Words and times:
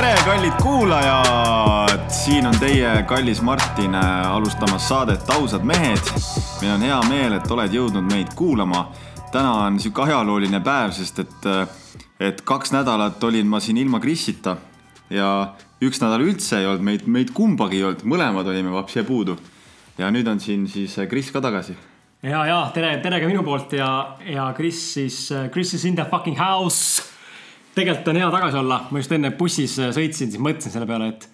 tere, 0.00 0.16
kallid 0.24 0.52
kuulajad! 0.62 2.00
siin 2.08 2.46
on 2.46 2.54
teie 2.58 3.02
kallis 3.02 3.42
Martin 3.42 3.94
alustamas 3.94 4.88
saadet 4.88 5.30
Ausad 5.30 5.62
mehed. 5.62 6.00
meil 6.60 6.72
on 6.74 6.84
hea 6.86 7.00
meel, 7.08 7.34
et 7.36 7.50
oled 7.50 7.74
jõudnud 7.74 8.06
meid 8.08 8.32
kuulama. 8.34 8.86
täna 9.32 9.50
on 9.66 9.76
sihuke 9.80 10.06
ajalooline 10.06 10.62
päev, 10.64 10.94
sest 10.96 11.20
et, 11.20 11.50
et 12.20 12.40
kaks 12.40 12.72
nädalat 12.72 13.24
olin 13.24 13.46
ma 13.46 13.60
siin 13.60 13.76
ilma 13.76 14.00
Krisita 14.00 14.56
ja 15.10 15.52
üks 15.84 16.00
nädal 16.00 16.24
üldse 16.24 16.62
ei 16.62 16.70
olnud 16.70 16.86
meid, 16.88 17.04
meid 17.04 17.34
kumbagi 17.36 17.82
ei 17.82 17.84
olnud, 17.90 18.08
mõlemad 18.08 18.48
olime 18.48 18.72
vapsi 18.72 19.04
puudu. 19.04 19.36
ja 19.98 20.08
nüüd 20.08 20.32
on 20.32 20.40
siin 20.40 20.64
siis 20.68 20.96
Kris 21.10 21.28
ka 21.30 21.44
tagasi. 21.44 21.76
ja, 22.22 22.46
ja 22.46 22.70
tere, 22.72 22.96
tere 23.04 23.20
ka 23.20 23.28
minu 23.28 23.44
poolt 23.44 23.76
ja, 23.76 24.16
ja 24.24 24.52
Kris 24.56 24.94
siis, 24.94 25.26
Kris 25.52 25.74
is 25.74 25.84
in 25.84 25.94
the 25.94 26.08
fucking 26.08 26.40
house 26.40 27.09
tegelikult 27.80 28.10
on 28.12 28.18
hea 28.20 28.30
tagasi 28.34 28.58
olla, 28.60 28.80
ma 28.90 29.00
just 29.00 29.12
enne 29.16 29.30
bussis 29.36 29.76
äh, 29.80 29.92
sõitsin, 29.96 30.32
siis 30.32 30.42
mõtlesin 30.42 30.74
selle 30.74 30.88
peale, 30.88 31.12
et 31.14 31.28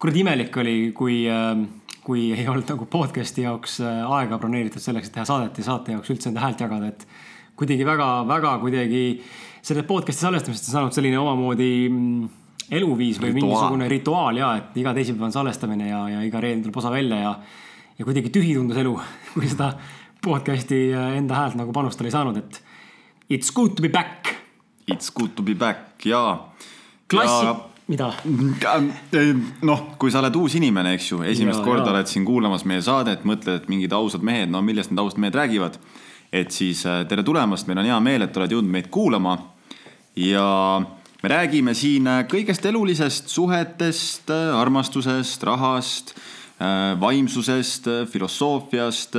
kuradi 0.00 0.22
imelik 0.22 0.56
oli, 0.60 0.76
kui, 0.96 1.22
ähm, 1.30 1.66
kui 2.04 2.28
ei 2.34 2.46
olnud 2.50 2.68
nagu 2.74 2.86
podcast'i 2.90 3.46
jaoks 3.46 3.80
äh, 3.82 4.02
aega 4.18 4.38
broneeritud 4.42 4.82
selleks, 4.82 5.10
et 5.10 5.18
teha 5.18 5.26
saadet 5.28 5.58
ja 5.58 5.66
saate 5.66 5.96
jaoks 5.96 6.12
üldse 6.14 6.30
enda 6.30 6.44
häält 6.44 6.62
jagada, 6.62 6.92
et 6.92 7.06
kuidagi 7.58 7.86
väga-väga 7.86 8.54
kuidagi 8.62 9.02
selle 9.64 9.84
podcast'i 9.88 10.26
salvestamisest 10.26 10.70
on 10.70 10.78
saanud 10.78 10.96
selline 10.96 11.18
omamoodi 11.20 11.72
mm, 11.88 12.30
eluviis 12.74 13.20
või 13.22 13.32
rituaal. 13.32 13.50
mingisugune 13.50 13.90
rituaal 13.92 14.40
ja, 14.40 14.52
et 14.60 14.78
iga 14.80 14.94
teisipäev 14.96 15.28
on 15.28 15.34
salvestamine 15.34 15.88
ja, 15.88 16.04
ja 16.16 16.22
iga 16.26 16.42
reede 16.42 16.66
tuleb 16.66 16.80
osa 16.82 16.92
välja 16.92 17.20
ja, 17.22 17.34
ja 17.98 18.06
kuidagi 18.06 18.32
tühi 18.34 18.54
tundus 18.58 18.80
elu, 18.84 18.94
kui 19.34 19.50
seda 19.50 19.72
podcast'i 20.24 20.86
äh, 20.92 21.18
enda 21.18 21.42
häält 21.42 21.58
nagu 21.60 21.74
panustada 21.74 22.10
ei 22.10 22.14
saanud, 22.14 22.40
et 22.44 22.62
it's 23.32 23.50
good 23.54 23.74
to 23.78 23.84
be 23.84 23.92
back 23.92 24.43
It's 24.86 25.12
good 25.14 25.32
to 25.36 25.42
be 25.42 25.54
back 25.54 26.04
ja. 26.04 26.38
klassi 27.08 27.46
ja..., 27.46 27.54
mida? 27.86 28.10
noh, 29.68 29.84
kui 30.00 30.12
sa 30.12 30.20
oled 30.20 30.36
uus 30.40 30.56
inimene, 30.58 30.94
eks 30.96 31.10
ju, 31.12 31.20
esimest 31.24 31.60
ja, 31.60 31.64
korda 31.64 31.86
ja. 31.86 31.94
oled 31.94 32.10
siin 32.10 32.26
kuulamas 32.28 32.66
meie 32.68 32.82
saadet, 32.84 33.24
mõtled, 33.28 33.62
et 33.62 33.70
mingid 33.72 33.94
ausad 33.96 34.24
mehed, 34.24 34.52
no 34.52 34.62
millest 34.64 34.92
need 34.92 35.00
ausad 35.00 35.20
mehed 35.24 35.36
räägivad. 35.36 35.78
et 36.34 36.50
siis 36.50 36.82
äh, 36.90 37.04
tere 37.08 37.22
tulemast, 37.22 37.68
meil 37.68 37.80
on 37.80 37.88
hea 37.88 38.00
meel, 38.02 38.26
et 38.26 38.36
oled 38.36 38.52
jõudnud 38.56 38.76
meid 38.76 38.90
kuulama. 38.92 39.38
ja 40.16 40.46
me 41.22 41.32
räägime 41.32 41.74
siin 41.74 42.06
äh, 42.06 42.24
kõigest 42.28 42.66
elulisest, 42.66 43.28
suhetest, 43.28 44.30
äh, 44.30 44.54
armastusest, 44.60 45.42
rahast, 45.42 46.16
vaimsusest, 47.00 47.88
filosoofiast 48.12 49.16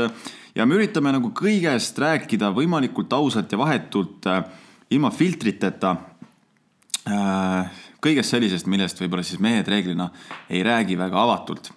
ja 0.56 0.66
me 0.66 0.78
üritame 0.78 1.12
nagu 1.12 1.34
kõigest 1.36 1.98
rääkida 2.00 2.48
võimalikult 2.56 3.12
ausalt 3.14 3.52
ja 3.52 3.60
vahetult 3.60 4.24
ilma 4.96 5.12
filtriteta 5.12 5.96
äh, 7.10 7.80
kõigest 8.04 8.36
sellisest, 8.36 8.70
millest 8.72 9.02
võib-olla 9.02 9.26
siis 9.26 9.42
mehed 9.44 9.68
reeglina 9.70 10.10
ei 10.50 10.64
räägi 10.66 10.98
väga 11.00 11.24
avatult. 11.24 11.72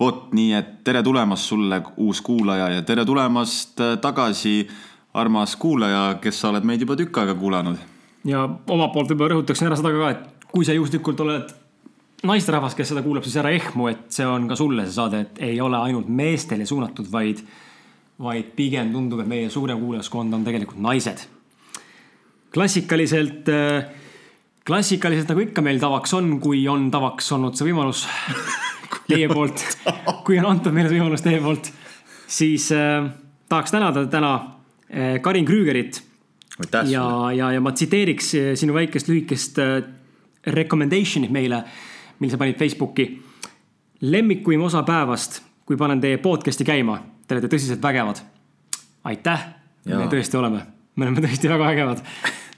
vot 0.00 0.30
nii, 0.32 0.52
et 0.56 0.68
tere 0.84 1.02
tulemast 1.04 1.44
sulle, 1.44 1.82
uus 2.00 2.22
kuulaja 2.24 2.70
ja 2.74 2.82
tere 2.82 3.04
tulemast 3.04 3.80
äh, 3.80 3.96
tagasi, 4.00 4.68
armas 5.14 5.56
kuulaja, 5.56 6.18
kes 6.22 6.40
sa 6.40 6.50
oled 6.50 6.64
meid 6.64 6.80
juba 6.80 6.96
tükk 6.96 7.22
aega 7.22 7.34
kuulanud. 7.34 7.78
ja 8.24 8.44
omalt 8.44 8.92
poolt 8.92 9.12
võib-olla 9.12 9.36
rõhutaksin 9.36 9.70
ära 9.70 9.80
seda 9.80 9.94
ka, 9.96 10.10
et 10.10 10.46
kui 10.52 10.64
sa 10.64 10.76
juhuslikult 10.76 11.20
oled 11.24 11.56
naisterahvas, 12.26 12.76
kes 12.76 12.92
seda 12.92 13.02
kuulab, 13.02 13.24
siis 13.24 13.40
ära 13.40 13.52
ehmu, 13.56 13.88
et 13.88 14.06
see 14.12 14.26
on 14.28 14.48
ka 14.48 14.56
sulle 14.58 14.84
see 14.84 14.98
saade, 14.98 15.20
et 15.24 15.44
ei 15.52 15.60
ole 15.60 15.78
ainult 15.80 16.08
meestele 16.08 16.66
suunatud, 16.68 17.08
vaid, 17.12 17.40
vaid 18.20 18.50
pigem 18.56 18.92
tundub, 18.92 19.22
et 19.22 19.30
meie 19.30 19.48
suurem 19.50 19.80
kuulajaskond 19.80 20.36
on 20.36 20.44
tegelikult 20.44 20.82
naised 20.84 21.28
klassikaliselt, 22.54 23.48
äh, 23.48 23.84
klassikaliselt 24.66 25.30
nagu 25.30 25.44
ikka 25.44 25.62
meil 25.62 25.80
tavaks 25.82 26.14
on, 26.18 26.36
kui 26.42 26.66
on 26.68 26.90
tavaks 26.90 27.32
olnud 27.36 27.58
see 27.58 27.70
võimalus 27.70 28.06
teie 29.10 29.28
poolt, 29.30 29.64
kui 30.26 30.38
on 30.40 30.50
antud 30.52 30.74
meile 30.74 30.90
see 30.90 30.98
võimalus 30.98 31.24
teie 31.24 31.40
poolt, 31.42 31.70
siis 32.30 32.70
äh, 32.76 33.10
tahaks 33.50 33.74
tänada 33.74 34.06
täna 34.06 34.34
äh, 34.90 35.20
Karin 35.22 35.46
Krüügerit. 35.46 36.02
ja, 36.86 37.32
ja, 37.32 37.52
ja 37.52 37.60
ma 37.60 37.72
tsiteeriks 37.72 38.34
äh, 38.34 38.52
sinu 38.54 38.74
väikest 38.76 39.08
lühikest 39.08 39.58
äh, 39.58 39.82
recommendation'it 40.46 41.30
meile, 41.30 41.64
mille 42.18 42.32
sa 42.32 42.38
panid 42.38 42.58
Facebooki. 42.58 43.22
lemmikuim 44.00 44.62
osa 44.62 44.82
päevast, 44.82 45.42
kui 45.64 45.76
panen 45.76 46.00
teie 46.00 46.18
podcast'i 46.18 46.64
käima, 46.64 46.98
te 47.26 47.34
olete 47.34 47.50
tõsiselt 47.52 47.82
vägevad. 47.82 48.22
aitäh, 49.04 49.46
me 49.84 50.06
tõesti 50.12 50.36
oleme, 50.36 50.66
me 51.00 51.08
oleme 51.08 51.24
tõesti 51.24 51.48
väga 51.48 51.72
vägevad 51.72 52.04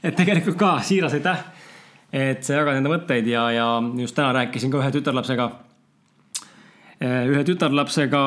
et 0.03 0.17
tegelikult 0.19 0.59
ka 0.59 0.73
siiras 0.85 1.15
aitäh, 1.17 1.45
et 2.13 2.43
sa 2.45 2.59
jagad 2.59 2.79
enda 2.79 2.91
mõtteid 2.93 3.29
ja, 3.31 3.47
ja 3.55 3.67
just 4.03 4.17
täna 4.19 4.33
rääkisin 4.37 4.73
ka 4.73 4.81
ühe 4.83 4.91
tütarlapsega. 4.95 5.47
Eh, 7.03 7.31
ühe 7.31 7.43
tütarlapsega, 7.47 8.25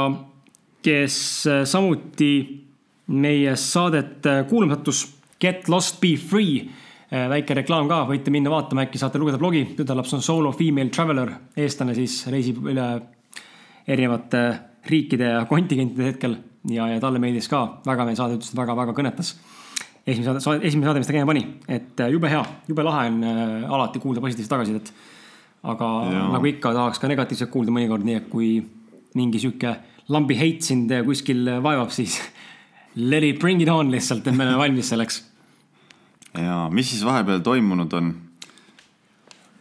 kes 0.86 1.18
eh, 1.52 1.62
samuti 1.70 2.32
meie 3.12 3.56
saadet 3.60 4.26
eh, 4.32 4.42
kuulama 4.50 4.80
sattus. 4.80 5.06
Get 5.40 5.70
lost, 5.70 6.00
be 6.02 6.16
free. 6.18 6.66
väike 7.12 7.54
reklaam 7.54 7.86
ka, 7.88 8.00
võite 8.10 8.32
minna 8.34 8.50
vaatama, 8.50 8.88
äkki 8.88 8.98
saate 9.00 9.20
lugeda 9.22 9.38
blogi. 9.38 9.62
tütarlaps 9.78 10.16
on 10.18 10.24
solo 10.26 10.50
female 10.52 10.90
traveler, 10.90 11.30
eestlane 11.56 11.94
siis 11.96 12.16
reisib 12.34 12.64
üle 12.66 12.88
erinevate 13.88 14.42
riikide 14.90 15.30
ja 15.36 15.44
kontingentide 15.46 16.08
hetkel 16.10 16.34
ja, 16.72 16.88
ja 16.90 17.00
talle 17.00 17.22
meeldis 17.22 17.48
ka 17.52 17.62
väga 17.86 18.08
meie 18.08 18.18
saade, 18.18 18.40
ütles, 18.40 18.50
et 18.52 18.58
väga-väga 18.58 18.96
kõnetas 18.98 19.36
esimene 20.06 20.40
saade, 20.40 20.62
esimene 20.68 20.90
saade, 20.90 21.02
mis 21.02 21.10
ta 21.10 21.16
käima 21.16 21.30
pani, 21.30 21.44
et 21.72 22.02
äh, 22.04 22.12
jube 22.14 22.30
hea, 22.30 22.44
jube 22.70 22.86
lahe 22.86 23.10
on 23.10 23.22
äh, 23.26 23.76
alati 23.78 24.02
kuulda 24.04 24.24
positiivset 24.24 24.54
tagasisidet. 24.54 24.94
aga 25.66 25.92
ja. 26.14 26.26
nagu 26.36 26.46
ikka, 26.46 26.74
tahaks 26.78 27.02
ka 27.02 27.10
negatiivset 27.10 27.50
kuulda 27.50 27.74
mõnikord, 27.74 28.06
nii 28.06 28.20
et 28.20 28.28
kui 28.30 28.50
mingi 29.18 29.42
sihuke 29.42 29.72
lambi 30.14 30.38
heit 30.38 30.62
sind 30.62 30.92
kuskil 31.08 31.48
vaevab, 31.66 31.90
siis 31.94 32.20
let 33.12 33.26
it 33.26 33.40
bring 33.42 33.64
it 33.64 33.72
on 33.74 33.90
lihtsalt, 33.94 34.28
et 34.28 34.36
me 34.36 34.46
oleme 34.46 34.62
valmis 34.62 34.94
selleks. 34.94 35.24
ja 36.38 36.68
mis 36.70 36.94
siis 36.94 37.02
vahepeal 37.06 37.42
toimunud 37.42 37.98
on? 37.98 38.14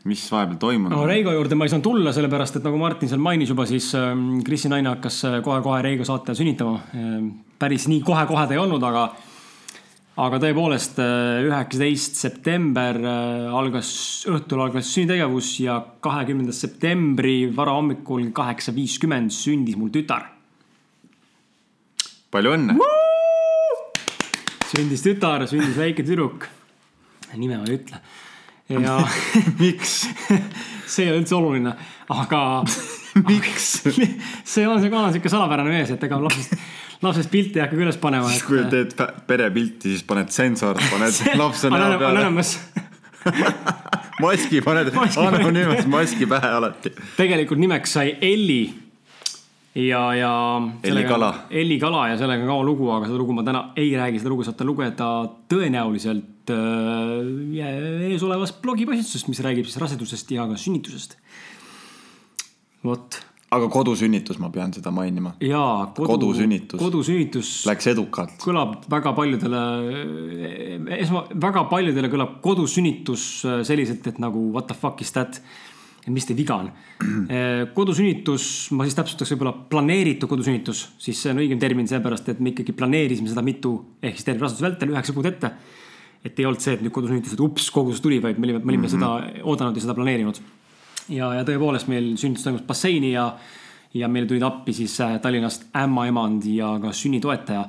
mis 0.05 0.25
vahepeal 0.29 0.59
toimunud 0.61 0.93
no? 0.93 1.05
Reigo 1.09 1.33
juurde 1.33 1.57
ma 1.57 1.65
ei 1.65 1.73
saanud 1.73 1.87
tulla, 1.87 2.13
sellepärast 2.13 2.59
et 2.61 2.67
nagu 2.67 2.77
Martin 2.81 3.09
seal 3.09 3.23
mainis 3.25 3.49
juba, 3.49 3.65
siis 3.69 3.89
ähm, 3.97 4.43
Krisi 4.45 4.69
naine 4.69 4.93
hakkas 4.93 5.23
äh, 5.25 5.39
kohe-kohe 5.45 5.81
Reigo 5.87 6.05
saate 6.05 6.37
sünnitama. 6.37 6.83
Ähm, 6.99 7.31
päris 7.59 7.89
nii 7.89 8.03
kohe-kohe 8.05 8.45
ta 8.45 8.57
ei 8.57 8.61
olnud, 8.61 8.85
aga 8.85 9.07
aga 10.15 10.39
tõepoolest, 10.39 10.99
äh, 11.03 11.43
üheksateist 11.49 12.19
september 12.21 12.99
äh, 13.01 13.55
algas, 13.59 13.89
õhtul 14.31 14.63
algas 14.63 14.93
sünnitegevus 14.95 15.57
ja 15.65 15.81
kahekümnenda 16.05 16.55
septembri 16.55 17.49
varahommikul 17.55 18.29
kaheksa 18.37 18.75
viiskümmend 18.77 19.35
sündis 19.35 19.79
mul 19.79 19.91
tütar. 19.95 20.31
palju 22.31 22.55
õnne! 22.55 22.79
sündis 24.75 25.03
tütar, 25.03 25.47
sündis 25.51 25.77
väike 25.79 26.07
tüdruk. 26.07 26.49
nime 27.35 27.59
ma 27.59 27.67
ei 27.67 27.81
ütle. 27.81 27.99
ja 28.71 29.01
miks 29.61 30.05
see 30.87 31.09
ei 31.09 31.11
ole 31.11 31.25
üldse 31.25 31.35
oluline, 31.35 31.75
aga 32.09 32.63
miks 33.31 33.69
see 33.83 34.63
on, 34.63 34.79
see 34.79 34.95
on 34.95 35.11
sihuke 35.11 35.33
salapärane 35.33 35.75
mees, 35.75 35.91
et 35.91 36.07
ega 36.07 36.23
lapsest 36.23 36.55
lapsest 37.05 37.31
pilti 37.33 37.61
ei 37.61 37.65
hakka 37.65 37.77
ka 37.77 37.87
üles 37.87 37.99
panema. 38.01 38.31
siis 38.33 38.47
kui 38.47 38.63
teed 38.73 38.95
perepilti, 39.29 39.95
siis 39.95 40.07
paned 40.09 40.33
sensor, 40.35 40.81
paned 40.91 41.21
lapse 41.41 41.73
näo 41.73 41.99
peale. 42.01 42.25
maski 44.25 44.63
paned, 44.65 44.93
anonüümselt 45.27 45.91
maski 45.91 46.29
pähe 46.31 46.55
alati. 46.59 46.95
tegelikult 47.19 47.61
nimeks 47.63 47.95
sai 47.97 48.17
Elli 48.21 48.63
ja, 49.75 50.03
ja. 50.15 50.33
Elli 50.87 51.05
Kala. 51.09 51.31
Elli 51.51 51.79
Kala 51.83 52.09
ja 52.13 52.19
sellega 52.21 52.47
ka 52.47 52.61
lugu, 52.67 52.89
aga 52.95 53.09
seda 53.09 53.19
lugu 53.21 53.37
ma 53.37 53.45
täna 53.47 53.67
ei 53.81 53.93
räägi, 53.99 54.23
seda 54.23 54.33
lugu 54.33 54.47
saate 54.47 54.67
lugeda 54.67 55.11
tõenäoliselt 55.51 56.55
äh, 56.55 58.09
eesolevast 58.13 58.61
blogipostitusest, 58.63 59.31
mis 59.33 59.43
räägib 59.45 59.69
siis 59.69 59.81
rasedusest 59.83 60.35
ja 60.37 60.47
ka 60.51 60.59
sünnitusest. 60.61 61.19
vot 62.85 63.19
aga 63.55 63.69
kodusünnitus, 63.73 64.39
ma 64.43 64.51
pean 64.55 64.73
seda 64.75 64.93
mainima. 64.95 65.35
jaa, 65.43 65.91
kodu, 65.97 66.09
kodusünnitus. 66.15 66.79
kodusünnitus. 66.81 67.51
Läks 67.69 67.91
edukalt. 67.93 68.35
kõlab 68.43 68.89
väga 68.91 69.13
paljudele, 69.17 69.61
esma, 70.99 71.25
väga 71.47 71.67
paljudele 71.71 72.11
kõlab 72.13 72.41
kodusünnitus 72.45 73.29
äh, 73.49 73.61
selliselt, 73.67 74.07
et 74.11 74.19
nagu 74.23 74.49
what 74.55 74.69
the 74.71 74.79
fuck 74.79 75.03
is 75.05 75.15
that. 75.17 75.41
et 76.05 76.11
mis 76.13 76.27
teil 76.29 76.39
viga 76.39 76.59
on. 76.65 76.73
Äh, 77.35 77.65
kodusünnitus, 77.77 78.71
ma 78.77 78.87
siis 78.87 78.97
täpsustaks 78.99 79.35
võib-olla 79.35 79.55
planeeritud 79.71 80.31
kodusünnitus, 80.31 80.87
siis 81.01 81.19
see 81.21 81.33
on 81.33 81.41
õigem 81.43 81.61
termin, 81.61 81.89
sellepärast 81.91 82.29
et 82.33 82.43
me 82.45 82.53
ikkagi 82.53 82.75
planeerisime 82.77 83.31
seda 83.33 83.43
mitu, 83.45 83.75
ehk 84.05 84.19
siis 84.19 84.29
terve 84.29 84.45
raseduse 84.45 84.65
vältel 84.67 84.93
üheksa 84.95 85.15
kuud 85.17 85.29
ette. 85.31 85.51
et 86.25 86.39
ei 86.41 86.47
olnud 86.49 86.63
see, 86.65 86.73
et 86.79 86.81
nüüd 86.81 86.95
kodusünnitus, 86.95 87.35
et 87.37 87.41
ups, 87.45 87.67
kogudus 87.69 88.01
tuli, 88.01 88.17
vaid 88.25 88.39
me 88.41 88.47
olime, 88.49 88.63
me 88.63 88.73
olime 88.73 88.87
mm 88.87 88.95
-hmm. 88.95 89.33
seda 89.35 89.43
oodanud 89.45 89.77
ja 89.77 89.83
seda 89.85 89.97
planeerinud 89.97 90.41
ja, 91.13 91.31
ja 91.39 91.45
tõepoolest 91.47 91.91
meil 91.91 92.15
sünnitus 92.21 92.47
toimus 92.47 92.65
basseini 92.67 93.13
ja, 93.13 93.27
ja 93.97 94.09
meile 94.11 94.29
tulid 94.31 94.45
appi 94.47 94.75
siis 94.77 94.95
äh, 95.05 95.19
Tallinnast 95.23 95.69
ämmaemand 95.77 96.47
ja 96.49 96.75
ka 96.83 96.93
sünnitoetaja. 96.97 97.65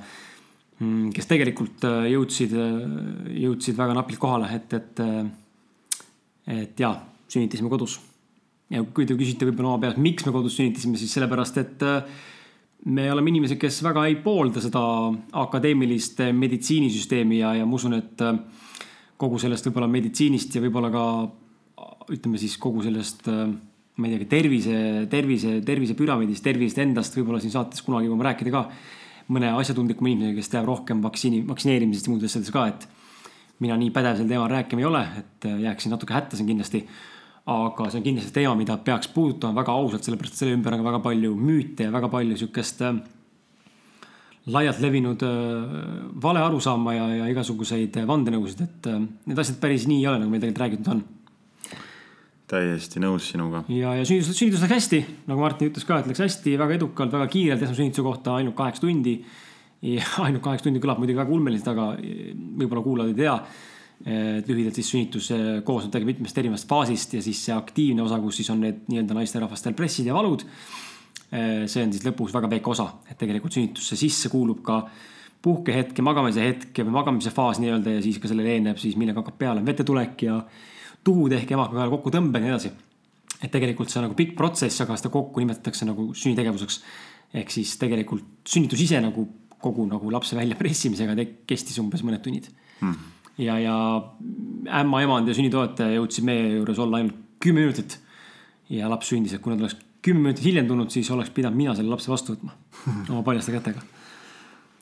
Mm, 0.80 1.12
kes 1.16 1.30
tegelikult 1.30 1.86
äh, 1.88 2.10
jõudsid, 2.14 2.56
äh, 2.60 3.40
jõudsid 3.46 3.78
väga 3.80 3.96
napilt 3.98 4.22
kohale, 4.22 4.52
et, 4.56 4.76
et, 4.76 5.04
et 6.56 6.86
jaa, 6.86 6.96
sünnitasime 7.32 7.72
kodus 7.72 8.00
ja 8.74 8.82
kui 8.96 9.06
te 9.06 9.18
küsite 9.18 9.46
võib-olla 9.46 9.76
oma 9.76 9.84
peas, 9.84 10.00
miks 10.02 10.26
me 10.26 10.34
kodus 10.34 10.56
sünnitasime, 10.58 10.98
siis 10.98 11.12
sellepärast, 11.14 11.60
et 11.62 11.84
me 12.90 13.06
oleme 13.14 13.30
inimesed, 13.30 13.60
kes 13.62 13.78
väga 13.86 14.08
ei 14.10 14.16
poolda 14.24 14.62
seda 14.64 14.82
akadeemilist 15.38 16.24
meditsiinisüsteemi 16.34 17.44
ja, 17.44 17.54
ja 17.60 17.68
ma 17.70 17.78
usun, 17.78 17.94
et 18.00 18.24
kogu 19.22 19.38
sellest 19.42 19.70
võib-olla 19.70 19.90
meditsiinist 19.92 20.58
ja 20.58 20.64
võib-olla 20.66 20.90
ka 20.94 21.06
ütleme 22.14 22.40
siis 22.42 22.58
kogu 22.62 22.84
sellest, 22.86 23.26
äh, 23.32 23.48
ma 23.96 24.08
ei 24.08 24.16
teagi, 24.16 24.28
tervise, 24.30 24.78
tervise, 25.12 25.56
tervisepüramiidist, 25.66 26.44
tervisest 26.44 26.84
endast 26.84 27.16
võib-olla 27.18 27.40
siin 27.42 27.54
saates 27.54 27.84
kunagi 27.86 28.10
jõuame 28.10 28.28
rääkida 28.28 28.54
ka 28.54 28.66
mõne 29.34 29.50
asjatundlikuma 29.58 30.12
inimesega, 30.12 30.38
kes 30.38 30.52
teab 30.54 30.68
rohkem 30.70 31.02
vaktsiini, 31.06 31.42
vaktsineerimisest 31.48 32.08
ja 32.08 32.14
muudest 32.14 32.36
asjadest 32.36 32.54
ka, 32.54 32.68
et 32.70 32.86
mina 33.64 33.78
nii 33.80 33.92
pädev 33.96 34.20
sel 34.20 34.30
teemal 34.30 34.52
rääkima 34.52 34.84
ei 34.84 34.90
ole, 34.90 35.02
et 35.22 35.50
äh, 35.50 35.58
jääksin 35.66 35.96
natuke 35.96 36.16
hätta 36.16 36.38
siin 36.38 36.50
kindlasti. 36.52 36.86
aga 37.46 37.92
see 37.94 38.00
on 38.00 38.04
kindlasti 38.08 38.32
teema, 38.34 38.56
mida 38.58 38.74
peaks 38.82 39.08
puudutama 39.14 39.62
väga 39.62 39.74
ausalt, 39.78 40.04
sellepärast 40.04 40.34
et 40.34 40.40
selle 40.40 40.56
ümber 40.58 40.74
on 40.74 40.80
ka 40.82 40.88
väga 40.88 41.00
palju 41.04 41.36
müüte 41.38 41.86
ja 41.86 41.92
väga 41.94 42.10
palju 42.10 42.38
sihukest 42.42 42.82
äh, 42.82 42.96
laialt 44.50 44.82
levinud 44.82 45.22
äh, 45.22 45.76
vale 46.22 46.42
arusaama 46.42 46.96
ja, 46.98 47.10
ja 47.22 47.28
igasuguseid 47.30 48.02
vandenõusid, 48.10 48.66
et 48.66 48.90
need 49.30 49.40
asjad 49.40 49.62
päris 49.62 49.86
nii 49.88 50.02
ei 50.02 50.10
ole, 50.10 50.24
nagu 50.24 50.34
meil 50.34 50.42
tegelikult 50.42 50.66
räägitud 50.66 50.92
on 50.96 51.06
täiesti 52.50 53.02
nõus 53.02 53.30
sinuga. 53.32 53.64
ja, 53.74 53.96
ja 53.98 54.06
sünnitus, 54.06 54.38
sünnitus 54.38 54.64
läks 54.64 54.76
hästi, 54.78 55.00
nagu 55.30 55.42
Martin 55.42 55.72
ütles 55.72 55.86
ka, 55.88 56.00
et 56.02 56.10
läks 56.10 56.22
hästi, 56.22 56.54
väga 56.62 56.78
edukalt, 56.78 57.14
väga 57.16 57.28
kiirelt, 57.32 57.64
esmasünnituse 57.66 58.06
kohta 58.06 58.36
ainult 58.40 58.56
kaheksa 58.58 58.86
tundi. 58.86 59.16
ja 59.86 60.04
ainult 60.26 60.44
kaheksa 60.46 60.68
tundi 60.68 60.82
kõlab 60.84 61.02
muidugi 61.02 61.22
väga 61.22 61.34
ulmeliselt, 61.34 61.72
aga 61.74 61.88
võib-olla 62.62 62.86
kuulajad 62.86 63.16
ei 63.16 63.24
tea. 63.24 63.40
et 64.06 64.50
lühidalt 64.52 64.76
siis 64.76 64.90
sünnitus 64.92 65.30
koosneb 65.66 65.94
tegelikult 65.94 66.18
mitmest 66.18 66.38
erinevast 66.38 66.68
faasist 66.70 67.14
ja 67.16 67.22
siis 67.24 67.40
see 67.48 67.56
aktiivne 67.56 68.04
osa, 68.04 68.20
kus 68.20 68.42
siis 68.42 68.50
on 68.52 68.60
need 68.62 68.84
nii-öelda 68.92 69.16
naisterahvastel 69.16 69.74
pressid 69.74 70.06
ja 70.06 70.14
valud. 70.14 70.46
see 71.32 71.82
on 71.82 71.94
siis 71.96 72.06
lõpus 72.06 72.36
väga 72.36 72.50
väike 72.52 72.70
osa, 72.70 72.90
et 73.10 73.18
tegelikult 73.18 73.56
sünnitusse 73.56 73.98
sisse 73.98 74.30
kuulub 74.30 74.62
ka 74.68 74.84
puhkehetk 75.42 75.98
ja 75.98 76.04
magamise 76.06 76.44
hetk 76.44 76.84
või 76.84 76.94
magamise 76.94 77.32
faas 77.34 77.58
nii-öelda 77.62 77.98
ja 77.98 78.06
siis 78.06 78.20
ka 78.22 78.30
sellele 78.30 78.54
eelneb 78.58 78.78
siis, 78.82 78.98
millega 78.98 79.22
hakkab 79.22 79.38
peale 79.40 79.66
vetetulek 79.66 80.24
ja 80.28 80.40
tuhud 81.06 81.36
ehk 81.38 81.56
emakakaela 81.56 81.94
kokkutõmbed 81.94 82.42
ja 82.42 82.48
nii 82.48 82.54
edasi. 82.56 82.72
et 83.42 83.52
tegelikult 83.52 83.92
see 83.92 84.00
on 84.00 84.08
nagu 84.08 84.18
pikk 84.18 84.36
protsess, 84.38 84.82
aga 84.82 84.98
seda 84.98 85.12
kokku 85.14 85.44
nimetatakse 85.44 85.86
nagu 85.86 86.12
sünnitegevuseks. 86.14 86.80
ehk 87.42 87.52
siis 87.52 87.76
tegelikult 87.82 88.48
sünnitus 88.48 88.82
ise 88.82 89.02
nagu 89.02 89.28
kogu 89.62 89.86
nagu 89.90 90.12
lapse 90.14 90.38
väljapressimisega 90.38 91.16
kestis 91.48 91.80
umbes 91.82 92.04
mõned 92.06 92.24
tunnid 92.26 92.50
hmm.. 92.82 92.96
ja, 93.42 93.58
ja 93.60 93.76
ämma 94.82 95.02
emand 95.06 95.30
ja 95.30 95.38
sünnitoetaja 95.38 95.98
jõudsid 95.98 96.28
meie 96.28 96.56
juures 96.58 96.82
olla 96.82 97.02
ainult 97.02 97.22
kümme 97.40 97.62
minutit. 97.62 98.00
ja 98.70 98.90
laps 98.90 99.12
sündis, 99.12 99.36
et 99.36 99.42
kui 99.42 99.54
nad 99.54 99.62
oleks 99.62 99.78
kümme 100.06 100.22
minutit 100.22 100.46
hiljem 100.46 100.68
tulnud, 100.70 100.90
siis 100.94 101.10
oleks 101.14 101.30
pidanud 101.34 101.58
mina 101.58 101.76
selle 101.78 101.94
lapse 101.94 102.12
vastu 102.12 102.34
võtma 102.34 102.56
oma 103.12 103.22
paljaste 103.26 103.54
kätega. 103.54 103.84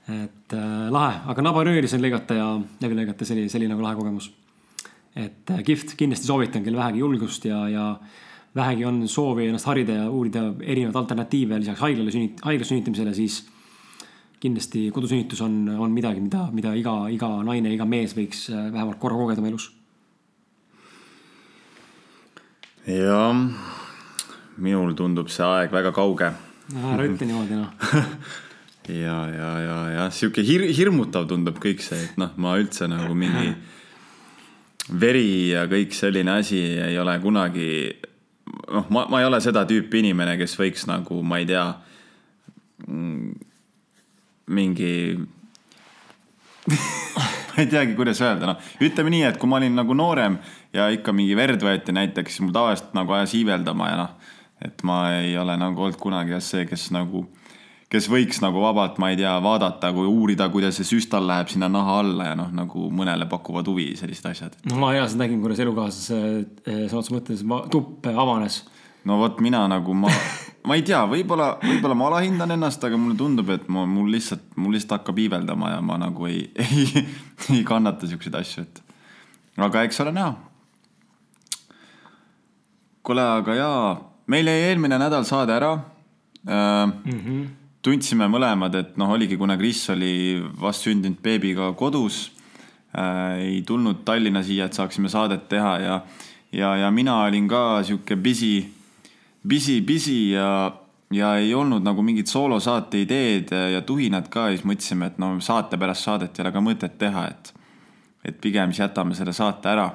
et 0.07 0.55
äh, 0.55 0.87
lahe, 0.91 1.19
aga 1.31 1.45
nabanööri 1.49 1.91
sain 1.91 2.03
lõigata 2.03 2.39
ja 2.39 2.47
läbi 2.83 3.01
lõigata, 3.01 3.27
see 3.27 3.37
oli, 3.37 3.51
see 3.51 3.61
oli 3.61 3.71
nagu 3.71 3.83
lahe 3.83 3.99
kogemus 3.99 4.31
et 5.15 5.49
äh, 5.53 5.63
kihvt, 5.65 5.95
kindlasti 5.97 6.27
soovitan, 6.27 6.63
kel 6.65 6.77
vähegi 6.77 7.03
julgust 7.03 7.45
ja, 7.45 7.63
ja 7.69 7.87
vähegi 8.55 8.85
on 8.85 9.03
soovi 9.09 9.47
ennast 9.47 9.69
harida 9.69 9.99
ja 10.03 10.09
uurida 10.09 10.47
erinevaid 10.61 10.97
alternatiive 11.03 11.59
lisaks 11.61 11.81
haiglale 11.85 12.13
sünnit-, 12.13 12.41
haiglas 12.45 12.71
sünnitamisele, 12.73 13.13
siis 13.17 13.43
kindlasti 14.43 14.87
kodusünnitus 14.93 15.41
on, 15.45 15.69
on 15.79 15.93
midagi, 15.95 16.21
mida, 16.21 16.47
mida 16.51 16.73
iga, 16.75 16.95
iga 17.13 17.29
naine, 17.45 17.71
iga 17.73 17.85
mees 17.89 18.15
võiks 18.17 18.47
äh, 18.51 18.67
vähemalt 18.73 18.99
korra 19.01 19.19
kogeda 19.21 19.43
oma 19.43 19.51
elus. 19.53 19.69
jah, 22.89 23.37
minul 24.57 24.97
tundub 24.97 25.29
see 25.31 25.45
aeg 25.45 25.71
väga 25.71 25.93
kauge. 25.95 26.33
ära 26.73 27.05
ütle 27.05 27.27
niimoodi 27.29 27.59
noh 27.59 27.93
ja, 29.05 29.19
ja, 29.29 29.51
ja, 29.61 29.77
ja 29.93 30.09
sihuke 30.11 30.43
hir-, 30.43 30.67
hirmutav 30.75 31.29
tundub 31.29 31.61
kõik 31.63 31.85
see, 31.85 32.01
et 32.09 32.19
noh, 32.19 32.33
ma 32.35 32.57
üldse 32.59 32.89
nagu 32.91 33.15
mingi 33.15 33.53
veri 34.91 35.51
ja 35.53 35.65
kõik 35.71 35.95
selline 35.95 36.39
asi 36.39 36.59
ei 36.83 36.97
ole 36.99 37.15
kunagi, 37.23 37.69
noh, 38.73 38.89
ma, 38.91 39.05
ma 39.09 39.21
ei 39.21 39.27
ole 39.29 39.39
seda 39.43 39.63
tüüpi 39.69 40.03
inimene, 40.03 40.35
kes 40.39 40.57
võiks 40.59 40.87
nagu, 40.89 41.21
ma 41.23 41.39
ei 41.39 41.47
tea, 41.49 41.67
mingi 44.53 44.93
ma 47.53 47.61
ei 47.61 47.69
teagi, 47.71 47.95
kuidas 47.95 48.21
öelda, 48.23 48.53
noh, 48.53 48.73
ütleme 48.83 49.13
nii, 49.13 49.23
et 49.29 49.39
kui 49.39 49.51
ma 49.51 49.59
olin 49.61 49.75
nagu 49.79 49.95
noorem 49.95 50.37
ja 50.75 50.89
ikka 50.93 51.15
mingi 51.15 51.35
verd 51.37 51.63
võeti 51.63 51.95
näiteks, 51.95 52.35
siis 52.35 52.43
mul 52.43 52.55
tavaliselt 52.55 52.95
nagu 52.97 53.15
ajas 53.15 53.35
iiveldama 53.39 53.89
ja 53.91 54.01
noh, 54.03 54.33
et 54.63 54.83
ma 54.87 54.99
ei 55.19 55.37
ole 55.39 55.55
nagu 55.59 55.87
olnud 55.87 55.99
kunagi 56.01 56.35
jah 56.35 56.43
see, 56.43 56.67
kes 56.67 56.89
nagu 56.95 57.25
kes 57.93 58.07
võiks 58.09 58.39
nagu 58.41 58.61
vabalt, 58.63 58.97
ma 59.01 59.11
ei 59.13 59.17
tea, 59.19 59.31
vaadata, 59.43 59.91
kui 59.93 60.07
uurida, 60.09 60.47
kuidas 60.53 60.79
see 60.79 60.87
süstal 60.95 61.27
läheb 61.29 61.51
sinna 61.51 61.69
naha 61.69 61.99
alla 62.01 62.31
ja 62.31 62.37
noh, 62.37 62.49
nagu 62.55 62.87
mõnele 62.93 63.27
pakuvad 63.29 63.69
huvi 63.69 63.91
sellised 63.99 64.29
asjad. 64.31 64.55
no 64.69 64.79
ma 64.81 64.89
reaalselt 64.95 65.21
nägin, 65.21 65.41
kuidas 65.43 65.61
elukaaslase 65.61 66.17
eh, 66.17 66.79
sõna 66.89 67.03
otseses 67.03 67.45
mõttes 67.45 67.69
tupp 67.73 68.09
avanes. 68.09 68.63
no 69.05 69.19
vot, 69.21 69.37
mina 69.45 69.61
nagu 69.69 69.93
ma, 69.97 70.09
ma 70.67 70.79
ei 70.79 70.85
tea, 70.87 71.03
võib-olla, 71.11 71.51
võib-olla 71.61 71.99
ma 71.99 72.09
alahindan 72.09 72.57
ennast, 72.57 72.81
aga 72.81 72.97
mulle 72.97 73.19
tundub, 73.19 73.53
et 73.53 73.69
ma, 73.69 73.85
mul 73.89 74.09
lihtsalt, 74.15 74.49
mul 74.57 74.73
lihtsalt 74.73 74.97
hakkab 74.97 75.21
iiveldama 75.27 75.75
ja 75.75 75.85
ma 75.85 76.01
nagu 76.01 76.29
ei, 76.31 76.47
ei, 76.65 77.05
ei 77.53 77.63
kannata 77.67 78.09
siukseid 78.09 78.41
asju, 78.41 78.65
et. 78.65 78.85
aga 79.69 79.85
eks 79.85 80.01
ole 80.01 80.17
näha. 80.17 80.33
kuule, 83.05 83.31
aga 83.39 83.61
jaa, 83.61 83.97
meil 84.33 84.49
jäi 84.49 84.69
eelmine 84.71 84.97
nädal 84.97 85.29
saade 85.29 85.61
ära 85.61 85.75
äh, 85.77 86.87
mm. 86.89 87.19
-hmm 87.19 87.51
tundsime 87.83 88.29
mõlemad, 88.31 88.75
et 88.79 88.93
noh, 88.99 89.11
oligi, 89.11 89.37
kuna 89.39 89.57
Kris 89.59 89.83
oli 89.93 90.39
vastsündinud 90.61 91.19
beebiga 91.23 91.71
kodus 91.77 92.29
äh,. 92.95 93.41
ei 93.43 93.57
tulnud 93.67 94.03
Tallinna 94.07 94.43
siia, 94.43 94.69
et 94.69 94.77
saaksime 94.77 95.11
saadet 95.11 95.49
teha 95.51 95.73
ja, 95.83 95.97
ja, 96.51 96.75
ja 96.79 96.91
mina 96.91 97.17
olin 97.25 97.49
ka 97.51 97.83
sihuke 97.83 98.15
busy, 98.15 98.63
busy, 99.47 99.81
busy 99.81 100.31
ja, 100.31 100.71
ja 101.11 101.35
ei 101.41 101.51
olnud 101.53 101.83
nagu 101.83 102.05
mingit 102.05 102.31
soolosaate 102.31 103.03
ideed 103.03 103.51
ja 103.73 103.81
tuhinat 103.81 104.31
ka 104.31 104.47
ja 104.47 104.55
siis 104.55 104.67
mõtlesime, 104.69 105.11
et 105.11 105.19
no 105.19 105.35
saate 105.43 105.77
pärast 105.77 106.07
saadet 106.07 106.39
ei 106.39 106.47
ole 106.47 106.55
ka 106.55 106.63
mõtet 106.63 106.97
teha, 107.01 107.27
et, 107.35 107.53
et 108.23 108.41
pigem 108.41 108.71
siis 108.71 108.85
jätame 108.85 109.17
selle 109.19 109.35
saate 109.35 109.75
ära. 109.75 109.91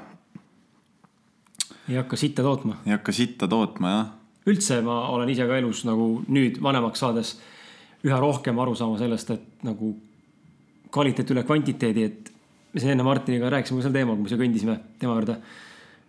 ei 1.88 1.96
hakka 1.96 2.16
sitta 2.20 2.44
tootma. 2.44 2.82
ei 2.84 2.98
hakka 2.98 3.16
sitta 3.16 3.48
tootma, 3.48 3.96
jah. 3.96 4.08
üldse 4.52 4.82
ma 4.84 5.06
olen 5.08 5.30
ise 5.32 5.48
ka 5.48 5.56
elus 5.56 5.86
nagu 5.88 6.18
nüüd 6.28 6.60
vanemaks 6.60 7.00
saades 7.00 7.38
üha 8.06 8.18
rohkem 8.20 8.58
aru 8.62 8.74
saama 8.78 8.98
sellest, 9.00 9.30
et 9.34 9.64
nagu 9.66 9.94
kvaliteet 10.94 11.30
üle 11.34 11.44
kvantiteedi, 11.46 12.04
et 12.04 12.32
me 12.72 12.80
siin 12.80 12.94
enne 12.94 13.06
Martiniga 13.06 13.50
rääkisime 13.52 13.82
sel 13.82 13.94
teemal, 13.94 14.16
kui 14.16 14.26
me 14.26 14.32
siia 14.32 14.40
kõndisime 14.40 14.76
tema 15.00 15.16
juurde. 15.18 15.38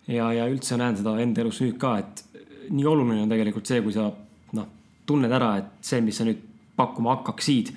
ja, 0.08 0.31
ja 0.34 0.48
üldse 0.50 0.77
näen 0.77 0.98
seda 0.98 1.15
enda 1.22 1.41
elus 1.41 1.62
nüüd 1.63 1.77
ka, 1.81 1.98
et 2.00 2.24
nii 2.69 2.86
oluline 2.86 3.24
on 3.24 3.31
tegelikult 3.31 3.69
see, 3.69 3.81
kui 3.86 3.93
sa 3.96 4.10
noh, 4.58 4.67
tunned 5.10 5.34
ära, 5.34 5.55
et 5.62 5.86
see, 5.86 6.01
mis 6.05 6.17
sa 6.19 6.27
nüüd 6.27 6.41
pakkuma 6.77 7.17
hakkaksid, 7.17 7.74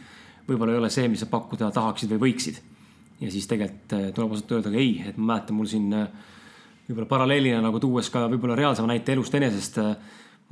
võib-olla 0.48 0.74
ei 0.74 0.82
ole 0.82 0.90
see, 0.92 1.08
mis 1.10 1.22
sa 1.22 1.30
pakkuda 1.30 1.70
tahaksid 1.74 2.12
või 2.14 2.28
võiksid. 2.28 2.60
ja 3.22 3.30
siis 3.30 3.46
tegelikult 3.46 3.92
eh, 3.96 4.10
tuleb 4.14 4.34
ausalt 4.34 4.52
öelda 4.52 4.72
ka 4.72 4.78
ei, 4.78 4.96
et 5.08 5.18
ma 5.18 5.32
mäletan 5.32 5.56
mul 5.56 5.68
siin 5.70 5.92
eh, 5.94 6.08
võib-olla 6.88 7.08
paralleelina 7.10 7.60
nagu 7.62 7.80
tuues 7.80 8.10
ka 8.10 8.26
võib-olla 8.30 8.56
reaalsema 8.58 8.90
näite 8.90 9.14
elust 9.14 9.34
enesest 9.38 9.78
eh, 9.78 9.92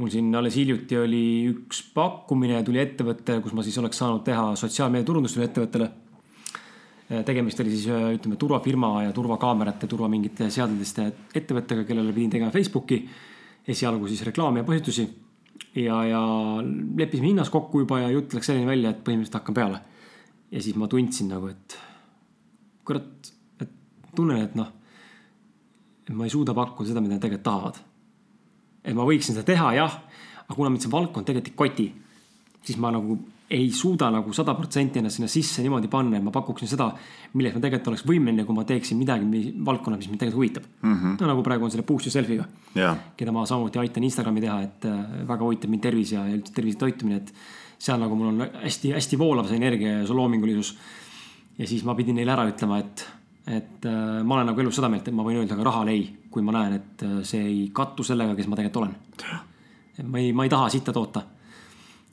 mul 0.00 0.10
siin 0.12 0.34
alles 0.34 0.56
hiljuti 0.56 0.98
oli 0.98 1.24
üks 1.50 1.82
pakkumine, 1.94 2.62
tuli 2.64 2.80
ettevõte, 2.82 3.38
kus 3.44 3.54
ma 3.56 3.64
siis 3.64 3.76
oleks 3.80 4.00
saanud 4.00 4.22
teha 4.26 4.52
sotsiaalmeedia 4.58 5.06
turundust 5.06 5.36
ühele 5.36 5.50
ettevõttele. 5.50 5.90
tegemist 7.26 7.60
oli 7.60 7.72
siis 7.74 7.88
ütleme 7.90 8.38
turvafirma 8.38 8.90
ja 9.04 9.12
turvakaamerate, 9.12 9.88
turva 9.90 10.08
mingite 10.08 10.46
seadmeteste 10.50 11.08
ettevõttega, 11.34 11.84
kellele 11.84 12.12
pidin 12.12 12.30
tegema 12.30 12.50
Facebooki. 12.50 13.08
esialgu 13.68 14.08
siis 14.08 14.22
reklaami 14.24 14.60
ja 14.60 14.64
postitusi. 14.64 15.08
ja, 15.74 16.04
ja 16.04 16.22
leppisime 16.96 17.26
hinnas 17.26 17.50
kokku 17.50 17.80
juba 17.80 18.00
ja 18.00 18.08
jutt 18.10 18.34
läks 18.34 18.46
selline 18.46 18.66
välja, 18.66 18.90
et 18.90 19.04
põhimõtteliselt 19.04 19.40
hakkan 19.40 19.54
peale. 19.54 19.80
ja 20.50 20.62
siis 20.62 20.76
ma 20.76 20.88
tundsin 20.88 21.28
nagu, 21.28 21.48
et 21.48 21.78
kurat, 22.84 23.32
et 23.60 23.70
tunnen, 24.16 24.42
et 24.42 24.54
noh, 24.54 24.72
ma 26.10 26.24
ei 26.24 26.30
suuda 26.30 26.54
pakkuda 26.54 26.88
seda, 26.88 27.00
mida 27.00 27.14
nad 27.14 27.20
tegelikult 27.22 27.44
tahavad 27.44 27.89
et 28.84 28.96
ma 28.96 29.06
võiksin 29.08 29.36
seda 29.36 29.46
teha, 29.46 29.72
jah, 29.76 29.98
aga 30.46 30.56
kuna 30.56 30.70
mind 30.72 30.86
see 30.86 30.92
valdkond 30.92 31.28
tegelikult 31.28 31.52
ei 31.52 31.60
koti, 31.60 31.88
siis 32.66 32.80
ma 32.80 32.92
nagu 32.94 33.18
ei 33.50 33.70
suuda 33.74 34.06
nagu 34.14 34.32
sada 34.34 34.54
protsenti 34.54 35.00
ennast 35.00 35.18
sinna 35.18 35.28
sisse 35.30 35.62
niimoodi 35.64 35.88
panna, 35.90 36.18
et 36.20 36.22
ma 36.22 36.30
pakuksin 36.34 36.70
seda, 36.70 36.86
milleks 37.34 37.56
ma 37.56 37.62
tegelikult 37.64 37.90
oleks 37.90 38.04
võimeline, 38.06 38.44
kui 38.46 38.54
ma 38.54 38.62
teeksin 38.66 38.98
midagi 38.98 39.40
valdkonnas, 39.66 39.98
mis 39.98 40.12
mind 40.12 40.22
tegelikult 40.22 40.38
huvitab 40.38 40.68
mm. 40.68 40.92
-hmm. 40.94 41.16
no 41.20 41.30
nagu 41.32 41.42
praegu 41.46 41.66
on 41.66 41.72
selle 41.74 41.86
Boost 41.86 42.06
Yourself'iga 42.06 42.46
yeah., 42.76 42.98
keda 43.16 43.34
ma 43.34 43.42
samuti 43.46 43.82
aitan 43.82 44.06
Instagrami 44.06 44.40
teha, 44.40 44.60
et 44.62 44.86
äh, 44.86 45.26
väga 45.28 45.44
huvitab 45.44 45.70
mind 45.70 45.82
tervis 45.82 46.12
ja, 46.12 46.26
ja 46.28 46.36
üldse 46.38 46.54
tervise 46.54 46.78
toitumine, 46.78 47.16
et 47.16 47.32
seal 47.78 47.98
nagu 47.98 48.14
mul 48.14 48.30
on 48.30 48.46
hästi-hästi 48.62 49.18
voolav 49.18 49.50
see 49.50 49.58
energia 49.58 49.98
ja 49.98 50.06
see 50.06 50.14
loomingulisus. 50.14 50.76
ja 51.58 51.66
siis 51.66 51.84
ma 51.84 51.94
pidin 51.94 52.14
neile 52.14 52.32
ära 52.32 52.46
ütlema, 52.46 52.78
et, 52.78 53.06
et 53.46 53.86
äh, 53.86 54.22
ma 54.22 54.38
olen 54.38 54.52
nagu 54.52 54.60
elus 54.60 54.78
seda 54.78 54.88
meelt, 54.88 55.08
et 55.08 55.14
ma 55.14 55.26
võin 55.26 55.42
öelda 55.42 55.58
ka 55.58 55.66
rahale 55.66 55.90
ei 55.90 56.06
kui 56.30 56.42
ma 56.46 56.54
näen, 56.54 56.78
et 56.78 57.04
äh, 57.06 57.18
see 57.26 57.42
ei 57.42 57.60
kattu 57.74 58.06
sellega, 58.06 58.36
kes 58.38 58.48
ma 58.50 58.58
tegelikult 58.58 58.84
olen. 58.84 58.96
ma 60.10 60.22
ei, 60.22 60.32
ma 60.32 60.46
ei 60.46 60.52
taha 60.52 60.68
sitta 60.72 60.92
toota. 60.92 61.22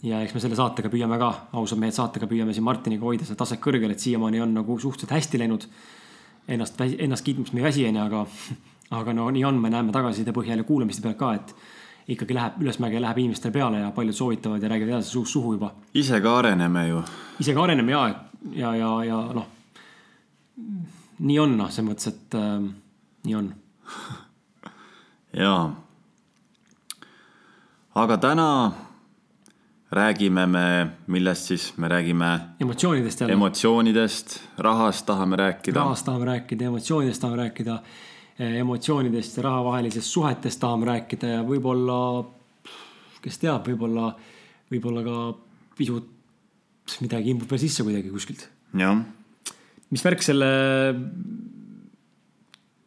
ja 0.03 0.21
eks 0.21 0.33
me 0.33 0.41
selle 0.43 0.57
saatega 0.57 0.89
püüame 0.93 1.17
ka, 1.21 1.29
ausad 1.57 1.79
mehed, 1.81 1.95
saatega 1.95 2.29
püüame 2.29 2.53
siin 2.53 2.65
Martiniga 2.65 3.05
hoida 3.05 3.25
seda 3.25 3.43
taset 3.43 3.61
kõrgel, 3.61 3.91
et 3.91 4.03
siiamaani 4.03 4.41
on 4.41 4.53
nagu 4.59 4.79
suhteliselt 4.79 5.15
hästi 5.17 5.41
läinud. 5.41 5.67
Ennast, 6.47 6.79
ennast 6.79 7.25
kiitmaks 7.25 7.51
me 7.51 7.59
ei 7.59 7.65
väsi, 7.65 7.83
onju, 7.89 8.03
aga, 8.05 8.25
aga 9.01 9.17
no 9.17 9.27
nii 9.33 9.43
on, 9.47 9.59
me 9.61 9.73
näeme 9.73 9.91
tagasiside 9.95 10.35
põhjal 10.35 10.63
ja 10.63 10.67
kuulamiste 10.67 11.03
pealt 11.03 11.19
ka, 11.19 11.33
et 11.35 11.55
ikkagi 12.07 12.35
läheb 12.37 12.61
ülesmäge, 12.63 13.01
läheb 13.03 13.17
inimestele 13.19 13.51
peale 13.51 13.81
ja 13.81 13.91
paljud 13.91 14.15
soovitavad 14.15 14.63
ja 14.63 14.69
räägivad 14.71 14.95
edasi 14.95 15.09
suust 15.09 15.31
suhu 15.31 15.53
juba. 15.57 15.73
ise 15.93 16.21
ka 16.21 16.37
areneme 16.39 16.87
ju. 16.87 17.01
ise 17.39 17.53
ka 17.53 17.63
areneme 17.63 17.91
ja, 17.91 18.03
ja, 18.55 18.75
ja, 18.75 18.91
ja 19.03 19.21
noh. 19.33 19.47
nii 21.19 21.39
on 21.39 21.57
noh, 21.57 21.71
selles 21.71 21.89
mõttes, 21.89 22.13
et 22.13 22.37
äh, 22.37 22.61
nii 23.27 23.35
on. 23.35 23.49
jaa. 25.43 25.75
aga 27.95 28.17
täna 28.17 28.49
räägime 29.91 30.45
me, 30.47 30.65
millest 31.07 31.53
siis, 31.53 31.77
me 31.77 31.87
räägime. 31.87 32.39
emotsioonidest 32.59 33.19
jälle. 33.21 33.33
emotsioonidest, 33.33 34.41
rahast 34.57 35.05
tahame 35.05 35.35
rääkida. 35.35 35.79
rahast 35.79 36.05
tahame 36.05 36.25
rääkida, 36.25 36.65
emotsioonidest 36.65 37.21
tahame 37.21 37.37
rääkida 37.37 37.81
emotsioonidest 38.39 39.37
ja 39.37 39.43
raha 39.43 39.63
vahelisest 39.63 40.13
suhetest 40.13 40.59
tahame 40.61 40.85
rääkida 40.85 41.37
ja 41.37 41.43
võib-olla, 41.45 42.25
kes 43.23 43.41
teab, 43.41 43.65
võib-olla, 43.65 44.11
võib-olla 44.71 45.03
ka 45.05 45.17
pisut 45.77 46.97
midagi 47.01 47.33
imbub 47.33 47.49
veel 47.51 47.63
sisse 47.65 47.85
kuidagi 47.85 48.11
kuskilt. 48.13 48.47
jah. 48.77 49.01
mis 49.89 50.03
värk 50.05 50.21
selle, 50.21 50.51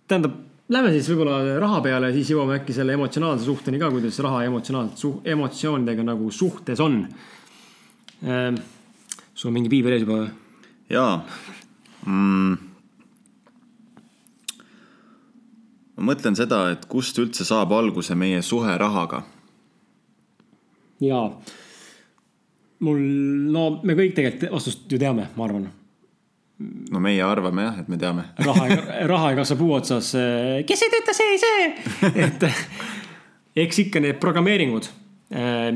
tähendab, 0.07 0.39
lähme 0.71 0.93
siis 0.95 1.11
võib-olla 1.11 1.59
raha 1.63 1.83
peale 1.85 2.13
siis 2.15 2.31
jõuame 2.33 2.61
äkki 2.61 2.75
selle 2.77 2.95
emotsionaalse 2.99 3.47
suhteni 3.47 3.81
ka, 3.83 3.91
kuidas 3.91 4.19
raha 4.25 4.45
emotsionaalselt 4.49 5.05
suh-, 5.05 5.21
emotsioonidega 5.35 6.07
nagu 6.07 6.31
suhtes 6.35 6.81
on 6.81 7.03
ehm,. 8.23 8.59
sul 9.35 9.51
on 9.51 9.59
mingi 9.59 9.73
piiber 9.73 9.97
ees 9.97 10.07
juba 10.07 10.25
või? 10.25 10.35
jaa 10.91 11.15
mm 12.07 12.71
ma 16.01 16.15
mõtlen 16.15 16.37
seda, 16.39 16.65
et 16.73 16.87
kust 16.89 17.19
üldse 17.21 17.45
saab 17.45 17.75
alguse 17.77 18.17
meie 18.17 18.41
suhe 18.43 18.77
rahaga? 18.81 19.23
jaa. 21.05 21.27
mul, 22.81 23.03
no 23.53 23.65
me 23.85 23.97
kõik 23.99 24.17
tegelikult 24.17 24.57
vastust 24.57 24.89
ju 24.89 25.01
teame, 25.01 25.29
ma 25.37 25.47
arvan. 25.47 25.69
No 26.93 27.01
meie 27.03 27.23
arvame 27.25 27.65
jah, 27.67 27.81
et 27.83 27.89
me 27.89 27.99
teame. 28.01 28.27
raha, 28.45 28.69
raha 29.09 29.33
ei 29.33 29.41
kasva 29.41 29.57
puu 29.61 29.73
otsas. 29.79 30.13
kes 30.69 30.85
ei 30.87 30.93
tööta, 30.95 31.17
see 31.17 31.33
ei 31.35 31.41
söö. 31.45 31.73
et 32.27 32.47
eks 33.65 33.83
ikka 33.87 34.03
need 34.05 34.21
programmeeringud, 34.23 34.89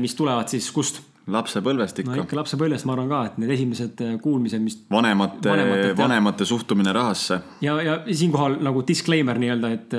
mis 0.01 0.15
tulevad 0.17 0.51
siis 0.51 0.69
kust 0.75 1.01
lapsepõlvest 1.31 2.03
ikka. 2.03 2.13
no 2.13 2.25
ikka 2.25 2.37
lapsepõlvest, 2.37 2.85
ma 2.85 2.93
arvan 2.93 3.09
ka, 3.09 3.21
et 3.29 3.39
need 3.41 3.53
esimesed 3.55 4.03
kuulmised, 4.21 4.61
mis. 4.61 4.77
vanemate, 4.93 5.49
vanemate, 5.49 5.93
vanemate 5.97 6.45
suhtumine 6.45 6.93
rahasse. 6.93 7.39
ja, 7.65 7.79
ja 7.81 7.95
siinkohal 8.05 8.59
nagu 8.65 8.83
disclaimer 8.87 9.39
nii-öelda, 9.41 9.71
et 9.73 9.97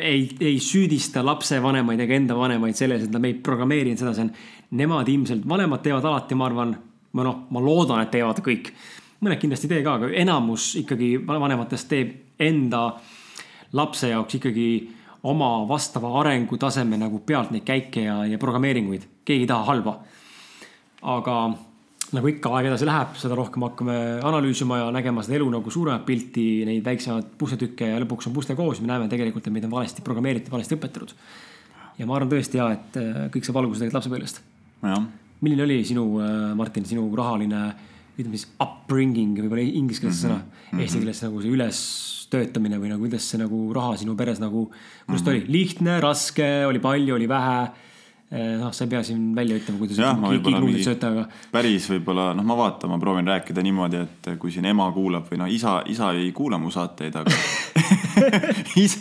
ei, 0.00 0.24
ei 0.40 0.56
süüdista 0.64 1.24
lapsevanemaid 1.26 2.00
ega 2.06 2.16
enda 2.16 2.38
vanemaid 2.38 2.78
selles, 2.78 3.04
et 3.04 3.12
nad 3.12 3.24
meid 3.24 3.42
programmeerinud, 3.44 4.00
seda 4.00 4.16
see 4.16 4.28
on. 4.28 4.32
Nemad 4.72 5.08
ilmselt, 5.12 5.44
vanemad 5.44 5.82
teevad 5.84 6.06
alati, 6.08 6.36
ma 6.38 6.46
arvan, 6.48 6.70
või 7.12 7.26
noh, 7.26 7.42
ma 7.52 7.60
loodan, 7.60 8.00
et 8.00 8.12
teevad 8.14 8.40
kõik. 8.44 8.72
Mõned 9.22 9.40
kindlasti 9.40 9.68
ei 9.68 9.76
tee 9.76 9.84
ka, 9.86 9.98
aga 10.00 10.10
enamus 10.22 10.72
ikkagi 10.82 11.14
vanematest 11.26 11.88
teeb 11.88 12.42
enda 12.42 12.88
lapse 13.72 14.10
jaoks 14.10 14.40
ikkagi 14.40 14.66
oma 15.30 15.62
vastava 15.68 16.10
arengutaseme 16.20 16.98
nagu 16.98 17.22
pealt 17.26 17.52
neid 17.54 17.64
käike 17.64 18.08
ja, 18.08 18.24
ja 18.26 18.38
programmeeringuid. 18.38 19.06
keegi 19.24 19.46
ei 19.46 19.50
taha 19.50 19.70
halba 19.70 20.00
aga 21.02 21.36
nagu 22.12 22.28
ikka 22.28 22.50
aeg 22.56 22.68
edasi 22.68 22.86
läheb, 22.86 23.14
seda 23.18 23.36
rohkem 23.38 23.64
hakkame 23.66 23.96
analüüsima 24.26 24.82
ja 24.82 24.90
nägema 24.94 25.24
seda 25.24 25.38
elu 25.38 25.48
nagu 25.54 25.72
suuremat 25.72 26.04
pilti, 26.06 26.46
neid 26.68 26.84
väiksemaid 26.86 27.32
pusletükke 27.40 27.88
ja 27.88 28.00
lõpuks 28.02 28.28
on 28.28 28.36
pusle 28.36 28.56
koos, 28.58 28.82
me 28.82 28.90
näeme 28.90 29.08
tegelikult, 29.10 29.46
et 29.48 29.54
meid 29.54 29.66
on 29.66 29.72
valesti 29.72 30.04
programmeeritud, 30.04 30.52
valesti 30.52 30.76
õpetatud. 30.78 31.14
ja 31.98 32.08
ma 32.08 32.16
arvan 32.18 32.30
tõesti 32.32 32.60
ja, 32.60 32.68
et 32.76 32.98
äh, 33.00 33.24
kõik 33.32 33.48
saab 33.48 33.62
alguse 33.62 33.80
tegelikult 33.80 34.00
lapsepõlvest. 34.00 34.42
milline 35.40 35.64
oli 35.64 35.80
sinu, 35.88 36.04
äh, 36.20 36.52
Martin, 36.54 36.84
sinu 36.86 37.08
rahaline, 37.16 37.64
ütleme 38.18 38.36
siis 38.36 38.48
upbringing, 38.60 39.38
võib-olla 39.40 39.64
inglise 39.64 40.04
keeles 40.04 40.20
sõna 40.24 40.40
mm, 40.40 40.50
-hmm. 40.70 40.82
eesti 40.84 41.00
keeles 41.02 41.22
nagu 41.24 41.40
see 41.42 41.54
ülestöötamine 41.56 42.80
või 42.82 42.92
nagu 42.92 43.06
kuidas 43.06 43.30
see 43.30 43.40
nagu 43.40 43.62
raha 43.76 43.96
sinu 44.02 44.16
peres 44.16 44.42
nagu, 44.42 44.66
kuidas 44.68 45.06
mm 45.06 45.16
-hmm. 45.16 45.24
ta 45.24 45.30
oli, 45.30 45.44
lihtne, 45.48 46.00
raske, 46.00 46.50
oli 46.66 46.82
palju, 46.82 47.14
oli 47.16 47.28
vähe 47.28 47.56
Eh, 48.32 48.54
noh, 48.56 48.70
sa 48.72 48.86
ei 48.86 48.88
pea 48.88 49.02
siin 49.04 49.34
välja 49.36 49.58
ütlema, 49.58 49.76
kuidas 49.76 49.98
kiignuudid 50.40 50.86
sööte, 50.86 51.10
aga. 51.10 51.26
päris 51.52 51.84
võib-olla, 51.90 52.30
noh, 52.32 52.46
ma 52.48 52.54
vaatan, 52.56 52.88
ma 52.88 52.96
proovin 52.96 53.28
rääkida 53.28 53.60
niimoodi, 53.60 53.98
et 54.06 54.28
kui 54.40 54.54
siin 54.54 54.64
ema 54.70 54.86
kuulab 54.94 55.26
või 55.28 55.42
noh, 55.42 55.50
isa, 55.52 55.82
isa 55.92 56.14
ei 56.16 56.30
kuula 56.32 56.56
mu 56.56 56.72
saateid, 56.72 57.18
aga 57.20 57.34
is, 58.84 58.96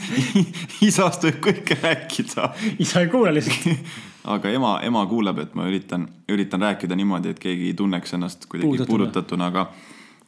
isast 0.83 1.23
võib 1.29 1.39
kõike 1.47 1.79
rääkida. 1.79 2.49
isa 2.83 3.05
ei 3.05 3.11
kuula 3.13 3.31
lihtsalt 3.31 3.71
aga 4.23 4.51
ema, 4.53 4.75
ema 4.85 5.05
kuulab, 5.09 5.39
et 5.39 5.55
ma 5.57 5.65
üritan, 5.69 6.05
üritan 6.29 6.61
rääkida 6.61 6.95
niimoodi, 6.95 7.33
et 7.33 7.39
keegi 7.41 7.71
ei 7.71 7.73
tunneks 7.77 8.13
ennast 8.17 8.45
kuidagi 8.51 8.85
puudutatuna, 8.85 9.49
aga 9.49 9.67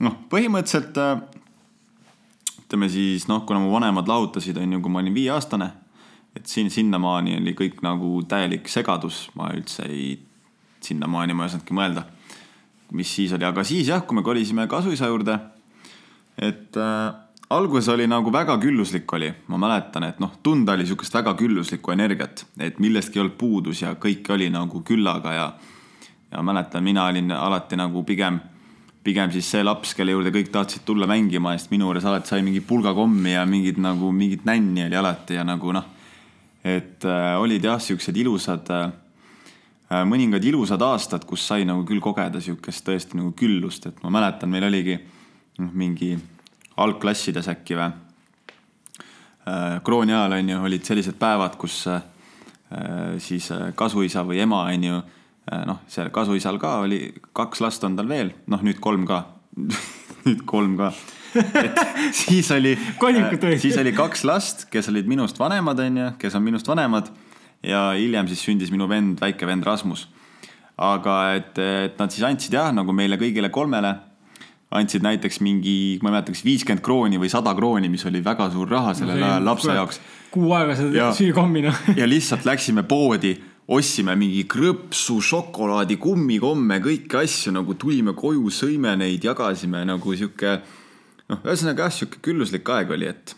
noh, 0.03 0.17
põhimõtteliselt 0.31 0.97
ütleme 2.63 2.89
siis 2.89 3.27
noh, 3.29 3.43
kuna 3.45 3.61
mu 3.61 3.73
vanemad 3.73 4.09
lahutasid, 4.09 4.57
on 4.57 4.77
ju, 4.77 4.81
kui 4.81 4.91
ma 4.91 5.03
olin 5.03 5.13
viieaastane 5.13 5.69
et 6.35 6.49
siin 6.49 6.69
sinnamaani 6.73 7.37
oli 7.37 7.53
kõik 7.57 7.81
nagu 7.85 8.15
täielik 8.29 8.69
segadus, 8.71 9.27
ma 9.37 9.51
üldse 9.53 9.85
ei, 9.89 10.15
sinnamaani 10.83 11.35
ma 11.37 11.45
ei 11.45 11.51
osanudki 11.51 11.75
mõelda, 11.77 12.05
mis 12.97 13.11
siis 13.15 13.33
oli, 13.37 13.45
aga 13.45 13.65
siis 13.67 13.89
jah, 13.91 14.03
kui 14.05 14.17
me 14.17 14.25
kolisime 14.25 14.65
kasuisa 14.69 15.09
juurde, 15.11 15.37
et 16.41 16.79
äh, 16.81 17.13
alguses 17.55 17.89
oli 17.93 18.07
nagu 18.07 18.31
väga 18.33 18.57
külluslik 18.61 19.13
oli, 19.13 19.29
ma 19.47 19.59
mäletan, 19.61 20.07
et 20.09 20.19
noh, 20.23 20.31
tunda 20.43 20.73
oli 20.73 20.85
sihukest 20.87 21.13
väga 21.13 21.35
külluslikku 21.39 21.93
energiat, 21.93 22.45
et 22.59 22.79
millestki 22.83 23.19
ei 23.19 23.25
olnud 23.25 23.37
puudus 23.37 23.83
ja 23.83 23.93
kõik 23.95 24.29
oli 24.33 24.49
nagu 24.53 24.83
küllaga 24.85 25.37
ja 25.37 25.53
ja 26.33 26.41
mäletan, 26.41 26.83
mina 26.83 27.05
olin 27.05 27.29
alati 27.31 27.77
nagu 27.77 28.01
pigem, 28.03 28.39
pigem 29.05 29.31
siis 29.31 29.51
see 29.53 29.61
laps, 29.63 29.91
kelle 29.93 30.15
juurde 30.15 30.31
kõik 30.33 30.49
tahtsid 30.49 30.81
tulla 30.85 31.05
mängima, 31.05 31.53
sest 31.53 31.69
minu 31.69 31.85
juures 31.85 32.05
alati 32.09 32.33
sai 32.33 32.41
mingi 32.41 32.63
pulgakommi 32.65 33.35
ja 33.35 33.45
mingit 33.45 33.77
nagu 33.77 34.09
mingit 34.11 34.45
nänni 34.45 34.87
oli 34.87 34.97
alati 34.97 35.37
ja 35.37 35.45
nagu 35.45 35.75
noh 35.75 35.91
et 36.63 37.03
äh, 37.05 37.35
olid 37.39 37.63
jah, 37.63 37.79
siuksed 37.81 38.17
ilusad 38.17 38.69
äh,, 38.71 38.91
mõningad 40.07 40.43
ilusad 40.47 40.81
aastad, 40.81 41.25
kus 41.27 41.43
sai 41.45 41.67
nagu 41.67 41.83
küll 41.85 42.01
kogeda 42.01 42.41
siukest 42.41 42.85
tõesti 42.87 43.19
nagu 43.19 43.33
küllust, 43.37 43.89
et 43.91 43.99
ma 44.03 44.13
mäletan, 44.15 44.49
meil 44.49 44.65
oligi 44.69 44.95
noh, 45.59 45.73
mingi 45.75 46.15
algklassides 46.77 47.49
äkki 47.51 47.77
või 47.77 47.89
äh,. 47.89 49.79
krooni 49.83 50.13
ajal 50.13 50.37
on 50.39 50.49
ju, 50.49 50.61
olid 50.69 50.85
sellised 50.87 51.17
päevad, 51.19 51.57
kus 51.61 51.83
äh, 51.87 52.01
siis 53.17 53.51
äh, 53.51 53.71
kasuisa 53.75 54.23
või 54.27 54.41
ema 54.43 54.65
on 54.71 54.87
ju 54.89 55.01
noh, 55.67 55.81
seal 55.91 56.07
kasuisal 56.15 56.55
ka 56.55 56.77
oli, 56.85 57.09
kaks 57.35 57.59
last 57.59 57.83
on 57.83 57.97
tal 57.99 58.07
veel, 58.07 58.31
noh 58.47 58.61
nüüd 58.63 58.79
kolm 58.79 59.03
ka 59.05 59.25
nüüd 60.25 60.45
kolm 60.47 60.77
ka 60.79 60.93
et 61.35 61.79
siis 62.23 62.51
oli, 62.51 62.73
siis 63.61 63.77
oli 63.77 63.93
kaks 63.95 64.23
last, 64.27 64.65
kes 64.71 64.89
olid 64.91 65.09
minust 65.09 65.39
vanemad, 65.39 65.79
onju, 65.83 66.13
kes 66.21 66.35
on 66.37 66.45
minust 66.45 66.67
vanemad. 66.67 67.09
ja 67.63 67.91
hiljem 67.95 68.27
siis 68.27 68.43
sündis 68.43 68.71
minu 68.71 68.87
vend, 68.89 69.19
väike 69.21 69.47
vend 69.47 69.63
Rasmus. 69.63 70.07
aga 70.77 71.17
et, 71.35 71.57
et 71.59 71.99
nad 71.99 72.11
siis 72.11 72.25
andsid 72.27 72.53
jah, 72.53 72.71
nagu 72.73 72.93
meile 72.93 73.17
kõigile 73.17 73.49
kolmele 73.49 73.95
andsid 74.73 75.05
näiteks 75.05 75.39
mingi, 75.45 75.99
ma 76.01 76.09
ei 76.09 76.17
mäleta, 76.17 76.33
kas 76.33 76.43
viiskümmend 76.45 76.83
krooni 76.85 77.19
või 77.21 77.29
sada 77.31 77.53
krooni, 77.57 77.89
mis 77.93 78.05
oli 78.09 78.23
väga 78.25 78.49
suur 78.53 78.69
raha 78.71 78.93
sellel 78.97 79.21
ajal 79.21 79.45
lapse 79.45 79.75
jaoks. 79.77 79.99
kuu 80.33 80.53
aega 80.57 80.77
seda 80.79 81.09
süükommi 81.17 81.65
noh. 81.67 81.81
ja 81.99 82.07
lihtsalt 82.09 82.47
läksime 82.47 82.85
poodi, 82.89 83.35
ostsime 83.73 84.15
mingi 84.19 84.43
krõpsu, 84.49 85.19
šokolaadi, 85.23 85.97
kummikomme, 86.01 86.79
kõiki 86.83 87.21
asju 87.21 87.53
nagu 87.55 87.77
tulime 87.79 88.15
koju, 88.17 88.49
sõime 88.53 88.95
neid, 88.99 89.23
jagasime 89.23 89.85
nagu 89.87 90.17
sihuke 90.17 90.57
noh, 91.29 91.39
ühesõnaga 91.39 91.87
jah, 91.87 91.97
sihuke 91.99 92.21
külluslik 92.25 92.69
aeg 92.73 92.91
oli, 92.97 93.09
et 93.13 93.35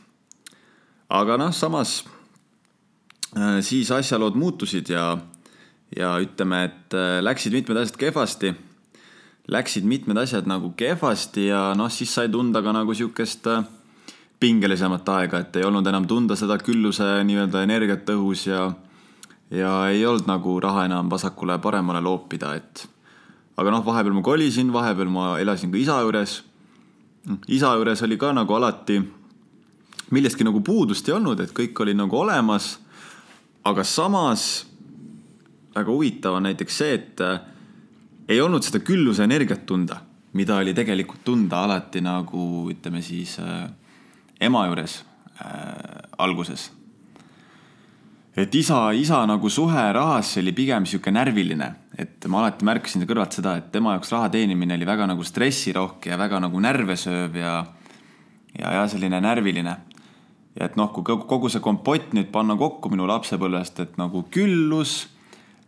aga 1.14 1.38
noh, 1.42 1.54
samas 1.54 2.00
äh, 3.36 3.60
siis 3.66 3.92
asjalood 3.94 4.38
muutusid 4.40 4.90
ja, 4.94 5.12
ja 5.96 6.16
ütleme, 6.24 6.64
et 6.70 6.98
äh, 6.98 7.20
läksid 7.26 7.56
mitmed 7.56 7.84
asjad 7.84 8.00
kehvasti. 8.08 8.56
Läksid 9.48 9.86
mitmed 9.86 10.18
asjad 10.18 10.48
nagu 10.50 10.72
kehvasti 10.78 11.48
ja 11.48 11.74
noh, 11.78 11.92
siis 11.94 12.14
sai 12.14 12.30
tunda 12.34 12.64
ka 12.66 12.74
nagu 12.74 12.94
sihukest 12.98 13.46
äh, 13.52 13.66
pingelisemat 14.40 15.10
aega, 15.10 15.44
et 15.44 15.60
ei 15.60 15.68
olnud 15.68 15.86
enam 15.88 16.08
tunda 16.10 16.36
seda 16.36 16.58
külluse 16.58 17.06
nii-öelda 17.28 17.62
energiat 17.64 18.10
õhus 18.16 18.48
ja, 18.50 18.64
ja 19.54 19.76
ei 19.92 20.02
olnud 20.06 20.26
nagu 20.30 20.58
raha 20.64 20.88
enam 20.90 21.12
vasakule-paremale 21.14 22.02
loopida, 22.02 22.56
et 22.58 22.88
aga 23.56 23.72
noh, 23.72 23.86
vahepeal 23.86 24.18
ma 24.18 24.26
kolisin, 24.26 24.74
vahepeal 24.74 25.14
ma 25.14 25.28
elasin 25.40 25.72
ka 25.72 25.80
isa 25.80 26.02
juures 26.02 26.40
isa 27.48 27.72
juures 27.78 28.02
oli 28.06 28.18
ka 28.22 28.34
nagu 28.36 28.54
alati 28.54 29.00
millestki 30.14 30.46
nagu 30.46 30.62
puudust 30.62 31.08
ei 31.10 31.16
olnud, 31.16 31.40
et 31.42 31.54
kõik 31.56 31.80
oli 31.82 31.96
nagu 31.98 32.18
olemas. 32.18 32.80
aga 33.66 33.84
samas 33.84 34.66
väga 35.76 35.92
huvitav 35.92 36.36
on 36.38 36.44
näiteks 36.46 36.78
see, 36.78 36.94
et 36.94 37.22
äh, 37.22 37.40
ei 38.30 38.42
olnud 38.42 38.66
seda 38.66 38.82
külluse 38.86 39.26
energiat 39.26 39.66
tunda, 39.70 40.00
mida 40.34 40.58
oli 40.62 40.74
tegelikult 40.76 41.24
tunda 41.26 41.64
alati 41.66 42.02
nagu 42.04 42.66
ütleme 42.72 43.02
siis 43.06 43.38
äh, 43.40 43.68
ema 44.42 44.66
juures 44.68 45.04
äh, 45.42 46.10
alguses. 46.18 46.72
et 48.36 48.56
isa, 48.56 48.92
isa 48.92 49.22
nagu 49.26 49.50
suhe 49.50 49.86
rahasse 49.94 50.42
oli 50.42 50.52
pigem 50.52 50.86
sihuke 50.86 51.12
närviline, 51.12 51.70
et 51.98 52.26
ma 52.28 52.42
alati 52.42 52.66
märkasin 52.66 53.06
kõrvalt 53.08 53.38
seda, 53.38 53.56
et 53.58 53.72
tema 53.72 53.96
jaoks 53.96 54.12
raha 54.12 54.30
teenimine 54.30 54.76
oli 54.76 54.86
väga 54.86 55.08
nagu 55.08 55.24
stressirohke 55.24 56.12
ja 56.12 56.18
väga 56.20 56.42
nagu 56.44 56.60
närve 56.60 56.98
sööv 57.00 57.38
ja, 57.40 57.62
ja, 58.58 58.74
ja 58.80 58.88
selline 58.92 59.22
närviline. 59.22 59.78
ja 60.60 60.66
et 60.66 60.76
noh, 60.76 60.92
kui 60.92 61.04
kogu 61.04 61.50
see 61.50 61.64
kompott 61.64 62.12
nüüd 62.18 62.32
panna 62.32 62.58
kokku 62.58 62.90
minu 62.90 63.08
lapsepõlvest, 63.08 63.80
et 63.80 63.98
nagu 64.02 64.26
küllus, 64.32 65.06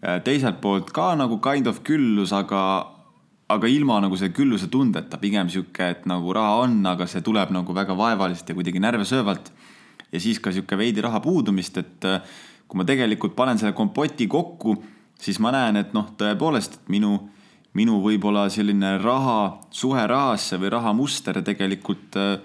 teiselt 0.02 0.60
poolt 0.62 0.92
ka 0.94 1.16
nagu 1.18 1.40
kind 1.42 1.68
of 1.68 1.82
küllus, 1.86 2.34
aga, 2.36 2.62
aga 3.50 3.70
ilma 3.72 4.00
nagu 4.04 4.18
selle 4.20 4.36
külluse 4.36 4.70
tundeta, 4.72 5.18
pigem 5.22 5.50
sihuke, 5.50 5.92
et 5.96 6.06
nagu 6.10 6.34
raha 6.36 6.60
on, 6.66 6.80
aga 6.86 7.08
see 7.10 7.24
tuleb 7.26 7.54
nagu 7.56 7.74
väga 7.74 7.96
vaevaliselt 7.98 8.52
ja 8.52 8.58
kuidagi 8.58 8.84
närvesöövalt. 8.84 9.52
ja 10.12 10.20
siis 10.24 10.40
ka 10.40 10.52
sihuke 10.52 10.78
veidi 10.78 11.02
raha 11.02 11.20
puudumist, 11.20 11.78
et 11.78 12.06
äh, 12.06 12.22
kui 12.68 12.78
ma 12.80 12.86
tegelikult 12.88 13.36
panen 13.36 13.58
selle 13.60 13.74
kompoti 13.76 14.28
kokku, 14.28 14.78
siis 15.20 15.40
ma 15.44 15.52
näen, 15.52 15.82
et 15.82 15.94
noh, 15.98 16.12
tõepoolest, 16.20 16.80
minu, 16.94 17.18
minu 17.76 17.98
võib-olla 18.04 18.48
selline 18.54 18.98
raha, 19.02 19.58
suhe 19.72 20.06
rahasse 20.08 20.60
või 20.62 20.72
rahamuster 20.78 21.42
tegelikult 21.44 22.16
äh, 22.22 22.38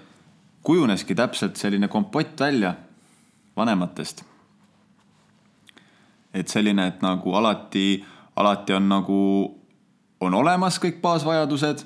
kujuneski 0.63 1.15
täpselt 1.15 1.59
selline 1.59 1.87
kompott 1.87 2.39
välja 2.39 2.73
vanematest. 3.55 4.23
Et 6.33 6.49
selline, 6.49 6.87
et 6.87 7.01
nagu 7.05 7.35
alati, 7.37 8.03
alati 8.35 8.73
on 8.73 8.89
nagu, 8.89 9.19
on 10.23 10.33
olemas 10.33 10.79
kõik 10.81 11.01
baasvajadused. 11.03 11.85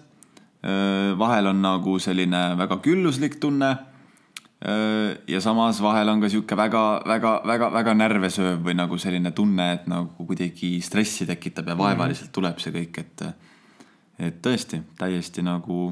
Vahel 1.18 1.48
on 1.52 1.60
nagu 1.62 2.00
selline 2.02 2.40
väga 2.58 2.80
külluslik 2.84 3.38
tunne 3.40 3.70
ja 5.28 5.42
samas 5.42 5.82
vahel 5.82 6.10
on 6.10 6.22
ka 6.22 6.30
sihuke 6.34 6.58
väga-väga-väga-väga 6.58 7.94
närvesööv 7.94 8.64
või 8.66 8.74
nagu 8.78 8.98
selline 8.98 9.32
tunne, 9.38 9.68
et 9.76 9.86
nagu 9.88 10.26
kuidagi 10.26 10.80
stressi 10.82 11.28
tekitab 11.30 11.70
ja 11.70 11.76
mhm. 11.76 11.84
vaevaliselt 11.84 12.32
tuleb 12.34 12.60
see 12.60 12.74
kõik, 12.74 13.00
et, 13.04 13.26
et 14.18 14.42
tõesti 14.42 14.82
täiesti 14.98 15.46
nagu, 15.46 15.92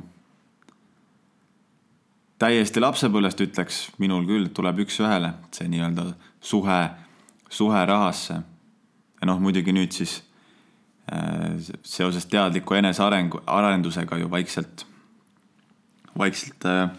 täiesti 2.41 2.81
lapsepõlvest 2.81 3.45
ütleks 3.45 3.81
minul 4.01 4.25
küll 4.25 4.49
tuleb 4.49 4.81
üks-ühele 4.87 5.35
see 5.53 5.69
nii-öelda 5.69 6.09
suhe, 6.41 6.81
suhe 7.49 7.85
rahasse. 7.85 8.33
ja 9.21 9.27
noh, 9.27 9.39
muidugi 9.39 9.73
nüüd 9.73 9.91
siis 9.95 10.23
äh, 11.11 11.55
seoses 11.83 12.25
teadliku 12.25 12.73
enesearengu, 12.73 13.41
arendusega 13.47 14.17
ju 14.17 14.29
vaikselt, 14.31 14.85
vaikselt 16.17 16.65
äh, 16.65 16.89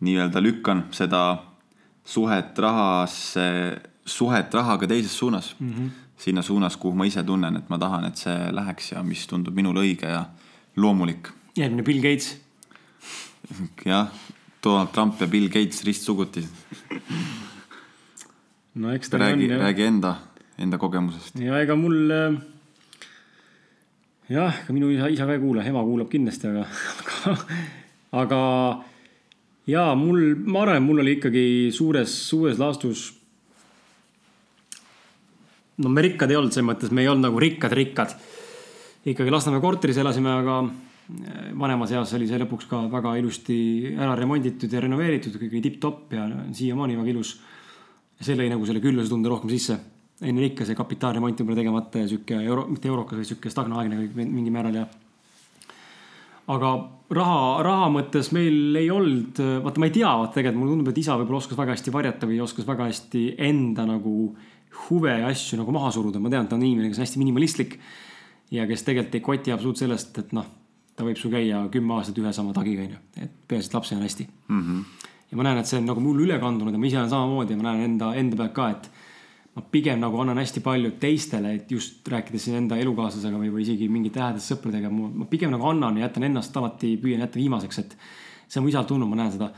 nii-öelda 0.00 0.42
lükkan 0.42 0.84
seda 0.90 1.42
suhet 2.04 2.58
rahasse, 2.58 3.48
suhet 4.06 4.54
rahaga 4.54 4.86
teises 4.86 5.18
suunas 5.18 5.54
mm. 5.58 5.72
-hmm. 5.72 5.90
sinna 6.16 6.42
suunas, 6.42 6.76
kuhu 6.76 6.94
ma 6.94 7.04
ise 7.04 7.22
tunnen, 7.22 7.56
et 7.56 7.68
ma 7.68 7.78
tahan, 7.78 8.04
et 8.04 8.16
see 8.16 8.52
läheks 8.52 8.92
ja 8.92 9.02
mis 9.02 9.26
tundub 9.26 9.54
minule 9.54 9.80
õige 9.80 10.06
ja 10.06 10.24
loomulik. 10.76 11.28
järgmine 11.56 11.82
Bill 11.82 12.00
Gates. 12.02 12.40
jah, 13.84 14.08
Donald 14.64 14.88
Trump 14.88 15.20
ja 15.20 15.26
Bill 15.26 15.48
Gates 15.48 15.84
ristsuguti. 15.84 16.48
No 18.74 18.92
eks 18.92 19.10
ta 19.10 19.18
räägi, 19.18 19.48
räägi 19.48 19.88
enda, 19.88 20.16
enda 20.58 20.78
kogemusest. 20.78 21.38
ja 21.40 21.60
ega 21.62 21.76
mul 21.76 22.10
äh, 22.10 22.38
jah, 24.28 24.62
ega 24.64 24.76
minu 24.76 24.90
isa, 24.92 25.08
isa 25.08 25.26
ka 25.26 25.36
ei 25.36 25.42
kuula, 25.42 25.64
ema 25.64 25.82
kuulab 25.86 26.10
kindlasti, 26.12 26.50
aga, 26.52 26.66
aga, 27.00 27.38
aga 28.22 28.40
ja 29.68 29.92
mul, 29.98 30.34
ma 30.48 30.64
arvan, 30.64 30.80
et 30.80 30.86
mul 30.86 31.02
oli 31.04 31.16
ikkagi 31.18 31.44
suures, 31.74 32.12
suures 32.30 32.60
laastus. 32.60 33.12
no 35.78 35.92
me 35.92 36.02
rikkad 36.02 36.30
ei 36.32 36.38
olnud, 36.38 36.52
selles 36.52 36.68
mõttes 36.68 36.92
me 36.92 37.04
ei 37.04 37.10
olnud 37.10 37.28
nagu 37.28 37.40
rikkad-rikkad. 37.40 38.16
ikkagi 39.08 39.32
Lasnamäe 39.32 39.62
korteris 39.62 40.00
elasime, 40.00 40.32
aga 40.42 40.56
eh, 40.64 41.52
vanemas 41.56 41.92
eas 41.94 42.14
oli 42.18 42.26
see 42.28 42.40
lõpuks 42.42 42.68
ka 42.68 42.82
väga 42.92 43.16
ilusti 43.20 43.58
ära 43.96 44.16
remonditud 44.18 44.72
ja 44.72 44.82
renoveeritud, 44.84 45.36
kõik 45.38 45.54
oli 45.54 45.64
tipp-topp 45.68 46.16
ja 46.16 46.26
siiamaani 46.52 46.98
väga 46.98 47.14
ilus. 47.14 47.38
See 48.20 48.36
lõi 48.38 48.48
nagu 48.50 48.66
selle 48.66 48.82
küllusetunde 48.82 49.30
rohkem 49.30 49.50
sisse. 49.52 49.78
enne 50.18 50.48
ikka 50.48 50.66
see 50.66 50.74
kapitaalremont 50.74 51.38
võib-olla 51.38 51.60
tegemata 51.60 52.00
ja 52.02 52.08
sihuke 52.10 52.40
euro, 52.42 52.66
mitte 52.66 52.88
eurokas, 52.90 53.20
vaid 53.20 53.28
sihuke 53.28 53.50
stagnaagne 53.50 54.08
mingil 54.18 54.52
määral 54.52 54.80
ja 54.80 54.86
aga 56.48 56.72
raha, 57.14 57.40
raha 57.64 57.88
mõttes 57.92 58.30
meil 58.34 58.76
ei 58.80 58.88
olnud, 58.90 59.38
vaata, 59.64 59.80
ma 59.80 59.88
ei 59.88 59.94
tea, 59.94 60.10
vaata 60.22 60.38
tegelikult 60.38 60.62
mulle 60.62 60.74
tundub, 60.74 60.92
et 60.92 61.00
isa 61.02 61.16
võib-olla 61.20 61.42
oskas 61.42 61.60
väga 61.60 61.74
hästi 61.76 61.94
varjata 61.94 62.28
või 62.30 62.40
oskas 62.44 62.68
väga 62.68 62.88
hästi 62.88 63.24
enda 63.48 63.84
nagu 63.88 64.14
huve 64.88 65.14
ja 65.20 65.28
asju 65.30 65.58
nagu 65.60 65.74
maha 65.74 65.92
suruda. 65.94 66.20
ma 66.22 66.32
tean, 66.32 66.46
et 66.46 66.52
ta 66.52 66.56
on 66.56 66.64
inimene, 66.64 66.90
kes 66.90 67.00
on 67.00 67.06
hästi 67.06 67.22
minimalistlik 67.22 67.78
ja 68.54 68.66
kes 68.68 68.84
tegelikult 68.86 69.18
ei 69.18 69.26
koti 69.28 69.54
absoluutselt 69.54 69.86
sellest, 69.86 70.18
et 70.22 70.32
noh, 70.36 70.48
ta 70.96 71.06
võib 71.06 71.20
sul 71.20 71.32
käia 71.32 71.62
kümme 71.72 71.98
aastat 71.98 72.18
ühe 72.18 72.32
sama 72.34 72.54
tagiga, 72.56 72.86
onju. 72.86 73.00
et 73.22 73.38
peaasi, 73.48 73.70
et 73.70 73.78
lapsel 73.78 74.00
on 74.00 74.06
hästi 74.08 74.28
mm. 74.48 74.62
-hmm. 74.62 75.07
Ja 75.30 75.38
ma 75.38 75.44
näen, 75.46 75.60
et 75.60 75.68
see 75.68 75.80
on 75.80 75.88
nagu 75.90 76.02
mul 76.02 76.22
üle 76.24 76.38
kandunud 76.40 76.74
ja 76.74 76.80
ma 76.80 76.88
ise 76.88 77.00
olen 77.00 77.12
samamoodi 77.12 77.54
ja 77.54 77.60
ma 77.60 77.68
näen 77.70 77.84
enda, 77.90 78.12
enda 78.16 78.38
pealt 78.40 78.54
ka, 78.56 78.68
et 78.76 78.88
ma 79.56 79.64
pigem 79.74 80.00
nagu 80.00 80.20
annan 80.22 80.38
hästi 80.40 80.62
palju 80.64 80.94
teistele, 81.02 81.54
et 81.58 81.72
just 81.74 82.06
rääkides 82.08 82.46
siin 82.48 82.60
enda 82.62 82.78
elukaaslasega 82.80 83.40
või, 83.40 83.50
või 83.54 83.66
isegi 83.66 83.88
mingite 83.92 84.22
lähedaste 84.22 84.54
sõpradega, 84.54 84.90
ma 84.92 85.26
pigem 85.30 85.52
nagu 85.54 85.66
annan 85.68 85.98
ja 85.98 86.06
jätan 86.06 86.28
ennast 86.30 86.56
alati, 86.56 86.94
püüan 87.02 87.24
jätta 87.26 87.40
viimaseks, 87.40 87.82
et 87.82 87.96
see 88.46 88.60
on 88.60 88.66
mu 88.66 88.72
isalt 88.72 88.88
tulnud, 88.88 89.10
ma 89.10 89.22
näen 89.22 89.34
seda. 89.34 89.50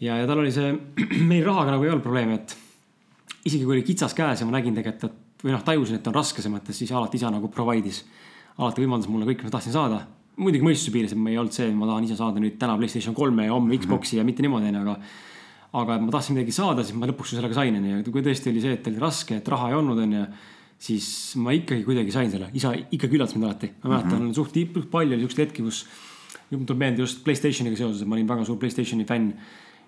ja, 0.00 0.20
ja 0.22 0.26
tal 0.30 0.44
oli 0.44 0.54
see, 0.54 0.72
meil 1.30 1.44
rahaga 1.46 1.74
nagu 1.74 1.84
ei 1.84 1.92
olnud 1.92 2.06
probleemi, 2.06 2.38
et 2.38 2.56
isegi 3.44 3.64
kui 3.64 3.78
oli 3.78 3.86
kitsas 3.86 4.14
käes 4.16 4.40
ja 4.40 4.48
ma 4.48 4.56
nägin 4.56 4.76
tegelikult, 4.78 5.10
et 5.10 5.26
või 5.42 5.54
noh, 5.54 5.62
tajusin, 5.62 5.98
et 5.98 6.08
on 6.10 6.16
raske 6.16 6.42
selles 6.42 6.54
mõttes, 6.54 6.78
siis 6.78 6.92
alati 6.92 7.18
isa 7.18 7.30
nagu 7.30 7.50
provide'is. 7.52 8.02
alati 8.58 8.82
võimaldas 8.82 9.10
mulle 9.10 9.26
kõik, 9.28 9.42
mis 9.42 9.50
ma 9.50 9.54
tahtsin 9.54 9.74
saada. 9.74 10.00
Muidugi 10.38 10.64
mõistuse 10.64 10.92
piires, 10.94 11.14
et 11.14 11.20
ma 11.20 11.32
ei 11.32 11.38
olnud 11.40 11.54
see, 11.54 11.68
et 11.70 11.76
ma 11.76 11.88
tahan 11.88 12.06
ise 12.06 12.18
saada 12.18 12.42
nüüd 12.42 12.58
täna 12.60 12.76
Playstation 12.78 13.16
kolme 13.16 13.48
ja 13.48 13.54
homme 13.56 13.78
Xbox'i 13.78 14.20
ja 14.20 14.26
mitte 14.26 14.44
niimoodi, 14.44 14.70
onju, 14.70 14.84
aga 14.84 14.98
aga 15.78 15.98
ma 16.00 16.12
tahtsin 16.14 16.38
midagi 16.38 16.54
saada, 16.56 16.84
siis 16.84 16.96
ma 16.96 17.08
lõpuks 17.10 17.34
sellega 17.34 17.56
sain, 17.56 17.76
onju. 17.76 18.04
kui 18.12 18.24
tõesti 18.24 18.52
oli 18.52 18.62
see, 18.64 18.76
et 18.78 18.86
oli 18.88 19.02
raske, 19.02 19.40
et 19.42 19.50
raha 19.52 19.72
ei 19.72 19.76
olnud, 19.76 20.00
onju, 20.04 20.22
siis 20.88 21.08
ma 21.42 21.52
ikkagi 21.56 21.84
kuidagi 21.84 22.14
sain 22.14 22.30
selle. 22.32 22.48
isa 22.56 22.72
ikkagi 22.78 23.18
üllatas 23.18 23.36
mind 23.36 23.48
alati. 23.50 23.72
ma 23.82 23.96
mäletan 23.96 24.18
mm 24.18 24.30
-hmm. 24.30 24.34
suht 24.34 24.90
palju 24.90 25.14
oli 25.14 25.20
siukseid 25.26 25.48
hetki, 25.48 25.62
kus 25.62 25.86
mul 26.50 26.64
tuleb 26.64 26.78
meelde 26.78 27.02
just 27.02 27.24
Playstationiga 27.24 27.76
seoses, 27.76 28.02
et 28.02 28.08
ma 28.08 28.16
olin 28.16 28.28
väga 28.28 28.44
suur 28.44 28.58
Playstationi 28.58 29.04
fänn. 29.04 29.32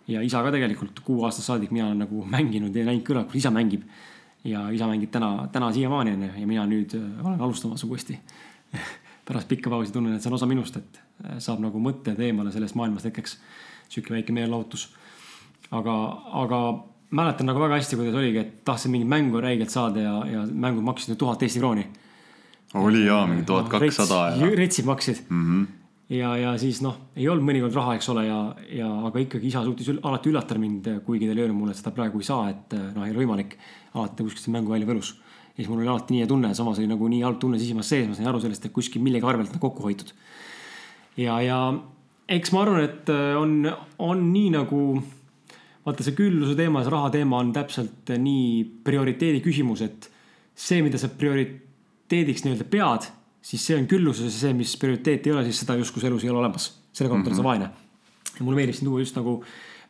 ja 0.09 0.21
isa 0.23 0.43
ka 0.43 0.51
tegelikult 0.51 1.01
kuu 1.01 1.25
aastast 1.25 1.47
saadik, 1.47 1.71
mina 1.71 1.87
olen 1.87 1.99
nagu 1.99 2.25
mänginud 2.25 2.77
ja 2.77 2.85
näinud 2.85 3.05
kõrvalt, 3.07 3.27
kus 3.27 3.37
isa 3.37 3.51
mängib. 3.51 3.83
ja 4.45 4.71
isa 4.71 4.87
mängib 4.87 5.11
täna, 5.11 5.49
täna 5.53 5.73
siiamaani 5.73 6.13
onju 6.13 6.31
ja 6.41 6.47
mina 6.47 6.67
nüüd 6.67 6.95
äh, 6.95 7.27
olen 7.27 7.41
alustamas 7.41 7.85
uuesti 7.85 8.19
pärast 9.31 9.49
pikka 9.49 9.71
pausi 9.71 9.95
tunnen, 9.95 10.17
et 10.19 10.23
see 10.23 10.33
on 10.33 10.39
osa 10.39 10.51
minust, 10.51 10.77
et 10.77 11.03
äh, 11.25 11.39
saab 11.39 11.63
nagu 11.63 11.79
mõtted 11.83 12.19
eemale 12.19 12.51
sellest 12.55 12.79
maailmast 12.79 13.07
hetkeks. 13.07 13.39
sihuke 13.91 14.15
väike 14.15 14.35
meelelahutus 14.35 14.91
aga, 15.75 15.97
aga 16.43 16.61
mäletan 17.15 17.51
nagu 17.51 17.63
väga 17.63 17.79
hästi, 17.79 17.99
kuidas 17.99 18.19
oligi, 18.19 18.43
et 18.43 18.55
tahtsin 18.67 18.95
mingit 18.95 19.11
mängu 19.11 19.43
räigelt 19.43 19.73
saada 19.73 20.05
ja, 20.05 20.15
ja 20.31 20.47
mängud 20.47 20.87
maksid 20.87 21.19
tuhat 21.19 21.43
Eesti 21.43 21.63
krooni. 21.63 21.87
oli 22.75 23.05
jaa, 23.07 23.27
mingi 23.27 23.45
tuhat 23.47 23.69
kakssada 23.69 24.21
ja. 24.37 24.51
retsid 24.57 24.87
maksid 24.87 25.25
mm. 25.29 25.47
-hmm. 25.47 25.67
ja, 26.17 26.37
ja 26.37 26.59
siis 26.59 26.83
noh, 26.83 26.99
ei 27.17 27.29
olnud 27.29 27.47
mõnikord 27.47 27.75
raha, 27.75 27.95
eks 27.99 28.09
ole, 28.09 28.27
ja, 28.27 28.55
ja 28.73 28.91
aga 29.07 29.19
ikkagi 29.19 29.47
isa 29.47 29.65
suutis 29.65 29.91
alati 30.03 30.31
üllatada 30.31 30.61
mind, 30.61 30.87
kuigi 31.07 31.27
ta 31.27 31.33
oli 31.33 31.43
öelnud 31.47 31.59
mulle, 31.59 31.75
et 31.75 31.83
seda 31.83 31.91
praegu 31.91 32.19
ei 32.19 32.25
saa, 32.25 32.49
et 32.51 32.79
noh, 32.95 33.05
ei 33.05 33.11
ole 33.11 33.25
võimalik. 33.25 33.59
alati 33.95 34.23
kuskilt 34.23 34.45
see 34.45 34.53
mängu 34.55 34.71
välja 34.71 34.87
võlus. 34.87 35.17
Ja 35.51 35.63
siis 35.63 35.69
mul 35.69 35.83
oli 35.83 35.91
alati 35.91 36.15
nii 36.15 36.25
hea 36.25 36.31
tunne, 36.31 36.53
samas 36.57 36.79
oli 36.81 36.91
nagu 36.91 37.09
nii 37.11 37.23
halb 37.27 37.41
tunne 37.43 37.59
sisimas 37.61 37.89
sees, 37.91 38.09
ma 38.09 38.17
sain 38.17 38.29
aru 38.31 38.43
sellest, 38.43 38.67
et 38.67 38.75
kuskil 38.75 39.03
millegi 39.05 39.27
arvelt 39.27 39.53
on 39.55 39.63
kokku 39.63 39.85
hoitud. 39.87 40.13
ja, 41.21 41.41
ja 41.45 41.61
eks 42.31 42.53
ma 42.55 42.63
arvan, 42.65 42.85
et 42.87 43.11
on, 43.39 43.57
on 43.99 44.23
nii 44.33 44.53
nagu 44.55 44.83
vaata 45.87 46.05
see 46.07 46.17
külluse 46.17 46.55
teema, 46.59 46.85
see 46.85 46.93
raha 46.93 47.11
teema 47.15 47.41
on 47.41 47.53
täpselt 47.57 48.13
nii 48.21 48.65
prioriteedi 48.87 49.41
küsimus, 49.45 49.83
et 49.87 50.11
see, 50.55 50.83
mida 50.85 51.01
sa 51.01 51.11
prioriteediks 51.11 52.45
nii-öelda 52.45 52.67
pead, 52.71 53.09
siis 53.43 53.65
see 53.67 53.79
on 53.79 53.89
külluses 53.91 54.29
ja 54.29 54.37
see, 54.45 54.57
mis 54.57 54.77
prioriteet 54.81 55.27
ei 55.27 55.35
ole, 55.35 55.47
siis 55.49 55.63
seda 55.63 55.79
justkui 55.81 56.05
elus 56.07 56.27
ei 56.27 56.33
ole 56.33 56.45
olemas. 56.45 56.71
selle 56.93 57.09
pealt 57.13 57.31
on 57.31 57.39
sa 57.39 57.47
vaene. 57.47 57.71
ja 58.37 58.45
mulle 58.45 58.59
meeldib 58.59 58.77
siin 58.77 58.91
tuua 58.91 59.01
just 59.01 59.17
nagu 59.17 59.39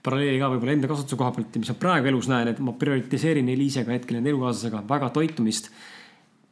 paralleeli 0.02 0.40
ka 0.40 0.48
võib-olla 0.54 0.76
enda 0.76 0.88
kasvatuse 0.90 1.18
koha 1.20 1.34
pealt 1.36 1.60
mis 1.60 1.72
ma 1.72 1.78
praegu 1.80 2.10
elus 2.12 2.28
näen, 2.30 2.52
et 2.52 2.60
ma 2.64 2.72
prioritiseerin 2.78 3.48
Eliisega 3.52 3.92
hetkel 3.92 4.20
enda 4.20 4.32
elukaaslasega 4.32 4.82
väga 4.88 5.10
toitumist. 5.16 5.70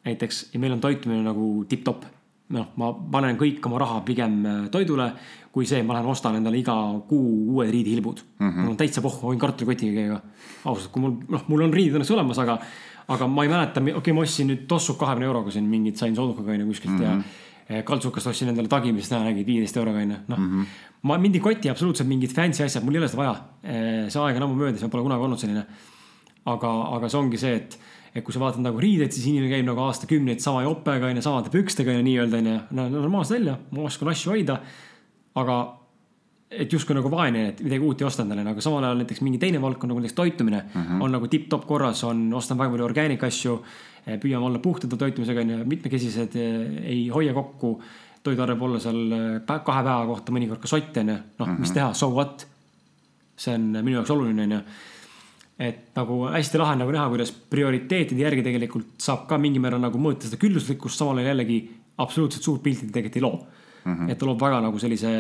näiteks 0.05 0.49
ja 0.53 0.61
meil 0.61 0.73
on 0.73 0.81
toitumine 0.81 1.23
nagu 1.23 1.65
tipp-topp 1.69 2.05
noh, 2.55 2.69
ma 2.81 2.93
panen 3.13 3.39
kõik 3.41 3.65
oma 3.69 3.81
raha 3.83 4.01
pigem 4.07 4.39
äh, 4.47 4.61
toidule, 4.73 5.11
kui 5.53 5.67
see, 5.69 5.83
ma 5.85 5.97
lähen 5.97 6.11
ostan 6.13 6.39
endale 6.39 6.61
iga 6.61 6.75
kuu 7.09 7.55
uued 7.55 7.71
riidihilbud 7.73 8.23
mm. 8.39 8.49
-hmm. 8.49 8.63
mul 8.63 8.75
on 8.75 8.77
täitsa 8.77 9.03
pohhu, 9.05 9.21
ma 9.23 9.33
võin 9.33 9.43
kartulikotiga 9.43 9.93
käia. 9.97 10.21
ausalt, 10.65 10.93
kui 10.93 11.03
mul, 11.03 11.17
noh, 11.29 11.45
mul 11.49 11.67
on 11.67 11.75
riided 11.75 11.99
õnneks 11.99 12.15
olemas, 12.15 12.39
aga, 12.39 12.59
aga 13.09 13.27
ma 13.27 13.45
ei 13.45 13.53
mäleta, 13.53 13.81
okei 13.81 13.97
okay,, 14.01 14.17
ma 14.17 14.25
ostsin 14.25 14.49
nüüd 14.53 14.65
tossud 14.69 14.97
kahekümne 15.01 15.29
euroga 15.29 15.51
siin 15.51 15.69
mingid, 15.69 15.97
sain 15.97 16.17
soodukaga 16.17 16.53
onju 16.57 16.67
kuskilt 16.67 16.95
mm 16.95 17.01
-hmm. 17.01 17.05
ja 17.05 17.13
eh, 17.19 17.48
kaltsukast 17.69 18.31
ostsin 18.31 18.49
endale 18.49 18.71
tagi, 18.71 18.93
mis 18.97 19.11
täna 19.11 19.27
nägid 19.29 19.47
viieteist 19.47 19.77
euroga 19.77 20.01
onju, 20.01 20.19
noh 20.29 20.39
mm. 20.39 20.49
-hmm. 20.49 20.87
ma 21.11 21.19
mind 21.19 21.35
ei 21.37 21.45
koti 21.45 21.71
absoluutselt 21.71 22.09
mingid 22.09 22.33
fancy 22.33 22.65
asjad, 22.65 22.85
mul 22.85 22.95
ei 22.95 23.03
ole 23.03 23.09
seda 23.09 23.23
vaja. 23.23 23.35
see 24.09 24.21
aeg 24.23 24.37
on 24.37 24.43
ammu 24.43 24.57
möödas, 24.57 24.83
ma 24.83 24.89
pole 24.89 25.03
kunagi 25.03 25.25
olnud 25.25 25.39
selline. 25.39 25.65
aga, 26.47 26.71
aga 26.97 27.09
see 27.09 27.19
ongi 27.19 27.39
see, 27.39 27.55
et, 27.57 27.79
et 28.15 28.25
kui 28.25 28.33
sa 28.33 28.41
vaatad 28.41 28.65
nagu 28.65 28.81
riideid, 28.81 29.13
siis 29.13 29.27
inimene 29.27 29.53
käib 29.53 29.67
nagu 29.67 29.81
aastakümneid 29.85 30.41
sama 30.41 30.63
jopega 30.63 31.07
onju, 31.07 31.23
samade 31.23 31.51
pükstega 31.53 31.93
onju, 31.93 32.03
nii-öelda 32.09 32.39
onju. 32.39 32.61
no 32.71 32.89
normaalsed 32.89 33.37
välja, 33.37 33.59
ma 33.71 33.83
oskan 33.83 34.09
asju 34.09 34.33
hoida. 34.33 34.61
aga 35.35 35.59
et 36.51 36.73
justkui 36.73 36.97
nagu 36.97 37.11
vaene, 37.13 37.43
et 37.51 37.61
midagi 37.65 37.85
uut 37.85 38.01
ei 38.01 38.07
osta 38.09 38.25
endale, 38.25 38.45
aga 38.49 38.63
samal 38.65 38.87
ajal 38.87 39.03
näiteks 39.03 39.21
mingi 39.25 39.41
teine 39.43 39.61
valdkond 39.61 39.93
nagu 39.93 40.01
näiteks 40.01 40.17
toitumine 40.17 40.63
mm 40.63 40.83
-hmm. 40.83 41.03
on 41.05 41.13
nagu 41.13 41.29
tipp-topp 41.29 41.67
korras, 41.67 42.05
on, 42.05 42.33
ostan 42.35 42.59
väga 42.59 42.71
palju 42.71 42.85
orgaanik 42.85 43.25
asju. 43.25 43.63
püüame 44.09 44.45
olla 44.45 44.59
puhtade 44.59 44.97
toitumisega 44.97 45.41
onju, 45.41 45.65
mitmekesised, 45.65 46.37
ei 46.85 47.09
hoia 47.09 47.35
kokku. 47.35 47.83
toiduarv 48.23 48.63
olla 48.63 48.79
seal 48.81 49.13
eh, 49.13 49.41
kahe 49.65 49.83
päeva 49.83 50.07
kohta 50.07 50.33
mõnikord 50.33 50.61
ka 50.61 50.67
sott 50.67 50.97
onju, 50.97 51.17
noh, 51.39 51.49
mis 51.59 51.71
teha, 51.71 51.95
so 51.95 52.09
what. 52.11 52.47
see 53.37 53.55
on 53.55 53.61
minu 53.61 53.97
jaoks 53.97 54.11
oluline 54.11 54.43
onju 54.43 54.61
et 55.59 55.95
nagu 55.95 56.25
hästi 56.27 56.59
lahe 56.59 56.73
on 56.73 56.79
nagu 56.79 56.93
näha, 56.93 57.09
kuidas 57.09 57.33
prioriteetide 57.33 58.23
järgi 58.23 58.43
tegelikult 58.43 58.87
saab 58.99 59.27
ka 59.29 59.39
mingil 59.39 59.61
määral 59.61 59.81
nagu 59.81 59.99
mõõta 59.99 60.27
seda 60.27 60.37
külluslikkust, 60.37 60.99
samal 60.99 61.19
ajal 61.19 61.29
jällegi 61.29 61.71
absoluutselt 61.99 62.43
suurt 62.43 62.63
pilti 62.63 62.87
tegelikult 62.87 63.17
ei 63.17 63.23
loo 63.23 63.47
mm. 63.89 63.95
-hmm. 63.95 64.11
et 64.11 64.19
ta 64.19 64.27
loob 64.27 64.41
väga 64.41 64.61
nagu 64.61 64.79
sellise 64.79 65.11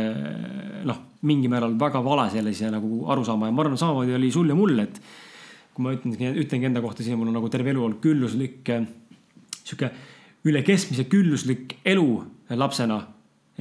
noh, 0.85 0.99
mingil 1.23 1.51
määral 1.51 1.75
väga 1.79 2.03
vale 2.05 2.29
sellise 2.31 2.71
nagu 2.71 3.07
arusaama 3.11 3.47
ja 3.49 3.53
ma 3.53 3.63
arvan, 3.63 3.79
samamoodi 3.79 4.15
oli 4.15 4.31
sul 4.33 4.49
ja 4.49 4.55
mul, 4.55 4.79
et 4.79 5.01
kui 5.75 5.83
ma 5.83 5.93
ütlen, 5.95 6.17
ütlengi 6.43 6.67
enda 6.67 6.81
kohta 6.81 7.03
siin, 7.03 7.19
mul 7.19 7.31
on 7.31 7.39
nagu 7.39 7.49
terve 7.49 7.71
elu 7.71 7.85
olnud 7.85 8.01
külluslik, 8.03 8.67
sihuke 9.63 9.91
üle 10.49 10.63
keskmise 10.63 11.05
külluslik 11.05 11.79
elu 11.85 12.25
lapsena. 12.51 13.07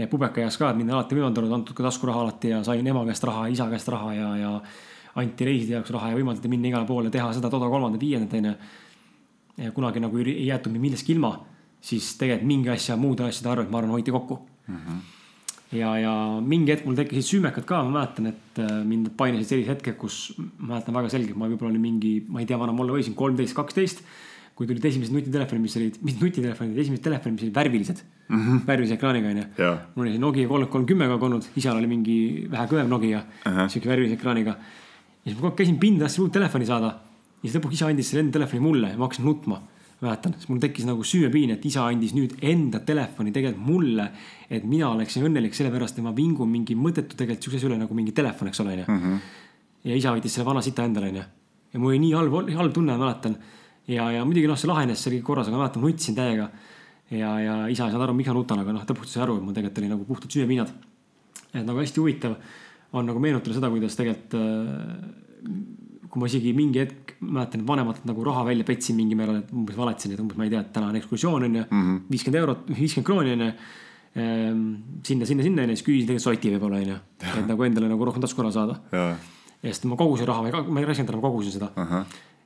pubekaeas 0.09 0.57
ka, 0.57 0.69
et 0.69 0.77
mind 0.77 0.91
on 0.91 0.95
alati 0.99 1.15
võimaldanud, 1.15 1.53
antud 1.53 1.73
ka 1.73 1.83
taskuraha 1.83 2.19
alati 2.21 2.51
ja 2.51 2.63
sain 2.63 2.87
ema 2.87 3.01
käest 3.05 3.23
raha, 3.23 3.47
isa 3.49 3.65
käest 3.69 3.87
raha 3.89 4.13
ja, 4.13 4.35
ja 4.37 4.61
anti 5.15 5.45
reiside 5.45 5.73
jaoks 5.73 5.89
raha 5.89 6.11
ja 6.11 6.17
võimaldati 6.19 6.47
minna 6.47 6.67
igale 6.67 6.85
poole, 6.85 7.09
teha 7.09 7.31
seda, 7.33 7.49
toda, 7.49 7.65
kolmandat, 7.65 8.01
viiendat 8.01 8.33
onju. 8.37 8.53
kunagi 9.73 9.99
nagu 9.99 10.17
ei 10.17 10.45
jäetud 10.45 10.71
mind 10.71 10.81
millestki 10.81 11.15
ilma, 11.15 11.31
siis 11.81 12.11
tegelikult 12.17 12.47
mingi 12.47 12.69
asja, 12.69 12.95
muude 12.95 13.25
asjade 13.25 13.49
arvelt, 13.49 13.71
ma 13.71 13.77
arvan, 13.81 13.95
hoiti 13.97 14.13
kokku 14.13 14.37
mm. 14.67 14.75
-hmm. 14.75 14.99
ja, 15.79 15.97
ja 15.99 16.13
mingi 16.41 16.71
hetk 16.71 16.85
mul 16.85 16.95
tekkisid 16.99 17.29
süümekad 17.31 17.65
ka, 17.65 17.83
ma 17.83 17.99
mäletan, 17.99 18.31
et 18.33 18.61
äh, 18.63 18.83
mind 18.85 19.11
painasid 19.17 19.53
sellised 19.53 19.73
hetked, 19.75 19.97
kus 19.97 20.35
ma 20.37 20.75
mäletan 20.75 20.95
väga 20.95 21.09
selgelt, 21.09 21.37
ma 21.37 21.49
võib-olla 21.49 21.73
olin 21.73 21.85
mingi, 21.89 22.13
ma 22.27 22.43
ei 22.43 22.49
tea, 22.49 22.59
vana 22.59 22.75
ma 22.75 22.85
olla 22.85 22.97
võisin, 22.99 23.15
kolmteist, 23.15 23.55
kaksteist. 23.57 24.03
kui 24.57 24.65
tulid 24.65 24.85
esimesed 24.89 25.13
nutitelefonid, 25.13 25.61
mis 25.61 25.75
olid, 25.77 25.97
mis 26.01 26.15
nutitelefonid, 26.17 26.77
esimesed 26.81 27.03
telefonid, 27.05 27.35
mis 27.35 27.43
olid 27.45 27.57
värvilised 27.59 27.99
mm, 28.27 28.39
-hmm. 28.39 28.65
värvilise 28.67 28.93
ekraaniga 28.93 29.29
onju. 29.29 29.43
Mul 29.95 30.05
oli 30.05 30.11
see 30.15 30.19
Nokia 30.19 30.47
kolm, 30.47 30.67
kolm 30.67 30.85
kümme 30.85 31.07
ka 31.07 31.17
olnud, 31.25 31.45
isal 31.55 31.77
oli 31.77 31.87
mingi 31.87 32.47
vähe 32.51 32.65
kõvem 32.65 32.89
Nokia 32.89 33.19
uh 33.19 33.51
Ahah., 33.51 33.69
sihuke 33.69 33.89
värvilise 33.89 34.17
ekraaniga. 34.17 34.57
ja 34.57 35.31
siis 35.31 35.35
ma 35.35 35.41
kogu 35.41 35.51
aeg 35.51 35.57
käisin 35.57 35.79
pinda, 35.79 36.05
tahtsin 36.05 36.23
uut 36.23 36.33
telefoni 36.33 36.65
saada. 36.65 36.87
ja 37.43 37.49
siis 37.49 37.55
lõpuks 37.55 37.73
isa 37.73 37.87
andis 37.87 38.09
selle 38.09 38.23
enda 38.25 38.39
telefoni 38.39 38.61
mulle 38.61 38.89
ja 38.89 38.97
ma 38.97 39.05
hakkasin 39.05 39.25
nutma. 39.25 39.61
mäletan, 40.01 40.35
siis 40.37 40.49
mul 40.51 40.59
tekkis 40.61 40.85
nagu 40.85 41.03
süümepiin, 41.05 41.55
et 41.55 41.65
isa 41.65 41.87
andis 41.89 42.13
nüüd 42.13 42.35
enda 42.45 42.81
telefoni 42.85 43.31
tegelikult 43.33 43.65
mulle. 43.65 44.09
et 44.49 44.63
mina 44.63 44.91
oleksin 44.93 45.25
õnnelik 45.27 45.55
sellepärast, 45.57 45.97
et 45.97 46.05
ma 46.05 46.13
vingun 46.15 46.49
mingi 46.49 46.75
mõttetu 46.77 47.17
tegelikult 47.17 47.43
siukse 47.43 47.57
asja 47.59 47.67
üle 47.67 47.79
nagu 47.81 47.95
mingi 47.97 48.13
telefon, 48.15 48.47
eks 48.47 48.61
ole, 48.63 48.77
onju. 48.85 49.17
ja 49.89 49.95
isa 49.97 50.13
võttis 50.15 50.37
selle 50.37 50.45
vana 50.47 50.61
sita 50.61 50.85
endale, 50.85 51.09
onju. 51.09 51.23
ja 51.73 51.81
mul 51.81 51.95
oli 51.95 52.01
nii 52.05 52.13
halb, 52.13 52.37
halb 52.59 52.75
tunne, 52.75 52.97
mäletan. 52.97 53.37
ja, 53.87 54.11
ja 54.13 54.25
muidugi 54.25 54.47
noh, 54.47 54.59
see 54.59 54.69
lahenes, 54.69 55.01
see 55.01 55.11
oli 55.11 55.23
korras, 55.25 55.49
aga 55.49 55.63
mäletan, 55.63 55.83
nutsin 55.83 56.15
täiega. 56.15 56.51
ja, 57.09 57.33
ja 57.41 57.57
isa 57.65 57.87
ei 57.87 57.95
saanud 57.95 58.05
aru, 58.05 58.17
miks 58.19 58.29
ma 58.29 58.37
nutan, 58.37 58.61
aga 58.61 58.77
noh, 58.77 58.85
lõpuks 58.85 59.17
sai 59.17 59.25
aru, 59.25 59.39
et 59.41 59.47
mul 59.47 59.57
tegelikult 59.57 59.81
oli 59.81 59.91
nagu 59.95 60.05
puhtalt 60.05 60.37
süümepiinad. 60.37 60.71
et 61.55 61.65
nagu 61.65 61.81
hästi 61.81 62.03
huvitav 62.03 62.37
on 62.93 63.09
nagu 63.09 63.19
meenutada 63.19 63.57
seda, 63.57 63.73
kuidas 63.73 63.97
tegelikult 63.97 64.37
äh, 64.37 65.86
kui 66.11 66.21
ma 66.21 66.29
isegi 66.29 66.53
mingi 66.55 66.81
hetk 66.83 67.15
mäletan, 67.21 67.61
et 67.61 67.67
vanematelt 67.67 68.05
nagu 68.07 68.23
raha 68.25 68.45
välja 68.47 68.65
petsin 68.67 68.97
mingi 68.97 69.17
määral, 69.17 69.41
et 69.41 69.51
umbes 69.55 69.77
valetasin, 69.77 70.13
et 70.13 70.21
umbes 70.23 70.37
ma 70.39 70.47
ei 70.47 70.53
tea, 70.53 70.61
et 70.63 70.71
täna 70.75 70.91
on 70.91 70.99
ekskursioon 70.99 71.47
onju, 71.47 71.65
viiskümmend 72.11 72.41
eurot, 72.41 72.69
viiskümmend 72.69 73.07
krooni 73.07 73.33
onju. 73.35 73.49
sinna, 75.07 75.25
sinna, 75.29 75.43
sinna 75.45 75.65
onju, 75.65 75.75
siis 75.75 75.85
küsisin 75.85 76.07
tegelikult 76.09 76.25
soti 76.25 76.53
võib-olla 76.53 76.79
onju, 76.83 77.01
et 77.27 77.49
nagu 77.49 77.67
endale 77.67 77.89
nagu 77.91 78.07
rohkem 78.07 78.23
taskuraha 78.23 78.55
saada. 78.55 78.79
jaa, 78.93 79.11
ja 79.61 79.73
sest 79.73 79.85
ma 79.89 79.97
kogusin 79.99 80.29
raha, 80.29 80.45
ma 80.45 80.49
ei, 80.51 80.71
ma 80.71 80.81
ei 80.81 80.89
raiskanud 80.89 81.13
enam, 81.13 81.25
kogusin 81.25 81.57
seda. 81.57 81.71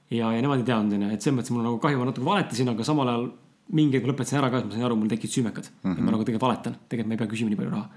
ja, 0.10 0.32
ja 0.34 0.42
nemad 0.42 0.64
ei 0.64 0.68
teadnud 0.68 0.98
onju, 0.98 1.14
et 1.16 1.24
selles 1.24 1.38
mõttes 1.38 1.56
mul 1.56 1.66
nagu 1.68 1.80
kahju, 1.84 2.02
ma 2.02 2.10
natuke 2.10 2.28
valetasin, 2.28 2.74
aga 2.74 2.88
samal 2.88 3.14
ajal 3.14 3.30
mingi 3.72 3.98
hetk 3.98 4.08
ma 4.08 4.14
lõpetasin 4.14 4.40
ära 4.42 4.52
ka, 4.52 4.60
et 4.60 4.68
ma 4.68 4.76
sain 4.76 4.88
aru, 4.88 4.98
mul 5.00 5.12
tekkisid 5.12 5.40
süümekad 5.40 5.70
mm. 5.70 5.84
-hmm. 5.84 5.98
et 5.98 6.06
ma 6.06 6.16
nagu 6.16 6.26
tegelikult 6.28 6.48
valetan, 6.48 6.80
tegelikult 6.92 7.12
ma 7.12 7.16
ei 7.16 7.22
pea 7.22 7.32
küsima 7.32 7.52
nii 7.52 7.60
palju 7.60 7.72
raha. 7.72 7.88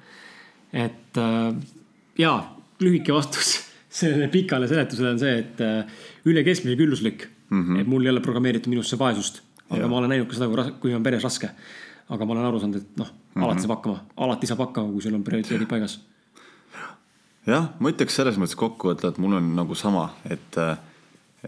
et 0.85 1.19
äh, 1.19 1.55
jaa, 2.19 2.37
lühike 2.85 3.15
vastus 3.15 3.57
sellele 3.95 4.29
pikale 4.33 4.69
seletusele 4.71 5.15
on 5.15 5.21
see, 5.23 5.35
et 5.45 5.61
äh, 5.63 6.05
üle 6.29 6.43
keskmise 6.47 6.77
külluslik 6.79 7.29
mm. 7.51 7.63
-hmm. 7.63 7.81
et 7.81 7.87
mul 7.87 8.07
ei 8.07 8.11
ole 8.11 8.21
programmeeritud 8.21 8.73
minusse 8.73 8.99
vaesust, 8.99 9.43
aga 9.69 9.81
Jaa. 9.81 9.89
ma 9.89 9.99
olen 9.99 10.11
näinud 10.15 10.31
ka 10.31 10.39
seda, 10.39 10.49
kui 10.49 10.73
kui 10.81 10.95
on 10.95 11.03
peres 11.03 11.23
raske. 11.23 11.51
aga 12.09 12.25
ma 12.25 12.33
olen 12.33 12.45
aru 12.45 12.61
saanud, 12.61 12.77
et 12.77 12.97
noh, 13.01 13.13
alati 13.37 13.63
saab 13.63 13.77
hakkama, 13.77 14.01
alati 14.17 14.47
saab 14.47 14.59
hakkama, 14.67 14.93
kui 14.93 15.03
sul 15.03 15.15
on 15.15 15.25
prioriteedid 15.25 15.69
paigas. 15.69 16.01
jah, 17.47 17.71
ma 17.79 17.93
ütleks 17.93 18.17
selles 18.17 18.41
mõttes 18.41 18.59
kokkuvõtvalt, 18.59 19.19
mul 19.19 19.39
on 19.39 19.55
nagu 19.57 19.75
sama, 19.75 20.11
et, 20.31 20.59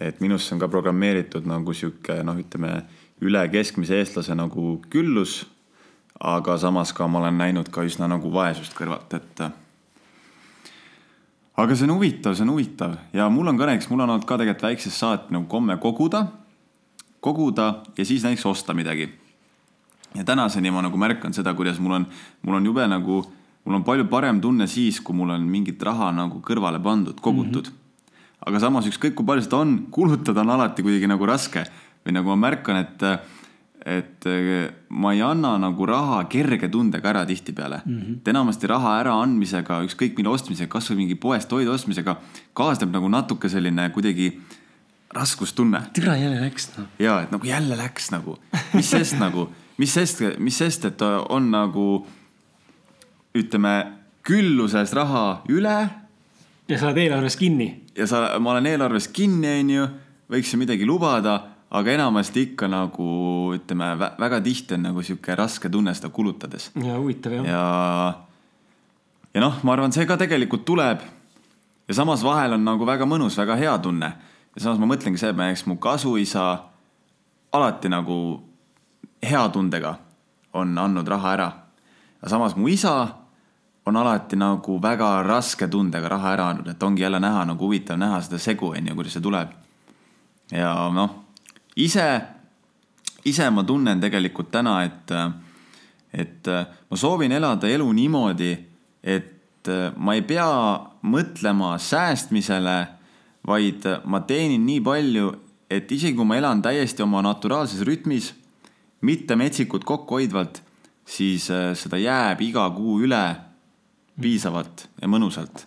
et 0.01 0.21
minusse 0.21 0.55
on 0.55 0.63
ka 0.63 0.69
programmeeritud 0.69 1.47
nagu 1.47 1.75
sihuke 1.75 2.23
noh, 2.23 2.39
ütleme 2.39 2.83
üle 3.21 3.49
keskmise 3.49 3.99
eestlase 3.99 4.35
nagu 4.35 4.81
küllus. 4.91 5.45
aga 6.21 6.59
samas 6.59 6.93
ka 6.93 7.07
ma 7.09 7.19
olen 7.19 7.39
näinud 7.39 7.69
ka 7.69 7.83
üsna 7.85 8.09
nagu 8.09 8.33
vaesust 8.33 8.73
kõrvalt, 8.75 9.13
et. 9.15 9.66
Aga 11.57 11.77
see 11.77 11.87
on 11.89 11.97
huvitav, 11.97 12.35
see 12.37 12.45
on 12.45 12.53
huvitav 12.53 12.97
ja 13.17 13.29
mul 13.33 13.49
on 13.49 13.59
ka 13.59 13.69
näiteks, 13.71 13.89
mul 13.91 14.03
on 14.05 14.11
olnud 14.11 14.27
ka 14.29 14.37
tegelikult 14.41 14.67
väiksest 14.69 15.01
saati 15.01 15.35
nagu 15.35 15.49
komme 15.49 15.79
koguda, 15.81 16.27
koguda 17.25 17.69
ja 17.97 18.05
siis 18.05 18.27
näiteks 18.27 18.47
osta 18.47 18.75
midagi 18.77 19.09
ja 20.15 20.25
tänaseni 20.25 20.71
ma 20.71 20.83
nagu 20.85 21.01
märkan 21.01 21.35
seda, 21.35 21.55
kuidas 21.55 21.81
mul 21.81 22.01
on, 22.01 22.07
mul 22.43 22.59
on 22.59 22.67
jube 22.67 22.85
nagu, 22.89 23.23
mul 23.65 23.79
on 23.81 23.85
palju 23.85 24.09
parem 24.13 24.41
tunne 24.41 24.69
siis, 24.71 25.01
kui 25.01 25.17
mul 25.17 25.33
on 25.35 25.49
mingit 25.49 25.83
raha 25.83 26.13
nagu 26.13 26.43
kõrvale 26.45 26.81
pandud, 26.83 27.21
kogutud 27.21 27.71
mm. 27.71 27.73
-hmm. 27.73 28.45
aga 28.47 28.61
samas 28.61 28.87
ükskõik 28.87 29.15
kui 29.15 29.27
palju 29.27 29.49
seda 29.49 29.57
on, 29.57 29.79
kulutada 29.91 30.41
on 30.41 30.51
alati 30.51 30.83
kuidagi 30.83 31.09
nagu 31.09 31.27
raske 31.27 31.65
või 32.07 32.13
nagu 32.13 32.29
ma 32.29 32.37
märkan, 32.37 32.77
et, 32.77 33.03
et 33.87 34.27
eh, 34.27 34.67
ma 34.91 35.13
ei 35.15 35.21
anna 35.23 35.53
nagu 35.63 35.87
raha 35.87 36.25
kerge 36.31 36.69
tundega 36.73 37.13
ära 37.13 37.23
tihtipeale 37.27 37.81
mm. 37.85 37.99
-hmm. 37.99 38.17
et 38.19 38.29
enamasti 38.29 38.67
raha 38.67 38.97
äraandmisega, 39.01 39.81
ükskõik 39.87 40.17
mille 40.19 40.33
ostmisega, 40.35 40.71
kasvõi 40.71 40.97
mingi 40.97 41.15
poest 41.15 41.49
toidu 41.49 41.71
ostmisega 41.71 42.17
kaasneb 42.53 42.91
nagu 42.91 43.09
natuke 43.09 43.49
selline 43.49 43.91
kuidagi 43.95 44.33
raskustunne 45.15 45.83
türa 45.95 46.17
jälle 46.17 46.41
läks 46.41 46.71
noh. 46.79 46.87
ja 46.99 47.21
et 47.23 47.31
nagu 47.31 47.47
jälle 47.47 47.77
läks 47.79 48.11
nagu, 48.11 48.39
mis 48.75 48.91
sest 48.91 49.19
nagu, 49.25 49.49
mis 49.79 49.95
sest, 49.95 50.23
mis 50.39 50.59
sest, 50.59 50.85
et 50.85 51.03
on 51.29 51.51
nagu 51.51 52.07
ütleme 53.37 53.77
külluses 54.27 54.93
raha 54.93 55.43
üle 55.49 55.79
ja 56.69 56.79
sa 56.79 56.91
oled 56.91 57.05
eelarves 57.05 57.37
kinni. 57.37 57.69
ja 57.97 58.07
sa, 58.07 58.39
ma 58.41 58.57
olen 58.57 58.67
eelarves 58.67 59.09
kinni, 59.09 59.61
onju, 59.61 59.87
võiks 60.33 60.51
ju 60.53 60.59
midagi 60.59 60.89
lubada, 60.89 61.56
aga 61.71 61.93
enamasti 61.93 62.43
ikka 62.51 62.69
nagu 62.71 63.09
ütleme, 63.57 63.91
väga 63.99 64.41
tihti 64.41 64.77
on 64.77 64.87
nagu 64.87 65.03
sihuke 65.03 65.35
raske 65.35 65.71
tunne 65.73 65.95
seda 65.95 66.13
kulutades 66.15 66.71
ja 66.75 66.95
huvitav 66.99 67.35
jah. 67.35 67.47
ja, 67.47 67.65
ja 69.35 69.43
noh, 69.43 69.59
ma 69.63 69.75
arvan, 69.75 69.93
see 69.93 70.07
ka 70.07 70.17
tegelikult 70.21 70.65
tuleb. 70.65 71.03
ja 71.89 71.95
samas 71.95 72.23
vahel 72.25 72.55
on 72.55 72.65
nagu 72.65 72.87
väga 72.87 73.07
mõnus, 73.07 73.39
väga 73.39 73.57
hea 73.59 73.79
tunne. 73.83 74.13
ja 74.55 74.63
samas 74.63 74.79
ma 74.79 74.87
mõtlengi 74.95 75.19
see, 75.19 75.31
et 75.35 75.37
näiteks 75.37 75.67
mu 75.67 75.77
kasuisa 75.77 76.47
alati 77.53 77.91
nagu 77.91 78.41
hea 79.23 79.49
tundega 79.49 79.97
on 80.55 80.79
andnud 80.79 81.09
raha 81.09 81.33
ära. 81.35 81.53
ja 82.23 82.29
samas 82.29 82.57
mu 82.57 82.69
isa 82.69 83.09
on 83.87 83.97
alati 83.97 84.37
nagu 84.39 84.79
väga 84.83 85.23
raske 85.27 85.67
tundega 85.69 86.09
raha 86.09 86.33
ära 86.33 86.49
andnud, 86.51 86.69
et 86.71 86.83
ongi 86.83 87.03
jälle 87.03 87.21
näha 87.21 87.45
nagu 87.45 87.65
huvitav 87.65 87.99
näha 87.99 88.23
seda 88.23 88.39
segu, 88.39 88.71
onju, 88.71 88.95
kuidas 88.95 89.19
see 89.19 89.23
tuleb. 89.23 89.51
ja 90.51 90.75
noh, 90.95 91.26
ise, 91.77 92.07
ise 93.25 93.51
ma 93.51 93.65
tunnen 93.65 94.01
tegelikult 94.01 94.51
täna, 94.55 94.79
et, 94.85 95.13
et 96.13 96.51
ma 96.91 96.97
soovin 96.97 97.33
elada 97.33 97.69
elu 97.69 97.87
niimoodi, 97.93 98.53
et 99.03 99.71
ma 99.97 100.15
ei 100.15 100.23
pea 100.23 100.49
mõtlema 101.07 101.75
säästmisele, 101.83 102.77
vaid 103.47 103.87
ma 104.11 104.23
teenin 104.27 104.65
nii 104.67 104.83
palju, 104.83 105.31
et 105.71 105.91
isegi 105.93 106.17
kui 106.17 106.27
ma 106.27 106.39
elan 106.39 106.63
täiesti 106.63 107.03
oma 107.03 107.23
naturaalses 107.25 107.83
rütmis, 107.87 108.33
mitte 109.07 109.37
metsikut 109.37 109.85
kokkuhoidvalt, 109.85 110.63
siis 111.07 111.51
äh, 111.51 111.71
seda 111.79 111.99
jääb 112.01 112.43
iga 112.43 112.67
kuu 112.75 113.01
üle 113.07 113.25
piisavalt 114.21 114.87
ja 115.03 115.11
mõnusalt. 115.11 115.67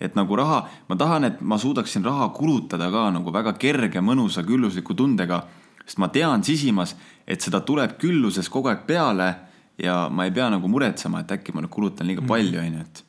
Et 0.00 0.16
nagu 0.18 0.36
raha, 0.36 0.62
ma 0.88 0.96
tahan, 0.96 1.24
et 1.24 1.40
ma 1.40 1.58
suudaksin 1.58 2.04
raha 2.04 2.28
kulutada 2.34 2.90
ka 2.90 3.08
nagu 3.14 3.32
väga 3.32 3.52
kerge, 3.60 4.00
mõnusa, 4.00 4.44
küllusliku 4.46 4.96
tundega, 4.98 5.44
sest 5.84 5.98
ma 6.02 6.08
tean 6.08 6.44
sisimas, 6.44 6.96
et 7.26 7.40
seda 7.40 7.60
tuleb 7.60 7.96
külluses 8.00 8.48
kogu 8.50 8.72
aeg 8.72 8.86
peale 8.86 9.30
ja 9.78 10.08
ma 10.10 10.26
ei 10.26 10.34
pea 10.34 10.50
nagu 10.50 10.68
muretsema, 10.68 11.22
et 11.22 11.32
äkki 11.38 11.54
ma 11.54 11.62
nüüd 11.62 11.72
kulutan 11.72 12.06
liiga 12.06 12.24
palju, 12.26 12.60
onju, 12.60 12.82
et 12.82 13.04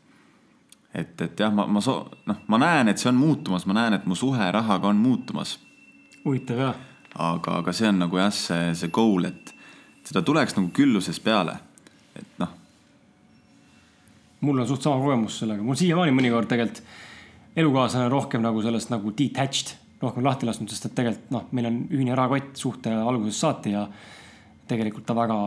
et, 0.93 1.21
et 1.21 1.39
jah, 1.39 1.53
ma, 1.53 1.65
ma 1.65 1.81
so-, 1.81 2.05
noh, 2.29 2.41
ma 2.47 2.59
näen, 2.61 2.91
et 2.91 3.01
see 3.01 3.09
on 3.09 3.17
muutumas, 3.17 3.65
ma 3.65 3.73
näen, 3.79 3.97
et 3.97 4.05
mu 4.05 4.15
suhe 4.17 4.49
rahaga 4.53 4.91
on 4.91 4.99
muutumas. 5.01 5.57
huvitav 6.23 6.59
jah. 6.59 6.75
aga, 7.15 7.59
aga 7.61 7.73
see 7.73 7.89
on 7.89 8.03
nagu 8.05 8.19
jah, 8.21 8.33
see, 8.33 8.73
see 8.77 8.93
goal, 8.93 9.25
et 9.25 9.53
seda 10.05 10.21
tuleks 10.21 10.57
nagu 10.57 10.69
külluses 10.75 11.19
peale, 11.23 11.57
et 12.15 12.37
noh. 12.41 12.59
Mul 14.43 14.59
on 14.63 14.67
suht 14.67 14.85
sama 14.85 14.99
kogemus 15.01 15.39
sellega, 15.41 15.63
mul 15.63 15.79
siiamaani 15.79 16.15
mõnikord 16.15 16.49
tegelikult 16.51 16.83
elukaaslane 17.59 18.09
rohkem 18.11 18.41
nagu 18.43 18.61
sellest 18.65 18.91
nagu 18.91 19.13
detached, 19.17 19.75
rohkem 20.01 20.25
lahti 20.25 20.47
lasknud, 20.49 20.71
sest 20.71 20.89
et 20.89 20.95
tegelikult 20.97 21.31
noh, 21.33 21.47
meil 21.55 21.69
on 21.69 21.79
ühine 21.93 22.17
rahakott 22.17 22.57
suhte 22.59 22.91
algusest 22.91 23.45
saati 23.45 23.75
ja 23.75 23.85
tegelikult 24.67 25.05
ta 25.07 25.15
väga 25.17 25.37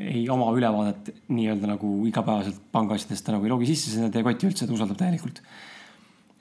ei 0.00 0.24
oma 0.32 0.48
ülevaadet 0.56 1.12
nii-öelda 1.32 1.74
nagu 1.74 1.92
igapäevaselt 2.08 2.58
pangaasjadest, 2.74 3.24
ta 3.26 3.36
nagu 3.36 3.46
ei 3.46 3.52
logi 3.52 3.68
sisse 3.68 3.92
sinna 3.92 4.10
teie 4.12 4.24
kotti 4.26 4.48
üldse, 4.48 4.66
ta 4.66 4.74
usaldab 4.74 4.98
täielikult. 5.00 5.42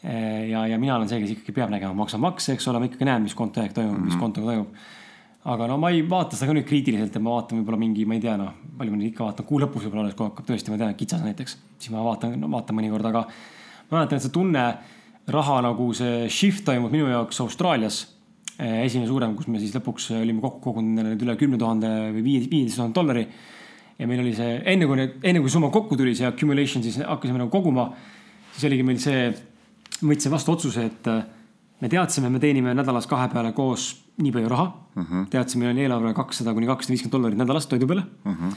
ja, 0.02 0.66
ja 0.68 0.80
mina 0.82 0.96
olen 0.96 1.12
see, 1.12 1.20
kes 1.22 1.36
ikkagi 1.36 1.54
peab 1.60 1.70
nägema, 1.74 1.94
maksan 1.98 2.24
makse, 2.24 2.56
eks 2.56 2.68
ole, 2.72 2.82
ma 2.82 2.90
ikkagi 2.90 3.08
näen, 3.08 3.28
mis 3.28 3.38
konto 3.38 3.62
aeg 3.62 3.76
toimub 3.76 3.94
mm, 3.94 4.00
-hmm. 4.00 4.10
mis 4.10 4.16
mhm. 4.16 4.24
kontoga 4.24 4.52
toimub. 4.52 4.76
Aga 5.44 5.68
no 5.68 5.78
ma 5.82 5.90
ei 5.90 6.04
vaata 6.06 6.38
seda 6.38 6.52
ka 6.52 6.58
nüüd 6.58 6.68
kriitiliselt, 6.70 7.16
et 7.16 7.24
ma 7.24 7.34
vaatan 7.38 7.62
võib-olla 7.62 7.82
mingi, 7.82 8.06
ma 8.06 8.18
ei 8.18 8.24
tea, 8.24 8.38
noh, 8.38 8.54
palju 8.78 8.94
ma 8.94 9.00
nüüd 9.00 9.10
ikka 9.10 9.26
vaatan, 9.26 9.48
kuu 9.50 9.62
lõpus 9.64 9.88
võib-olla 9.88 10.06
alles, 10.06 10.18
kui 10.18 10.28
hakkab 10.28 10.48
tõesti, 10.48 10.74
ma 10.74 10.78
tean, 10.78 10.96
kitsas 11.00 11.26
näiteks, 11.26 11.58
siis 11.82 11.94
ma 11.94 12.06
vaatan 12.06 12.38
no,, 12.38 12.52
vaatan 12.54 12.78
mõnikord, 12.78 13.10
aga 13.10 13.26
ma 13.26 13.98
mäletan, 13.98 14.22
et 14.22 14.28
see 14.28 14.36
tunne, 14.36 14.66
raha 15.32 15.60
nagu 15.66 15.92
see 15.98 16.26
shift 16.34 16.66
toimub 16.68 16.94
minu 16.94 17.10
jaoks 17.10 17.42
Austraalias 17.42 18.04
Eh, 18.62 18.84
esimene 18.86 19.08
suurem, 19.10 19.32
kus 19.34 19.48
me 19.50 19.58
siis 19.58 19.72
lõpuks 19.74 20.12
olime 20.20 20.42
kokku 20.44 20.60
kogunud 20.68 21.02
need 21.02 21.24
üle 21.26 21.34
kümne 21.40 21.58
tuhande 21.58 21.88
või 22.14 22.22
viie, 22.22 22.42
viieteist 22.46 22.78
tuhande 22.78 22.94
dollari. 22.94 23.24
ja 23.98 24.08
meil 24.10 24.22
oli 24.22 24.34
see, 24.38 24.60
enne 24.70 24.86
kui 24.86 25.00
need, 25.00 25.16
enne 25.26 25.42
kui 25.42 25.50
summa 25.50 25.72
kokku 25.74 25.98
tuli, 25.98 26.14
see 26.18 26.28
accumulation, 26.28 26.84
siis 26.86 27.00
hakkasime 27.02 27.42
nagu 27.42 27.50
koguma. 27.50 27.88
siis 28.54 28.68
oligi 28.70 28.84
meil 28.86 29.00
see, 29.02 29.32
võtsime 30.04 30.36
vastu 30.36 30.54
otsuse, 30.54 30.86
et 30.92 31.10
äh, 31.10 31.24
me 31.82 31.90
teadsime, 31.90 32.30
me 32.30 32.40
teenime 32.40 32.76
nädalas 32.78 33.08
kahe 33.10 33.28
peale 33.34 33.52
koos 33.58 33.88
nii 34.22 34.32
palju 34.32 34.50
raha 34.50 34.68
uh. 34.68 35.04
-huh. 35.04 35.26
teadsime, 35.30 35.66
meil 35.66 35.76
on 35.76 35.82
eelarve 35.86 36.14
kakssada 36.14 36.54
kuni 36.54 36.70
kakssada 36.70 36.94
viiskümmend 36.94 37.18
dollarit 37.18 37.38
nädalas 37.38 37.68
toidu 37.68 37.88
peale 37.88 38.06
uh. 38.26 38.32
-huh. 38.32 38.56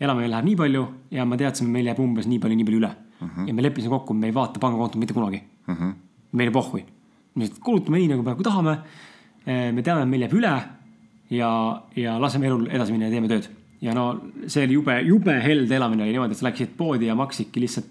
elamine 0.00 0.30
läheb 0.30 0.44
nii 0.44 0.56
palju 0.56 0.86
ja 1.10 1.24
me 1.24 1.36
teadsime, 1.36 1.70
meil 1.70 1.86
jääb 1.86 2.00
umbes 2.00 2.26
nii 2.26 2.38
palju, 2.38 2.56
nii 2.56 2.64
palju 2.64 2.80
üle 2.80 2.90
uh. 3.20 3.28
-huh. 3.28 3.48
ja 3.48 3.54
me 3.54 3.62
leppisime 3.62 3.90
kokku, 3.90 4.14
me 4.14 4.26
ei 4.26 4.34
vaata 4.34 4.60
pangakontot 4.60 5.00
mitte 5.00 5.14
kunagi 5.14 5.42
uh. 5.68 5.74
-huh. 5.74 5.94
meile 6.32 6.50
pohhui. 6.50 6.84
me 7.34 7.44
lihtsalt 7.44 7.62
kulutame 7.62 7.98
nii, 7.98 8.08
nagu 8.08 8.22
praegu 8.22 8.42
tahame 8.42 8.78
Eh, 9.46 9.70
me 9.72 9.82
teame, 9.84 10.04
meil 10.08 10.26
jääb 10.26 10.34
üle 10.36 10.52
ja, 11.32 11.50
ja 11.96 12.16
laseme 12.20 12.50
elul 12.50 12.66
edasi 12.68 12.92
minna 12.92 13.08
ja 13.08 13.14
teeme 13.14 13.30
tööd. 13.30 13.48
ja 13.80 13.94
no 13.96 14.04
see 14.44 14.66
oli 14.66 14.76
jube, 14.76 14.96
jube 15.06 15.36
helde 15.40 15.76
elamine 15.78 16.04
oli 16.04 16.12
niimoodi, 16.12 16.36
et 16.36 16.40
sa 16.42 16.46
läksid 16.50 16.74
poodi 16.76 17.08
ja 17.08 17.14
maksidki 17.16 17.62
lihtsalt, 17.62 17.88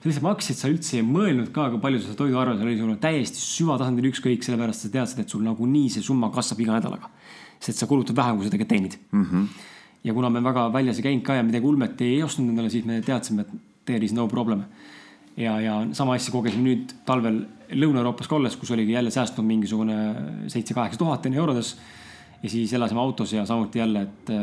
sa 0.00 0.08
lihtsalt 0.08 0.24
maksid, 0.24 0.56
sa 0.56 0.70
üldse 0.72 0.96
ei 0.98 1.04
mõelnud 1.04 1.50
ka, 1.52 1.68
kui 1.72 1.80
palju 1.82 2.00
sa 2.00 2.16
toiduarvel 2.16 2.62
oli, 2.64 2.78
sul 2.78 2.94
täiesti 3.00 3.42
süvatasandil 3.42 4.08
ükskõik, 4.10 4.44
sellepärast 4.46 4.86
sa 4.86 4.92
teadsid, 4.94 5.24
et 5.24 5.32
sul 5.32 5.44
nagunii 5.44 5.90
see 5.92 6.04
summa 6.04 6.30
kasvab 6.32 6.62
iga 6.64 6.78
nädalaga. 6.78 7.10
sest 7.60 7.78
sa 7.78 7.86
kulutad 7.86 8.16
vähem, 8.16 8.36
kui 8.36 8.46
sa 8.46 8.50
tegelikult 8.50 8.70
teenid 8.72 8.94
mm. 9.12 9.24
-hmm. 9.24 9.46
ja 10.04 10.14
kuna 10.14 10.30
me 10.30 10.40
väga 10.40 10.72
väljas 10.72 10.96
ei 10.96 11.02
käinud 11.02 11.22
ka 11.22 11.34
ja 11.34 11.42
midagi 11.42 11.66
ulmet 11.66 12.00
ei 12.00 12.22
ostnud 12.22 12.48
endale, 12.48 12.70
siis 12.70 12.84
me 12.84 13.02
teadsime, 13.02 13.40
et 13.42 13.48
there 13.84 14.04
is 14.04 14.12
no 14.12 14.26
problem 14.28 14.64
ja, 15.36 15.60
ja 15.60 15.86
sama 15.92 16.14
asja 16.14 16.32
kogesime 16.32 16.64
nüüd 16.64 16.94
talvel 17.06 17.44
Lõuna-Euroopas 17.70 18.26
ka 18.26 18.34
olles, 18.34 18.56
kus 18.58 18.72
oligi 18.74 18.96
jälle 18.96 19.12
säästnud 19.14 19.46
mingisugune 19.46 19.96
seitse-kaheksa 20.50 20.98
tuhat 20.98 21.26
enne 21.26 21.38
eurodes. 21.38 21.76
Ja 22.42 22.50
siis 22.50 22.72
elasime 22.72 23.00
autos 23.02 23.32
ja 23.34 23.44
samuti 23.46 23.82
jälle, 23.82 24.02
et 24.08 24.32
eh, 24.32 24.42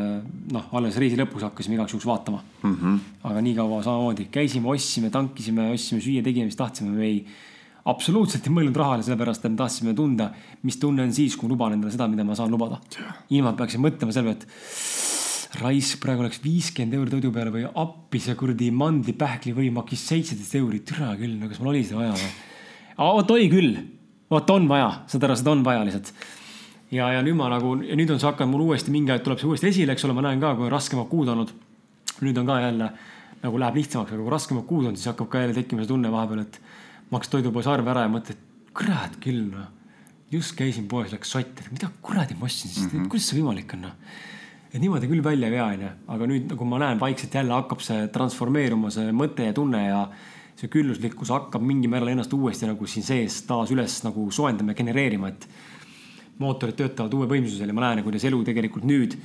noh, 0.54 0.70
alles 0.78 0.98
reisi 1.02 1.18
lõpus 1.18 1.46
hakkasime 1.48 1.78
igaks 1.78 1.96
juhuks 1.96 2.08
vaatama 2.08 2.42
mm. 2.62 2.74
-hmm. 2.76 2.98
aga 3.30 3.42
nii 3.42 3.56
kaua 3.58 3.84
samamoodi 3.84 4.28
käisime, 4.32 4.70
ostsime, 4.70 5.10
tankisime, 5.10 5.72
ostsime 5.74 6.02
süüa, 6.02 6.24
tegime, 6.24 6.46
mis 6.46 6.60
tahtsime, 6.60 6.94
me 6.94 7.06
ei 7.06 7.26
absoluutselt 7.88 8.48
ei 8.48 8.54
mõelnud 8.54 8.78
rahale, 8.78 9.04
sellepärast 9.06 9.46
et 9.46 9.54
me 9.54 9.60
tahtsime 9.62 9.94
tunda, 9.98 10.32
mis 10.68 10.78
tunne 10.82 11.06
on 11.06 11.14
siis, 11.16 11.38
kui 11.40 11.50
luban 11.50 11.78
endale 11.78 11.94
seda, 11.94 12.08
mida 12.12 12.26
ma 12.28 12.36
saan 12.36 12.52
lubada. 12.52 12.82
ilma 13.30 13.54
et 13.54 13.62
peaksin 13.62 13.84
mõtlema 13.84 14.14
selle 14.14 14.34
peale, 14.34 14.44
et 14.44 15.62
raisk, 15.62 16.02
praegu 16.04 16.26
oleks 16.26 16.42
viiskümmend 16.44 16.98
euri 16.98 17.14
toidu 17.16 17.32
peale 17.34 17.54
või 17.54 17.64
appi 17.68 18.20
see 18.22 18.36
kuradi 18.36 18.70
mandlipähkli 18.76 19.56
või 19.56 19.70
maksis 19.74 20.04
seitseteist 20.12 20.58
euri, 20.60 20.82
türa 20.86 21.14
küll, 21.20 21.38
no 21.40 21.48
kas 21.48 21.62
mul 21.62 21.72
oli 21.72 21.86
seda 21.88 22.02
vaja 22.02 22.18
või? 22.18 22.34
vot 22.98 23.32
oli 23.38 23.48
küll, 23.52 23.78
vot 24.34 24.52
on 24.54 24.68
vaja, 24.70 24.90
saad 25.08 25.28
aru, 25.28 25.38
seda 25.40 25.54
on 25.54 25.64
vaja 25.66 25.86
lihtsalt. 25.88 26.12
Ja, 26.91 27.12
ja 27.15 27.21
nüüd 27.26 27.38
ma 27.39 27.50
nagu, 27.52 27.76
ja 27.84 27.97
nüüd 28.00 28.12
on 28.13 28.21
see 28.21 28.30
hakanud 28.30 28.54
mul 28.54 28.67
uuesti, 28.69 28.93
mingi 28.93 29.13
aeg 29.13 29.26
tuleb 29.26 29.41
see 29.41 29.50
uuesti 29.50 29.71
esile, 29.71 29.95
eks 29.95 30.08
ole, 30.08 30.15
ma 30.17 30.26
näen 30.28 30.43
ka, 30.43 30.54
kui 30.58 30.67
on 30.67 30.73
raskemad 30.73 31.10
kuud 31.12 31.32
olnud. 31.34 31.54
nüüd 32.26 32.38
on 32.41 32.47
ka 32.50 32.60
jälle 32.63 32.91
nagu 33.43 33.60
läheb 33.62 33.76
lihtsamaks, 33.78 34.12
aga 34.13 34.23
kui 34.23 34.34
raskemad 34.34 34.65
kuud 34.69 34.88
on, 34.89 34.95
siis 34.97 35.12
hakkab 35.12 35.30
ka 35.30 35.43
jälle 35.43 35.54
tekkima 35.54 35.84
see 35.84 35.91
tunne 35.91 36.12
vahepeal, 36.12 36.45
et 36.47 36.62
maksad 37.12 37.36
toidupoes 37.36 37.67
arve 37.69 37.91
ära 37.93 38.08
ja 38.08 38.13
mõtled, 38.13 38.39
kurat 38.78 39.19
küll 39.21 39.43
noh. 39.52 39.67
just 40.32 40.56
käisin 40.58 40.88
poes, 40.89 41.12
läks 41.13 41.30
sott, 41.32 41.62
et 41.62 41.69
mida 41.71 41.91
kuradi 42.02 42.36
ma 42.39 42.50
ostsin 42.50 42.71
siis 42.71 42.88
mm, 42.88 43.00
-hmm. 43.00 43.12
kuidas 43.12 43.30
see 43.30 43.39
võimalik 43.39 43.78
on 43.78 43.86
noh 43.88 43.93
et 44.73 44.82
niimoodi 44.82 45.08
küll 45.08 45.23
välja 45.23 45.47
ei 45.47 45.54
vea, 45.54 45.67
onju, 45.73 45.91
aga 46.13 46.28
nüüd 46.30 46.50
nagu 46.52 46.65
ma 46.67 46.80
näen, 46.82 47.00
vaikselt 47.00 47.34
jälle 47.34 47.56
hakkab 47.56 47.82
see 47.84 48.08
transformeeruma, 48.13 48.91
see 48.93 49.13
mõte 49.15 49.47
ja 49.47 49.56
tunne 49.56 49.84
ja 49.86 50.02
see 50.58 50.69
külluslikkus 50.73 51.32
hakkab 51.32 51.63
mingil 51.63 51.91
määral 51.93 52.12
ennast 52.12 52.34
uuesti 52.34 52.67
nagu 52.67 52.89
siin 52.89 53.06
sees 53.06 53.39
taas 53.47 53.71
üles 53.73 54.00
nagu 54.04 54.28
soojendama 54.34 54.73
ja 54.73 54.80
genereerima, 54.82 55.32
et 55.32 55.47
mootorid 56.39 56.78
töötavad 56.78 57.13
uue 57.17 57.28
võimsusel 57.30 57.69
ja 57.69 57.76
ma 57.76 57.88
näen, 57.88 58.04
kuidas 58.06 58.26
elu 58.28 58.41
tegelikult 58.47 58.88
nüüd, 58.88 59.17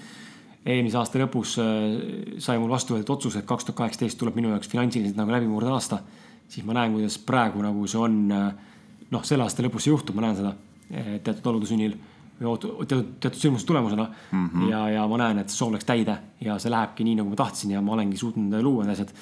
eelmise 0.64 0.98
aasta 1.01 1.20
lõpus 1.22 1.57
äh, 1.61 2.37
sai 2.42 2.61
mul 2.62 2.70
vastu 2.72 2.96
võetud 2.96 3.16
otsus, 3.16 3.37
et 3.38 3.48
kaks 3.48 3.68
tuhat 3.68 3.81
kaheksateist 3.83 4.18
tuleb 4.20 4.38
minu 4.38 4.53
jaoks 4.55 4.70
finantsiliselt 4.70 5.18
nagu 5.18 5.35
läbimurde 5.35 5.72
aasta. 5.72 6.03
siis 6.48 6.66
ma 6.66 6.77
näen, 6.77 6.92
kuidas 6.92 7.18
praegu 7.18 7.62
nagu 7.64 7.87
see 7.87 7.98
on, 7.98 8.18
äh, 8.31 8.53
noh, 9.11 9.25
selle 9.25 9.46
aasta 9.46 9.64
lõpus 9.64 9.87
see 9.87 9.94
juhtub, 9.94 10.16
ma 10.16 10.29
näen 10.29 10.38
seda 10.38 10.55
äh, 10.55 11.18
teatud 11.25 11.53
olude 11.53 11.66
sunnil 11.66 11.96
või 12.42 12.59
teatud, 12.87 13.14
teatud 13.20 13.40
sündmuste 13.40 13.66
tulemusena 13.66 14.07
mm. 14.09 14.48
-hmm. 14.48 14.70
ja, 14.70 14.88
ja 14.90 15.07
ma 15.09 15.18
näen, 15.18 15.38
et 15.38 15.51
see 15.51 15.59
soov 15.59 15.72
läks 15.75 15.87
täide 15.88 16.18
ja 16.40 16.59
see 16.59 16.70
lähebki 16.70 17.05
nii, 17.05 17.16
nagu 17.20 17.31
ma 17.31 17.37
tahtsin 17.37 17.70
ja 17.70 17.81
ma 17.81 17.92
olengi 17.96 18.16
suutnud 18.16 18.62
luua 18.62 18.85
need 18.85 18.92
asjad. 18.92 19.12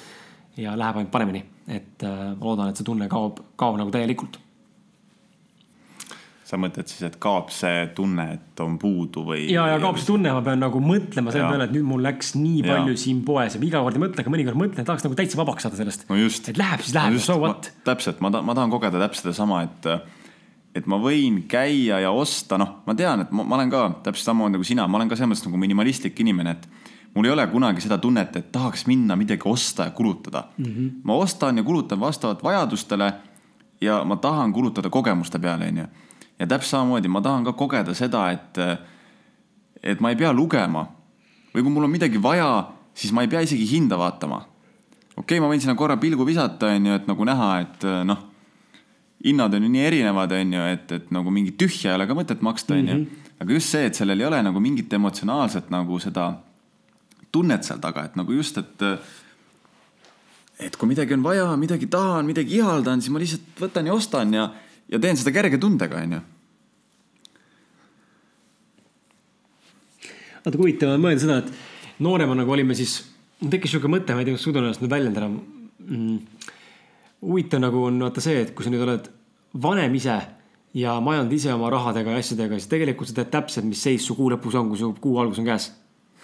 ja 0.57 0.77
läheb 0.77 0.97
ainult 0.97 1.11
paremini, 1.11 1.43
et 1.67 2.03
äh, 2.03 2.35
ma 2.37 2.45
loodan, 2.45 2.69
et 2.69 2.77
see 2.77 2.85
tunne 2.85 3.07
kaob, 3.07 3.39
kaob 3.55 3.77
nagu 3.79 3.91
täielikult. 3.91 4.39
Sa 6.51 6.59
mõtled 6.59 6.89
siis, 6.89 7.03
et 7.07 7.15
kaob 7.23 7.51
see 7.55 7.85
tunne, 7.95 8.25
et 8.35 8.63
on 8.63 8.77
puudu 8.81 9.23
või? 9.27 9.45
ja, 9.53 9.65
ja 9.71 9.77
kaob 9.81 9.99
see 9.99 10.09
tunne, 10.09 10.33
ma 10.35 10.43
pean 10.45 10.59
nagu 10.59 10.81
mõtlema 10.83 11.31
selle 11.31 11.47
peale, 11.47 11.69
et 11.69 11.75
nüüd 11.75 11.87
mul 11.87 12.03
läks 12.03 12.33
nii 12.35 12.65
palju 12.65 12.95
ja. 12.95 13.01
siin 13.05 13.21
poes 13.27 13.55
ja 13.55 13.61
iga 13.63 13.83
kord 13.85 13.99
ei 13.99 14.03
mõtle, 14.03 14.25
aga 14.25 14.33
mõnikord 14.33 14.59
mõtlen, 14.59 14.87
tahaks 14.87 15.07
nagu 15.07 15.17
täitsa 15.19 15.39
vabaks 15.39 15.67
saada 15.67 15.79
sellest 15.79 16.09
no. 16.09 16.17
et 16.19 16.59
läheb, 16.59 16.83
siis 16.83 16.97
läheb 16.97 17.15
no, 17.15 17.23
so 17.23 17.37
what. 17.39 17.71
täpselt, 17.87 18.19
ma 18.23 18.33
tahan, 18.33 18.49
ma 18.49 18.57
tahan 18.57 18.73
kogeda 18.73 18.99
täpselt 19.05 19.29
sedasama, 19.29 19.63
et 19.69 19.91
et 20.75 20.85
ma 20.87 20.99
võin 21.03 21.41
käia 21.51 21.99
ja 21.99 22.11
osta, 22.15 22.59
noh, 22.59 22.77
ma 22.87 22.95
tean, 22.95 23.25
et 23.25 23.31
ma, 23.35 23.43
ma 23.43 23.57
olen 23.57 23.71
ka 23.71 23.87
täpselt 24.05 24.29
samamoodi 24.29 24.55
nagu 24.55 24.67
sina, 24.67 24.87
ma 24.87 24.99
olen 24.99 25.11
ka 25.11 25.17
selles 25.19 25.33
mõttes 25.33 25.47
nagu 25.49 25.59
minimalistlik 25.59 26.19
inimene, 26.23 26.55
et 26.55 26.91
mul 27.15 27.27
ei 27.27 27.33
ole 27.33 27.47
kunagi 27.51 27.83
seda 27.83 27.97
tunnet, 27.99 28.35
et 28.39 28.51
tahaks 28.55 28.85
minna 28.87 29.17
midagi 29.19 29.47
osta 29.51 29.89
ja 29.89 29.95
kulutada 29.95 30.45
mm. 30.57 30.65
-hmm. 30.65 30.93
ma 31.03 31.19
ostan 31.19 31.59
ja 31.59 31.63
kulutan 31.63 31.99
vastavalt 31.99 32.43
vajadustele 32.43 33.13
ja 33.81 34.03
ma 34.03 34.15
tahan 34.15 34.53
kulutada 34.53 34.89
kogemuste 34.89 35.39
peale, 35.39 35.67
onju. 35.67 35.85
Ja 36.41 36.47
täpselt 36.49 36.73
samamoodi 36.73 37.11
ma 37.11 37.21
tahan 37.21 37.45
ka 37.45 37.53
kogeda 37.57 37.93
seda, 37.97 38.25
et, 38.33 38.57
et 39.83 40.01
ma 40.01 40.09
ei 40.09 40.17
pea 40.17 40.33
lugema 40.33 40.87
või 41.53 41.61
kui 41.61 41.69
mul 41.69 41.85
on 41.85 41.93
midagi 41.93 42.21
vaja, 42.21 42.49
siis 42.97 43.13
ma 43.13 43.25
ei 43.25 43.29
pea 43.29 43.43
isegi 43.45 43.67
hinda 43.69 43.99
vaatama. 43.99 44.41
okei 45.15 45.37
okay,, 45.37 45.39
ma 45.43 45.51
võin 45.51 45.61
sinna 45.61 45.77
korra 45.77 45.99
pilgu 46.01 46.25
visata, 46.25 46.73
onju, 46.73 46.97
et 46.97 47.07
nagu 47.09 47.29
näha, 47.29 47.53
et 47.67 47.87
noh 48.09 48.27
hinnad 49.25 49.53
on 49.53 49.63
ju 49.63 49.69
nii 49.69 49.83
erinevad, 49.85 50.31
on 50.33 50.53
ju, 50.53 50.61
et, 50.73 50.91
et 50.97 51.11
nagu 51.13 51.33
mingit 51.33 51.57
tühja 51.61 51.91
ei 51.91 51.97
ole 51.99 52.07
ka 52.09 52.17
mõtet 52.17 52.41
maksta, 52.45 52.77
on 52.77 52.87
ju. 52.87 52.95
Mhm. 52.95 53.27
aga 53.41 53.53
just 53.57 53.73
see, 53.73 53.85
et 53.89 53.97
sellel 53.97 54.21
ei 54.21 54.27
ole 54.27 54.41
nagu 54.45 54.61
mingit 54.61 54.93
emotsionaalset 54.93 55.71
nagu 55.73 55.97
seda 56.01 56.27
tunnet 57.33 57.65
seal 57.65 57.79
taga, 57.81 58.05
et 58.09 58.17
nagu 58.19 58.33
just, 58.33 58.57
et 58.57 58.85
et 60.61 60.75
kui 60.77 60.89
midagi 60.89 61.15
on 61.15 61.23
vaja, 61.25 61.47
midagi 61.57 61.87
tahan, 61.89 62.25
midagi 62.25 62.59
ihaldan, 62.59 63.01
siis 63.01 63.13
ma 63.13 63.21
lihtsalt 63.21 63.63
võtan 63.63 63.87
ja 63.89 63.93
ostan 63.93 64.33
ja, 64.35 64.51
ja 64.91 64.99
teen 64.99 65.19
seda 65.19 65.33
kerge 65.35 65.59
tundega, 65.61 66.03
onju. 66.03 66.21
vaata, 70.41 70.57
kui 70.57 70.65
huvitav 70.65 70.95
on 70.95 71.03
mõelda 71.03 71.21
seda, 71.21 71.39
et 71.43 71.99
nooremana 72.01 72.41
nagu 72.41 72.53
olime 72.53 72.75
siis, 72.77 72.99
tekkis 73.41 73.75
sihuke 73.75 73.91
mõte, 73.91 74.15
ma 74.15 74.23
ei 74.23 74.29
tea, 74.29 74.37
kas 74.37 74.47
suudan 74.47 74.65
ennast 74.65 74.81
nüüd 74.81 74.93
väljendada 74.93 75.29
mm 75.29 76.41
huvitav 77.21 77.61
nagu 77.61 77.85
on 77.85 77.99
vaata 78.01 78.23
see, 78.23 78.41
et 78.45 78.53
kui 78.55 78.65
sa 78.65 78.73
nüüd 78.73 78.83
oled 78.85 79.09
vanem 79.61 79.95
ise 79.97 80.17
ja 80.77 80.95
majandad 81.03 81.35
ise 81.35 81.53
oma 81.53 81.69
rahadega 81.73 82.15
ja 82.15 82.23
asjadega, 82.23 82.57
siis 82.57 82.71
tegelikult 82.71 83.11
sa 83.11 83.17
tead 83.19 83.31
täpselt, 83.33 83.67
mis 83.67 83.81
seis 83.83 84.05
su 84.07 84.15
kuu 84.17 84.31
lõpus 84.33 84.57
on, 84.57 84.71
kui 84.71 84.79
su 84.79 84.91
kuu 85.03 85.19
algus 85.21 85.41
on 85.41 85.49
käes. 85.49 85.69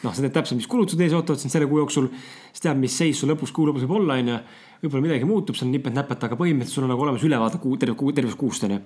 noh, 0.04 0.14
sa 0.14 0.24
tead 0.24 0.36
täpselt, 0.36 0.60
mis 0.60 0.70
kulutused 0.70 1.02
ees 1.02 1.16
ootavad 1.18 1.42
sind 1.42 1.54
selle 1.54 1.68
kuu 1.70 1.82
jooksul, 1.82 2.10
siis 2.52 2.66
tead, 2.66 2.78
mis 2.82 2.98
seis 2.98 3.22
sul 3.22 3.32
lõpus, 3.34 3.54
kuu 3.56 3.70
lõpus 3.70 3.86
võib 3.86 3.98
olla, 4.02 4.20
onju. 4.22 4.38
võib-olla 4.84 5.08
midagi 5.08 5.26
muutub, 5.30 5.58
seal 5.58 5.72
nipet-näpet, 5.74 6.28
aga 6.28 6.38
põhimõtteliselt 6.38 6.78
sul 6.78 6.86
on 6.86 6.94
nagu 6.94 7.06
olemas 7.06 7.26
ülevaade 7.26 7.62
kuu, 7.64 7.80
terve 7.82 7.98
kuu, 7.98 8.14
tervest 8.14 8.38
kuust 8.38 8.68
onju. 8.68 8.78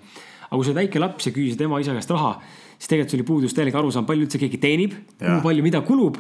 aga 0.48 0.56
kui 0.56 0.66
sa 0.66 0.72
oled 0.72 0.82
väike 0.84 1.04
laps 1.04 1.28
ja 1.28 1.36
küsisid 1.36 1.66
ema-isa 1.68 1.98
käest 1.98 2.16
raha, 2.16 2.32
siis 2.78 2.88
tegelikult 2.92 3.12
sul 3.12 3.20
oli 3.20 3.28
puudus 3.28 3.58
täielik 3.58 3.76
arusaam, 3.76 4.08
palju 4.08 4.28
üldse 4.28 4.40
keegi 4.40 4.60
teenib, 4.62 4.96
kui 5.20 5.44
palju, 5.44 5.68
mida 5.68 5.84
kulub 5.84 6.18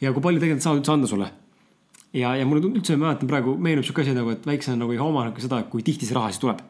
ja 0.00 0.14
kui 0.14 0.22
palju 0.22 0.42
tegelikult 0.42 0.66
saavad 0.66 0.82
üldse 0.82 0.94
anda 0.94 1.10
sulle 1.10 1.30
ja, 2.12 2.34
ja 2.36 2.46
mulle 2.48 2.70
üldse 2.70 2.96
mäletan 2.98 3.28
praegu 3.30 3.54
meenub 3.60 3.86
sihuke 3.86 4.04
asi 4.04 4.14
nagu, 4.16 4.32
et 4.32 4.46
väiksena 4.48 4.78
nagu 4.80 4.94
ei 4.94 5.00
hooma 5.00 5.26
nagu 5.28 5.42
seda, 5.42 5.60
kui 5.70 5.84
tihti 5.86 6.08
see 6.08 6.16
raha 6.16 6.32
siis 6.32 6.42
tuleb. 6.42 6.62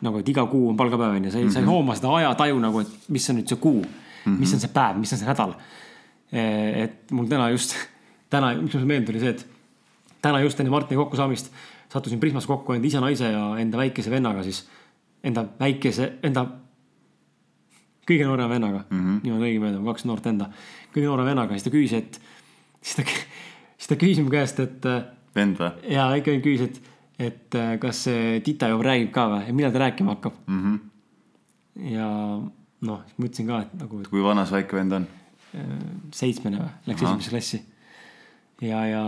nagu, 0.00 0.16
et 0.22 0.28
iga 0.32 0.46
kuu 0.48 0.70
on 0.70 0.78
palgapäev 0.80 1.18
on 1.18 1.26
ju, 1.28 1.30
sa 1.30 1.38
ei 1.42 1.50
sa 1.52 1.60
ei 1.60 1.68
hooma 1.68 1.94
seda 1.98 2.14
ajataju 2.16 2.60
nagu, 2.62 2.80
et 2.80 3.10
mis 3.12 3.26
on 3.30 3.36
nüüd 3.36 3.50
see 3.52 3.60
kuu 3.60 3.82
mm, 3.82 3.90
-hmm. 4.24 4.38
mis 4.40 4.54
on 4.56 4.60
see 4.62 4.72
päev, 4.72 4.96
mis 4.96 5.12
on 5.12 5.18
see 5.18 5.28
nädal. 5.28 5.52
Et 6.32 7.10
mul 7.10 7.28
täna 7.30 7.50
just, 7.50 7.74
täna, 8.30 8.54
miks 8.60 8.74
mul 8.74 8.84
see 8.84 8.90
meelde 8.92 9.10
tuli, 9.10 9.20
see, 9.22 9.34
et 9.34 10.20
täna 10.22 10.40
just 10.44 10.60
enne 10.60 10.70
Martini 10.70 11.00
kokkusaamist 11.00 11.52
sattusin 11.90 12.20
Prismas 12.20 12.46
kokku 12.46 12.76
enda 12.76 12.86
isa, 12.86 13.00
naise 13.02 13.32
ja 13.32 13.44
enda 13.58 13.78
väikese 13.80 14.10
vennaga 14.10 14.44
siis. 14.46 14.62
Enda 15.26 15.44
väikese, 15.60 16.12
enda 16.22 16.46
kõige 18.10 18.26
noorema 18.26 18.50
vennaga 18.50 18.84
mm, 18.88 19.00
-hmm. 19.00 19.22
niimoodi 19.24 19.48
õige 19.48 19.62
meelde, 19.62 19.80
kaks 19.84 20.06
noort 20.08 20.26
enda, 20.26 20.50
kõige 20.94 21.06
noorema 21.06 21.30
vennaga, 21.30 21.56
siis 21.56 21.66
ta 21.66 21.72
küsis, 21.74 21.92
et, 21.98 22.20
siis 22.80 22.96
ta, 22.96 23.04
siis 23.76 23.90
ta 23.92 23.98
küsis 24.00 24.22
mu 24.24 24.32
käest, 24.32 24.60
et 24.64 24.88
vend 25.36 25.60
või 25.60 25.92
ja 25.94 26.08
ikka 26.18 26.38
küsis, 26.44 26.70
et, 26.70 26.80
et 27.18 27.58
äh, 27.58 27.74
kas 27.82 28.04
see 28.08 28.40
Tita 28.46 28.70
juba 28.72 28.88
räägib 28.90 29.12
ka 29.14 29.28
või 29.34 29.44
ja 29.46 29.54
millal 29.54 29.74
ta 29.74 29.84
rääkima 29.84 30.16
hakkab 30.16 30.40
mm? 30.46 30.62
-hmm. 30.64 31.86
ja 31.94 32.08
noh, 32.80 33.02
siis 33.06 33.18
ma 33.18 33.28
ütlesin 33.28 33.50
ka, 33.52 33.62
et 33.66 33.74
nagu 33.84 34.02
kui 34.10 34.24
vana 34.24 34.46
see 34.46 34.58
väike 34.58 34.80
vend 34.80 34.98
on? 34.98 35.08
Seitsmene 36.14 36.60
või, 36.60 36.72
läks 36.90 37.02
Ahah. 37.02 37.18
esimesse 37.18 37.30
klassi. 37.34 37.60
ja, 38.62 38.80
ja 38.86 39.02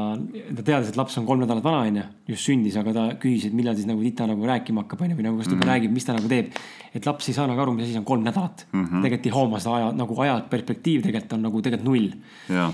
ta 0.56 0.64
teadis, 0.64 0.92
et 0.92 0.96
laps 0.98 1.18
on 1.20 1.26
kolm 1.28 1.44
nädalat 1.44 1.64
vana, 1.64 1.82
onju, 1.88 2.04
just 2.32 2.48
sündis, 2.48 2.76
aga 2.80 2.94
ta 2.96 3.08
küsis, 3.22 3.50
et 3.50 3.56
millal 3.56 3.76
siis 3.78 3.88
nagu 3.88 4.02
Tita 4.02 4.26
nagu 4.26 4.46
rääkima 4.48 4.84
hakkab, 4.84 5.04
onju, 5.06 5.18
või 5.18 5.26
nagu 5.28 5.40
kas 5.40 5.50
ta 5.50 5.56
juba 5.56 5.68
räägib, 5.68 5.92
mis 5.94 6.08
ta 6.08 6.16
nagu 6.16 6.30
teeb. 6.30 6.54
et 6.92 7.06
laps 7.06 7.28
ei 7.28 7.36
saa 7.36 7.46
nagu 7.50 7.60
aru, 7.62 7.76
mis 7.76 7.88
asi 7.88 7.98
on 8.00 8.08
kolm 8.08 8.24
nädalat 8.24 8.66
mm. 8.72 8.84
-hmm. 8.84 9.02
tegelikult 9.02 9.26
ei 9.26 9.36
hooma 9.36 9.60
seda 9.60 9.76
aja, 9.76 9.92
nagu 9.92 10.22
aja 10.22 10.40
perspektiiv 10.50 11.04
tegelikult 11.06 11.36
on 11.38 11.46
nagu 11.48 11.62
tegelikult 11.62 11.88
null 11.90 12.10
jaa, 12.48 12.72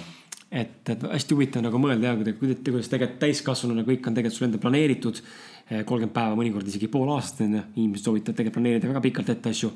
et, 0.50 0.88
et 0.88 1.02
hästi 1.02 1.36
huvitav 1.36 1.64
nagu 1.64 1.80
mõelda 1.80 2.12
ja 2.12 2.16
kuidas, 2.16 2.62
kuidas 2.64 2.88
tegelikult 2.88 3.20
täiskasvanuna 3.20 3.84
kõik 3.86 4.06
on 4.08 4.16
tegelikult 4.16 4.38
sul 4.38 4.48
enda 4.48 4.58
planeeritud. 4.62 5.22
kolmkümmend 5.68 6.14
päeva, 6.14 6.36
mõnikord 6.36 6.68
isegi 6.70 6.88
pool 6.88 7.10
aastat 7.12 7.44
on 7.44 7.58
ju, 7.58 7.62
inimesed 7.76 8.04
soovitavad 8.04 8.36
tegelikult 8.38 8.54
planeerida 8.56 8.88
väga 8.88 9.02
pikalt 9.04 9.28
ette 9.34 9.50
asju. 9.52 9.72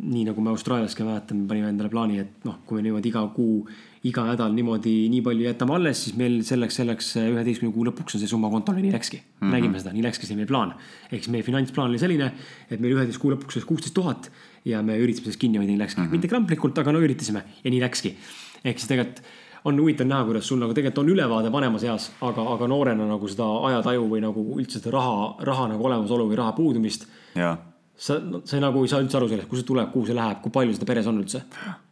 Nii 0.00 0.24
nagu 0.28 0.40
me 0.40 0.52
Austraaliaski 0.54 1.04
mäletame, 1.04 1.46
panime 1.50 1.70
endale 1.72 1.90
plaani, 1.92 2.20
et 2.22 2.44
noh, 2.46 2.60
kui 2.66 2.78
me 2.78 2.84
niimoodi 2.86 3.10
iga 3.10 3.24
kuu, 3.34 3.64
iga 4.08 4.22
nädal 4.28 4.54
niimoodi 4.54 4.94
nii 5.12 5.20
palju 5.26 5.44
jätame 5.44 5.74
alles, 5.76 6.04
siis 6.06 6.16
meil 6.16 6.38
selleks, 6.46 6.78
selleks 6.80 7.10
üheteistkümne 7.20 7.74
kuu 7.74 7.84
lõpuks 7.90 8.16
on 8.16 8.22
see 8.22 8.30
summa 8.30 8.48
kontol 8.52 8.78
ja 8.78 8.84
nii 8.84 8.94
läkski 8.94 9.18
mm. 9.18 9.34
-hmm. 9.42 9.56
nägime 9.56 9.82
seda, 9.82 9.92
nii 9.96 10.06
läkski 10.06 10.30
see 10.30 10.38
meie 10.38 10.48
plaan. 10.48 10.72
ehk 11.10 11.24
siis 11.24 11.32
meie 11.34 11.44
finantsplaan 11.44 11.90
oli 11.90 11.98
selline, 11.98 12.32
et 12.70 12.80
meil 12.80 12.96
üheteist 12.96 13.20
kuu 13.20 13.34
lõpuks 13.34 13.58
oleks 13.58 13.68
kuusteist 13.68 13.94
tuhat 13.94 14.30
ja 14.64 14.82
me 14.82 14.96
üritasime 14.96 15.28
sellest 15.28 15.40
kinni 15.40 15.58
hoida, 15.58 15.72
nii 15.72 15.82
läkski 15.82 16.00
mm. 16.00 16.06
-hmm. 16.06 16.10
mitte 16.10 16.28
kramplikult, 16.28 16.78
aga 16.78 16.92
no 16.92 17.00
üritasime 17.00 17.44
ja 17.64 17.70
nii 17.70 17.80
läkski. 17.80 18.16
ehk 18.64 18.78
siis 18.78 18.88
tegelikult 18.88 19.24
on 19.64 19.80
huvitav 19.80 20.06
näha, 20.06 20.24
kuidas 20.24 20.48
sul 20.48 20.58
nagu 20.58 20.74
tegelikult 20.74 21.04
on 21.04 21.12
ülevaade 21.12 21.52
vanemas 21.52 21.84
eas, 21.84 22.10
aga, 22.20 22.42
aga 22.54 22.68
noorena 22.68 23.06
nagu 23.06 23.28
seda 23.28 23.44
ajataju 23.68 24.06
või 24.08 24.22
nagu 24.24 24.44
üldse 24.56 24.78
seda 24.78 24.94
raha, 24.96 25.34
raha 25.44 25.68
nagu 25.74 25.84
olemasolu 25.84 26.28
või 26.30 26.38
raha 26.40 26.52
puudumist. 26.56 27.06
jaa, 27.34 27.56
sa, 28.00 28.16
sa 28.48 28.56
ei, 28.56 28.62
nagu 28.64 28.82
ei 28.84 28.90
saa 28.92 29.02
üldse 29.04 29.18
aru 29.18 29.28
sellest, 29.30 29.48
kust 29.50 29.62
see 29.62 29.68
tuleb, 29.70 29.90
kuhu 29.92 30.08
see 30.08 30.16
läheb, 30.16 30.40
kui 30.44 30.54
palju 30.54 30.76
seda 30.76 30.88
peres 30.88 31.08
on 31.10 31.20
üldse. 31.20 31.42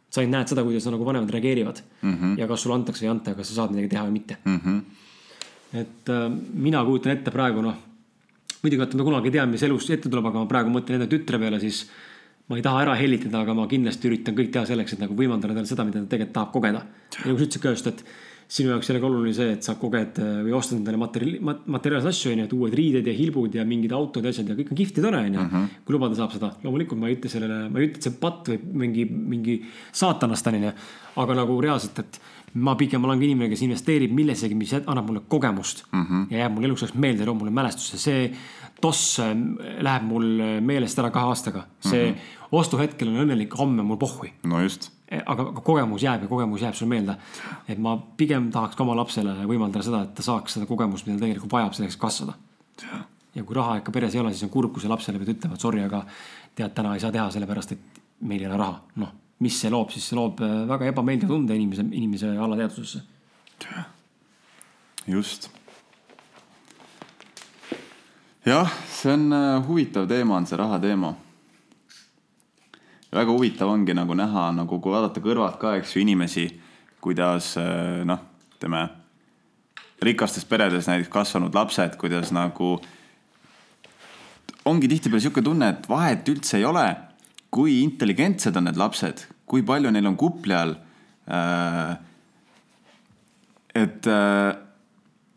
sa 0.09 0.23
ainult 0.23 0.35
näed 0.39 0.53
seda, 0.55 0.65
kuidas 0.65 0.87
nagu 0.89 1.05
vanemad 1.05 1.31
reageerivad 1.35 1.83
mm. 1.85 2.15
-hmm. 2.15 2.39
ja 2.41 2.47
kas 2.49 2.63
sulle 2.65 2.79
antakse 2.79 3.05
või 3.05 3.11
ei 3.11 3.13
anta 3.13 3.35
kas 3.37 3.51
sa 3.51 3.59
saad 3.59 3.75
midagi 3.75 3.91
teha 3.93 4.05
või 4.07 4.15
mitte 4.17 4.37
Mhm. 4.45 4.79
et 5.83 6.09
äh, 6.09 6.31
mina 6.55 6.85
kujutan 6.85 7.13
ette 7.13 7.31
praegu 7.31 7.61
noh, 7.63 7.75
muidugi 8.63 8.81
vaata, 8.81 8.97
me 8.97 9.05
kunagi 9.05 9.29
ei 9.29 9.33
tea, 9.37 9.47
mis 9.47 9.63
elus 9.63 9.91
ette 9.91 10.09
tuleb, 10.09 10.25
aga 10.27 10.39
ma 10.39 10.47
praegu 10.47 10.73
mõtlen 10.73 10.97
enda 10.97 11.07
tütre 11.07 11.39
peale, 11.39 11.61
siis 11.61 11.85
ma 12.49 12.57
ei 12.57 12.63
taha 12.65 12.87
ära 12.87 12.95
hellitada, 12.97 13.43
aga 13.45 13.55
ma 13.55 13.67
kindlasti 13.69 14.09
üritan 14.09 14.35
kõik 14.35 14.51
teha 14.55 14.65
selleks, 14.71 14.95
et 14.97 15.03
nagu 15.05 15.15
võimaldada 15.15 15.55
talle 15.55 15.69
seda, 15.69 15.85
mida 15.85 16.01
ta 16.01 16.15
tegelikult 16.15 16.35
tahab 16.39 16.53
kogeda. 16.53 16.81
ja 17.19 17.27
nagu 17.27 17.39
sa 17.39 17.45
ütlesid 17.45 17.63
ka 17.63 17.75
just, 17.77 17.87
et 17.87 18.05
sinu 18.49 18.73
jaoks 18.73 18.89
jällegi 18.89 19.05
oluline 19.05 19.35
see, 19.37 19.51
et 19.59 19.67
sa 19.67 19.75
koged 19.77 20.19
äh, 20.25 20.39
või 20.47 20.55
ostad 20.57 20.79
endale 20.79 20.97
materjali, 21.01 21.37
materiaalseid 21.45 22.15
asju, 22.15 22.31
onju, 22.33 22.47
et 22.47 22.55
uued 22.57 22.77
riided 22.79 23.11
ja 23.11 23.15
hilbud 23.17 23.59
ja 23.59 23.67
mingid 23.69 23.93
autod 23.97 24.25
ja 24.25 24.33
asjad 24.33 24.49
ja 24.49 24.57
kõik 24.57 24.73
on 24.73 24.79
kihvt 24.79 25.01
ja 25.01 25.05
tore, 25.05 25.21
onju. 25.29 25.45
kui 25.85 25.97
lubada 25.97 26.17
saab 26.17 26.33
seda, 26.33 26.51
loomulikult 26.65 27.01
ma 27.01 27.11
ei 27.11 27.19
ütle 27.19 27.33
sellele, 27.33 27.61
ma 27.69 27.83
ei 27.83 27.91
ütle, 27.91 28.01
et 28.01 28.09
see 28.09 28.17
patt 28.23 28.49
või 28.49 28.59
mingi, 28.87 29.05
mingi 29.35 29.59
saatanast 30.01 30.49
on, 30.49 30.59
onju. 30.63 30.75
aga 31.25 31.39
nagu 31.43 31.61
reaalselt, 31.67 32.01
et 32.01 32.21
ma 32.65 32.73
pigem 32.81 33.05
olen 33.05 33.21
ka 33.21 33.29
inimene, 33.29 33.53
kes 33.53 33.67
investeerib 33.69 34.17
millessegi, 34.17 34.57
mis 34.57 34.73
annab 34.81 35.11
mulle 35.11 35.27
kogemust 35.29 35.85
mm 35.93 36.05
-hmm. 36.05 36.27
ja 36.33 36.45
jääb 36.47 36.57
mulle 36.57 36.73
eluks 36.73 36.87
ajaks 36.87 36.97
meelde, 36.97 37.29
loob 37.29 37.43
mulle 37.43 37.53
mälestusse, 37.53 38.01
see 38.01 38.31
toss 38.81 39.19
äh, 39.21 39.35
läheb 39.85 40.09
mul 40.09 40.61
meelest 40.65 40.99
ära 40.99 41.13
kahe 41.13 41.29
aastaga, 41.35 41.67
see 41.81 42.07
mm 42.11 42.15
-hmm. 42.15 42.53
ostuhetkel 42.53 43.13
on 43.13 43.27
õnnelik, 43.27 43.59
homme 43.59 43.83
mul 43.83 44.01
pohhui 44.01 44.33
no 44.45 44.63
just, 44.63 44.89
aga 45.09 45.43
aga 45.43 45.63
kogemus 45.65 46.03
jääb 46.05 46.25
ja 46.27 46.29
kogemus 46.29 46.63
jääb 46.63 46.75
sulle 46.77 46.91
meelde. 46.91 47.17
et 47.69 47.79
ma 47.79 47.97
pigem 48.17 48.51
tahaks 48.53 48.77
ka 48.77 48.85
oma 48.85 48.97
lapsele 48.97 49.35
võimaldada 49.49 49.85
seda, 49.85 50.03
et 50.05 50.15
ta 50.15 50.23
saaks 50.23 50.59
seda 50.59 50.67
kogemust, 50.67 51.07
mida 51.07 51.19
ta 51.19 51.25
tegelikult 51.25 51.53
vajab 51.53 51.77
selleks, 51.77 51.97
kasvada. 51.97 52.35
ja 53.35 53.45
kui 53.45 53.57
raha 53.57 53.79
ikka 53.81 53.93
peres 53.93 54.15
ei 54.15 54.21
ole, 54.21 54.33
siis 54.35 54.45
on 54.45 54.53
kurb, 54.53 54.73
kui 54.73 54.83
see 54.85 54.91
lapsele 54.91 55.19
pead 55.19 55.37
ütlema, 55.37 55.57
et 55.57 55.65
sorry, 55.65 55.83
aga 55.85 56.05
tead, 56.55 56.75
täna 56.77 56.95
ei 56.95 57.01
saa 57.01 57.13
teha, 57.15 57.31
sellepärast 57.31 57.73
et 57.73 58.01
meil 58.21 58.43
ei 58.43 58.51
ole 58.51 58.59
raha. 58.61 58.81
noh, 58.97 59.13
mis 59.45 59.61
see 59.61 59.71
loob, 59.71 59.93
siis 59.95 60.09
see 60.11 60.19
loob 60.19 60.43
äh, 60.45 60.57
väga 60.69 60.91
ebameeldiva 60.93 61.33
tunde 61.33 61.57
inimese, 61.57 61.87
inimese 61.93 62.35
alateadvusesse. 62.37 63.01
just. 65.07 65.49
jah, 68.45 68.77
see 68.93 69.15
on 69.15 69.33
äh, 69.33 69.67
huvitav 69.69 70.09
teema, 70.11 70.37
on 70.37 70.47
see 70.47 70.61
raha 70.61 70.79
teema. 70.85 71.15
Väga 73.15 73.33
huvitav 73.33 73.71
ongi 73.73 73.95
nagu 73.97 74.17
näha 74.17 74.51
nagu, 74.57 74.81
kui 74.83 74.93
vaadata 74.93 75.23
kõrvalt 75.25 75.59
ka, 75.61 75.77
eks 75.79 75.95
ju, 75.97 76.03
inimesi, 76.05 76.47
kuidas 77.05 77.55
äh, 77.61 78.05
noh, 78.09 78.21
ütleme 78.57 78.87
rikastes 80.05 80.47
peredes 80.47 80.87
näiteks 80.91 81.11
kasvanud 81.13 81.57
lapsed, 81.57 81.97
kuidas 82.01 82.31
nagu 82.35 82.77
ongi 84.69 84.91
tihtipeale 84.91 85.25
sihuke 85.25 85.43
tunne, 85.45 85.73
et 85.73 85.89
vahet 85.91 86.29
üldse 86.29 86.59
ei 86.61 86.67
ole, 86.69 86.87
kui 87.51 87.81
intelligentsed 87.83 88.57
on 88.61 88.69
need 88.69 88.79
lapsed, 88.79 89.25
kui 89.49 89.65
palju 89.67 89.91
neil 89.95 90.11
on 90.11 90.19
kupli 90.21 90.55
all 90.55 90.77
äh,. 91.33 91.97
et 93.75 94.07
äh, 94.07 94.68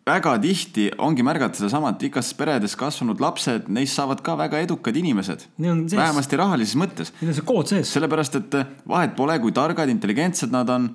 väga 0.05 0.33
tihti 0.41 0.89
ongi 0.97 1.23
märgata 1.23 1.59
sedasama, 1.59 1.93
et 1.93 2.03
rikastes 2.07 2.35
peredes 2.37 2.75
kasvanud 2.79 3.21
lapsed, 3.21 3.69
neist 3.69 3.97
saavad 3.97 4.23
ka 4.25 4.35
väga 4.39 4.61
edukad 4.65 4.97
inimesed. 4.97 5.45
Vähemasti 5.59 6.39
rahalises 6.39 6.77
mõttes. 6.79 7.13
Neil 7.21 7.33
on 7.33 7.37
see 7.37 7.45
kood 7.45 7.69
sees. 7.69 7.91
sellepärast, 7.93 8.39
et 8.41 8.57
vahet 8.87 9.15
pole, 9.15 9.37
kui 9.39 9.53
targad, 9.55 9.89
intelligentsed 9.93 10.53
nad 10.53 10.69
on. 10.69 10.89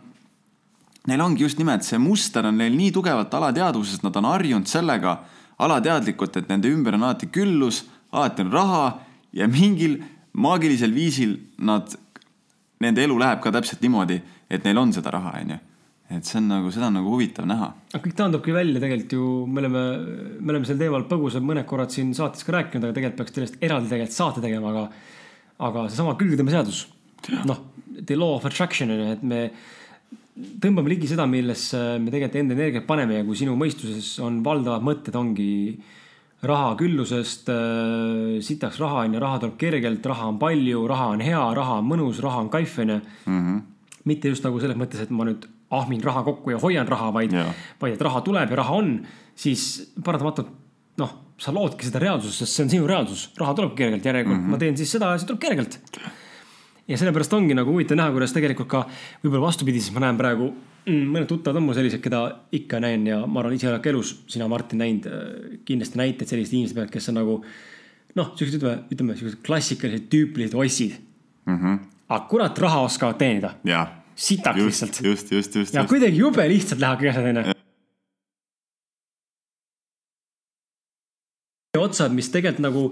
Neil 1.07 1.23
ongi 1.23 1.45
just 1.47 1.59
nimelt 1.59 1.87
see 1.87 1.99
muster 2.03 2.47
on 2.47 2.59
neil 2.59 2.75
nii 2.75 2.91
tugevalt 2.93 3.35
alateadvuses, 3.35 4.03
nad 4.03 4.17
on 4.19 4.27
harjunud 4.33 4.67
sellega 4.67 5.21
alateadlikult, 5.63 6.37
et 6.37 6.51
nende 6.51 6.71
ümber 6.73 6.99
on 6.99 7.07
alati 7.07 7.31
küllus, 7.31 7.85
alati 8.13 8.43
on 8.43 8.51
raha 8.53 8.83
ja 9.33 9.47
mingil 9.49 10.01
maagilisel 10.37 10.93
viisil 10.93 11.39
nad, 11.63 11.95
nende 12.83 13.07
elu 13.07 13.19
läheb 13.23 13.41
ka 13.45 13.55
täpselt 13.55 13.81
niimoodi, 13.87 14.19
et 14.51 14.67
neil 14.67 14.83
on 14.83 14.93
seda 14.93 15.15
raha, 15.15 15.39
onju. 15.41 15.63
Et 16.07 16.27
see 16.29 16.39
on 16.39 16.51
nagu, 16.51 16.71
seda 16.71 16.87
on 16.87 16.99
nagu 17.01 17.11
huvitav 17.11 17.49
näha. 17.51 17.73
aga 17.91 18.03
kõik 18.05 18.17
taandubki 18.19 18.55
välja 18.55 18.83
tegelikult 18.83 19.15
ju, 19.17 19.31
me 19.51 19.63
oleme, 19.65 19.85
me 20.39 20.53
oleme 20.55 20.69
sel 20.69 20.79
teemal 20.79 21.07
põgusalt 21.11 21.47
mõned 21.47 21.67
korrad 21.67 21.95
siin 21.95 22.13
saates 22.15 22.47
ka 22.47 22.55
rääkinud, 22.55 22.87
aga 22.87 22.95
tegelikult 22.95 23.25
peaks 23.25 23.35
sellest 23.35 23.65
eraldi 23.67 23.91
tegelikult 23.91 24.19
saate 24.19 24.45
tegema, 24.45 24.71
aga, 24.71 24.85
aga 25.67 25.89
seesama 25.89 26.15
külgetõmbeseadus, 26.21 26.85
noh, 27.51 27.65
the 27.99 28.19
law 28.19 28.37
of 28.37 28.47
attraction 28.47 28.93
on 28.95 29.03
ju, 29.03 29.09
et 29.17 29.27
me 29.27 29.43
tõmbame 30.63 30.93
ligi 30.93 31.11
seda, 31.11 31.27
millesse 31.27 31.81
me 31.99 32.13
tegelikult 32.13 32.43
enda 32.43 32.57
energiat 32.59 32.87
paneme 32.87 33.19
ja 33.19 33.27
kui 33.27 33.39
sinu 33.39 33.57
mõistuses 33.59 34.13
on 34.23 34.43
valdavad 34.47 34.85
mõtted, 34.87 35.17
ongi 35.19 35.51
raha 36.47 36.75
küllusest 36.79 37.51
äh,, 37.51 38.39
sitaks 38.45 38.79
raha 38.79 39.07
on 39.07 39.17
ju, 39.17 39.25
raha 39.25 39.43
tuleb 39.43 39.59
kergelt, 39.59 40.07
raha 40.07 40.31
on 40.31 40.39
palju, 40.39 40.85
raha 40.87 41.11
on 41.17 41.25
hea, 41.25 41.43
raha 41.57 41.81
on 41.81 41.91
mõnus, 41.91 42.23
raha 42.23 42.45
on 42.45 42.53
kaif 42.53 42.79
on 42.85 42.95
ju. 42.95 43.01
Mitte 44.07 44.31
just 44.31 44.45
nagu 44.47 44.61
selles 44.63 44.79
mõttes, 44.79 45.01
et 45.03 45.11
ma 45.11 45.25
nüüd 45.27 45.49
ahmin 45.71 46.03
raha 46.05 46.23
kokku 46.23 46.51
ja 46.55 46.59
hoian 46.63 46.89
raha, 46.89 47.13
vaid 47.15 47.35
vaid 47.81 47.95
et 47.95 48.05
raha 48.07 48.21
tuleb 48.27 48.51
ja 48.51 48.61
raha 48.63 48.77
on, 48.79 48.93
siis 49.35 49.93
paratamatult 50.05 50.53
noh, 51.01 51.17
sa 51.41 51.53
loodki 51.53 51.89
seda 51.89 52.01
reaalsust, 52.03 52.41
sest 52.41 52.57
see 52.57 52.65
on 52.65 52.71
sinu 52.73 52.87
reaalsus, 52.89 53.27
raha 53.41 53.57
tuleb 53.57 53.75
kergelt, 53.79 54.05
järelikult 54.05 54.39
mm 54.39 54.45
-hmm. 54.47 54.55
ma 54.55 54.59
teen 54.59 54.77
siis 54.77 54.93
seda 54.93 55.11
ja 55.13 55.19
see 55.19 55.27
tuleb 55.27 55.41
kergelt. 55.41 55.81
ja 56.89 56.99
sellepärast 56.99 57.33
ongi 57.35 57.55
nagu 57.55 57.73
huvitav 57.73 57.97
näha, 57.97 58.11
kuidas 58.15 58.33
tegelikult 58.33 58.69
ka 58.69 58.87
võib-olla 59.25 59.47
vastupidi, 59.47 59.81
siis 59.81 59.95
ma 59.95 60.01
näen 60.01 60.17
praegu 60.17 60.55
mm, 60.87 61.09
mõned 61.15 61.27
tuttavad 61.27 61.57
on 61.57 61.67
mul 61.67 61.75
sellised, 61.75 62.01
keda 62.01 62.21
ikka 62.53 62.81
näen 62.81 63.07
ja 63.07 63.27
ma 63.27 63.41
arvan, 63.41 63.57
ise 63.57 63.69
oled 63.69 63.83
ka 63.83 63.91
elus, 63.91 64.13
sina, 64.31 64.49
Martin, 64.49 64.79
näinud 64.79 65.07
äh, 65.11 65.59
kindlasti 65.65 65.99
näiteid 65.99 66.31
selliste 66.31 66.57
inimeste 66.57 66.79
pealt, 66.79 66.95
kes 66.95 67.09
on 67.09 67.19
nagu 67.21 67.37
noh, 68.17 68.33
siuksed 68.37 68.61
ütleme, 68.61 68.79
ütleme 68.95 69.17
siuksed 69.19 69.43
klassikalised 69.47 70.09
tüüpilised 70.13 70.57
ossid. 70.57 70.97
Mhm. 71.47 71.79
aga 72.09 72.27
kurat, 72.31 72.59
raha 72.59 72.81
oskavad 72.87 73.19
teenida 73.19 73.55
jah, 73.65 73.89
sitaks 74.17 74.61
lihtsalt,. 74.61 75.03
just, 75.05 75.31
just, 75.33 75.55
just, 75.55 75.75
ja 75.75 75.85
just. 75.85 75.93
kuidagi 75.93 76.19
jube 76.25 76.49
lihtsalt 76.49 76.81
lähevadki 76.81 77.13
asjad 77.13 77.31
onju. 77.33 77.53
otsad, 81.77 82.15
mis 82.17 82.31
tegelikult 82.33 82.63
nagu 82.65 82.83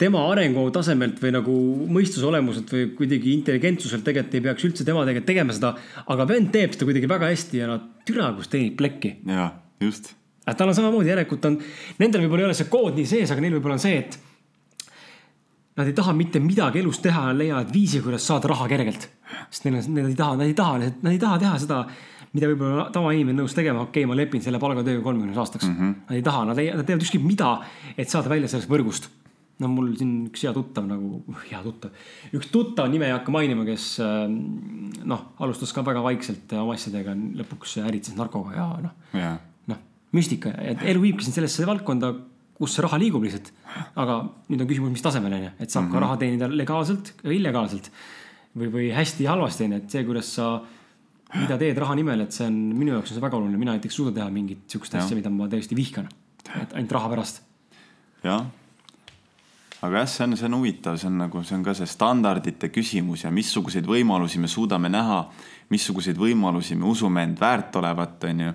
tema 0.00 0.22
arengu 0.32 0.62
tasemelt 0.72 1.18
või 1.20 1.34
nagu 1.34 1.56
mõistuse 1.92 2.24
olemuselt 2.24 2.72
või 2.72 2.86
kuidagi 2.96 3.34
intelligentsuselt 3.36 4.06
tegelikult 4.06 4.38
ei 4.38 4.44
peaks 4.46 4.64
üldse 4.70 4.86
tema 4.88 5.04
tegelikult 5.04 5.28
tegema 5.28 5.56
seda. 5.56 5.74
aga 6.06 6.26
vend 6.30 6.48
teeb 6.54 6.72
seda 6.72 6.88
kuidagi 6.88 7.10
väga 7.10 7.28
hästi 7.28 7.60
ja 7.60 7.68
no 7.68 7.76
türa, 8.08 8.30
kus 8.38 8.48
teenib 8.48 8.78
plekki. 8.80 9.12
jaa, 9.28 9.50
just. 9.84 10.14
tal 10.48 10.72
on 10.72 10.78
samamoodi 10.80 11.12
järelikult 11.12 11.44
on, 11.50 11.60
nendel 12.00 12.24
võib-olla 12.24 12.48
ei 12.48 12.50
ole 12.50 12.58
see 12.58 12.72
kood 12.72 12.96
nii 12.96 13.12
sees, 13.12 13.30
aga 13.30 13.44
neil 13.44 13.58
võib-olla 13.58 13.76
on 13.76 13.84
see, 13.84 14.00
et 14.00 14.18
nad 15.78 15.86
ei 15.86 15.96
taha 15.96 16.14
mitte 16.16 16.40
midagi 16.42 16.80
elus 16.82 17.00
teha, 17.04 17.30
leiavad 17.36 17.70
viisi, 17.72 18.00
kuidas 18.04 18.26
saada 18.26 18.50
raha 18.50 18.68
kergelt. 18.70 19.08
sest 19.50 19.66
neil 19.66 19.78
on, 19.78 19.94
nad 19.94 20.08
ei 20.08 20.16
taha, 20.18 20.38
nad 20.40 20.48
ei 20.48 20.56
taha, 20.58 20.78
nad 20.90 21.12
ei 21.12 21.20
taha 21.22 21.38
teha 21.42 21.60
seda, 21.62 21.84
mida 22.34 22.50
võib-olla 22.50 22.88
tavainimene 22.94 23.34
on 23.34 23.44
nõus 23.44 23.54
tegema, 23.56 23.84
okei 23.86 24.04
okay,, 24.04 24.10
ma 24.10 24.18
lepin 24.18 24.42
selle 24.44 24.60
palgatööga 24.62 25.02
kolmekümneks 25.04 25.40
aastaks 25.42 25.66
mm. 25.66 25.78
-hmm. 25.78 25.96
Nad 26.10 26.18
ei 26.18 26.26
taha, 26.26 26.44
nad 26.50 26.60
ei, 26.62 26.70
nad 26.74 26.86
teevad 26.86 27.06
ükskõik 27.06 27.26
mida, 27.26 27.50
et 27.96 28.10
saada 28.10 28.30
välja 28.30 28.50
sellest 28.50 28.70
võrgust. 28.70 29.10
no 29.60 29.68
mul 29.68 29.90
siin 29.96 30.12
üks 30.30 30.42
hea 30.46 30.52
tuttav 30.56 30.86
nagu, 30.88 31.20
hea 31.50 31.58
tuttav, 31.62 31.90
üks 32.32 32.48
tuttav 32.48 32.88
nime 32.88 33.10
ei 33.10 33.12
hakka 33.12 33.32
mainima, 33.34 33.66
kes 33.66 33.98
äh, 34.00 34.24
noh, 35.04 35.26
alustas 35.38 35.74
ka 35.76 35.84
väga 35.84 36.02
vaikselt 36.02 36.54
oma 36.56 36.74
asjadega, 36.78 37.12
lõpuks 37.42 37.76
äritses 37.84 38.16
narkoga 38.16 38.56
ja 38.56 38.68
noh 38.86 39.20
jaa, 39.20 39.34
noh, 39.68 39.82
müstika, 40.16 40.54
et 40.64 40.80
elu 40.80 41.02
viibki 41.02 41.26
sind 41.26 41.36
sellesse 41.36 41.66
valdkonda, 41.68 42.14
kus 42.60 42.76
see 42.76 42.84
raha 42.84 42.98
liigub 43.00 43.24
lihtsalt. 43.24 43.52
aga 44.02 44.18
nüüd 44.50 44.60
on 44.60 44.68
küsimus, 44.68 44.92
mis 44.92 45.04
tasemel 45.04 45.32
on 45.32 45.46
ju, 45.46 45.52
et 45.58 45.70
saab 45.70 45.86
mm 45.86 45.88
-hmm. 45.88 45.94
ka 45.94 46.04
raha 46.04 46.16
teenida 46.20 46.48
legaalselt 46.48 47.14
ja 47.24 47.32
illegaalselt. 47.32 47.90
või, 48.58 48.68
või 48.74 48.86
hästi 48.90 49.24
ja 49.24 49.30
halvasti 49.30 49.64
on 49.64 49.72
ju, 49.72 49.76
et 49.78 49.90
see, 49.90 50.04
kuidas 50.04 50.34
sa, 50.34 50.60
mida 51.34 51.56
teed 51.58 51.78
raha 51.78 51.94
nimel, 51.94 52.20
et 52.20 52.32
see 52.32 52.46
on 52.46 52.54
minu 52.54 52.92
jaoks 52.92 53.12
on 53.12 53.14
see 53.14 53.22
väga 53.22 53.36
oluline, 53.36 53.58
mina 53.58 53.76
näiteks 53.76 53.94
ei 53.94 53.96
suuda 53.96 54.12
teha 54.12 54.30
mingit 54.30 54.64
sihukest 54.66 54.94
asja, 54.94 55.16
mida 55.16 55.30
ma 55.30 55.48
täiesti 55.48 55.76
vihkan. 55.76 56.08
et 56.62 56.72
ainult 56.74 56.92
raha 56.92 57.08
pärast. 57.08 57.42
jah. 58.24 58.46
aga 59.82 59.96
jah, 59.96 60.08
see 60.08 60.24
on, 60.24 60.36
see 60.36 60.46
on 60.46 60.54
huvitav, 60.54 60.98
see 60.98 61.06
on 61.06 61.18
nagu, 61.18 61.42
see 61.42 61.56
on 61.56 61.62
ka 61.62 61.74
see 61.74 61.86
standardite 61.86 62.68
küsimus 62.68 63.24
ja 63.24 63.30
missuguseid 63.30 63.86
võimalusi 63.86 64.38
me 64.38 64.48
suudame 64.48 64.88
näha, 64.88 65.30
missuguseid 65.70 66.16
võimalusi 66.16 66.76
me 66.76 66.84
usume 66.84 67.22
end 67.22 67.40
väärt 67.40 67.76
olevat, 67.76 68.24
on 68.24 68.40
ju. 68.40 68.52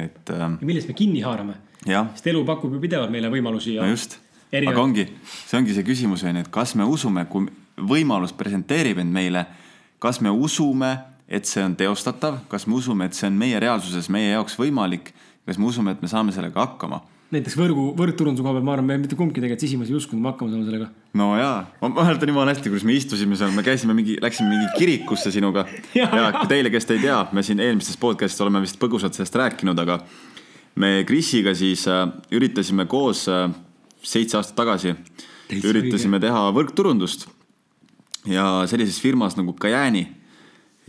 Et 0.00 0.32
ähm, 0.32 0.58
millest 0.64 0.88
me 0.88 0.96
kinni 0.96 1.22
haarame, 1.24 1.58
sest 1.84 2.26
elu 2.32 2.44
pakub 2.48 2.72
ju 2.72 2.80
pidevalt 2.82 3.12
meile 3.12 3.30
võimalusi 3.32 3.76
ja 3.76 3.84
no 3.84 3.92
just, 3.92 4.18
aga 4.52 4.80
ongi, 4.80 5.06
see 5.46 5.58
ongi 5.60 5.76
see 5.76 5.86
küsimus 5.86 6.24
on 6.24 6.38
ju, 6.38 6.44
et 6.46 6.52
kas 6.52 6.74
me 6.78 6.86
usume, 6.88 7.26
kui 7.32 7.48
võimalus 7.76 8.34
presenteerib 8.36 9.00
end 9.02 9.12
meile, 9.12 9.46
kas 10.02 10.20
me 10.24 10.32
usume, 10.32 10.94
et 11.28 11.48
see 11.48 11.64
on 11.64 11.76
teostatav, 11.78 12.42
kas 12.50 12.66
me 12.68 12.76
usume, 12.76 13.08
et 13.08 13.16
see 13.16 13.28
on 13.28 13.38
meie 13.38 13.60
reaalsuses 13.62 14.10
meie 14.12 14.34
jaoks 14.34 14.58
võimalik, 14.60 15.12
kas 15.46 15.58
me 15.58 15.68
usume, 15.70 15.94
et 15.94 16.02
me 16.04 16.10
saame 16.10 16.34
sellega 16.34 16.66
hakkama 16.66 17.02
näiteks 17.32 17.56
võrgu, 17.56 17.86
võrgturunduse 17.96 18.44
koha 18.44 18.54
peal, 18.58 18.64
ma 18.66 18.74
arvan, 18.76 18.88
me 18.90 18.98
mitte 19.00 19.16
kumbki 19.16 19.40
tegelikult 19.40 19.64
sisimas 19.64 19.90
ei 19.90 19.96
uskunud, 19.96 20.20
me 20.20 20.30
hakkama 20.32 20.52
saame 20.52 20.66
sellega. 20.68 20.88
no 21.16 21.30
jaa, 21.38 21.64
ma 21.80 21.90
mäletan 21.96 22.32
jumala 22.32 22.52
hästi, 22.52 22.68
kuidas 22.68 22.84
me 22.88 22.96
istusime 22.96 23.38
seal, 23.40 23.54
me 23.56 23.64
käisime 23.66 23.96
mingi, 23.96 24.18
läksime 24.20 24.52
mingi 24.52 24.68
kirikusse 24.76 25.32
sinuga. 25.34 25.64
Ja 25.98 26.08
jaa. 26.12 26.44
teile, 26.48 26.70
kes 26.72 26.88
te 26.88 26.96
ei 26.98 27.04
tea, 27.06 27.18
me 27.32 27.44
siin 27.46 27.60
eelmistes 27.62 27.96
podcast'is 28.00 28.44
oleme 28.44 28.62
vist 28.64 28.78
põgusalt 28.80 29.16
sellest 29.16 29.36
rääkinud, 29.40 29.78
aga 29.80 30.00
me 30.82 30.94
Krisiga 31.08 31.56
siis 31.56 31.86
äh, 31.90 32.04
üritasime 32.32 32.86
koos 32.90 33.24
äh, 33.32 33.46
seitse 34.02 34.38
aastat 34.40 34.58
tagasi, 34.58 34.96
üritasime 35.62 36.20
teha 36.20 36.48
võrgturundust 36.56 37.28
ja 38.28 38.62
sellises 38.70 39.00
firmas 39.02 39.36
nagu 39.38 39.56
Kajääni 39.58 40.06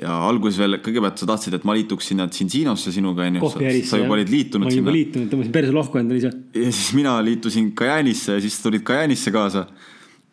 ja 0.02 0.14
alguses 0.28 0.58
veel 0.58 0.80
kõigepealt 0.82 1.22
sa 1.22 1.28
tahtsid, 1.30 1.54
et 1.58 1.66
ma 1.68 1.76
liituks 1.78 2.08
sinna 2.10 2.26
Tsinsinosse 2.28 2.92
sinuga 2.96 3.28
onju. 3.28 3.50
sa 3.86 4.00
juba 4.02 4.18
olid 4.18 4.32
liitunud 4.32 4.66
ma 4.66 4.72
olin 4.72 4.82
juba 4.82 4.96
liitunud, 4.96 5.30
tõmbasin 5.32 5.54
perse 5.54 5.76
lohku 5.76 6.02
endale 6.02 6.22
ise. 6.22 6.32
ja 6.58 6.72
siis 6.72 6.94
mina 6.98 7.14
liitusin 7.24 7.72
Kajanisse 7.78 8.40
ja 8.40 8.42
siis 8.42 8.58
tulid 8.64 8.84
Kajanisse 8.88 9.32
kaasa. 9.32 9.68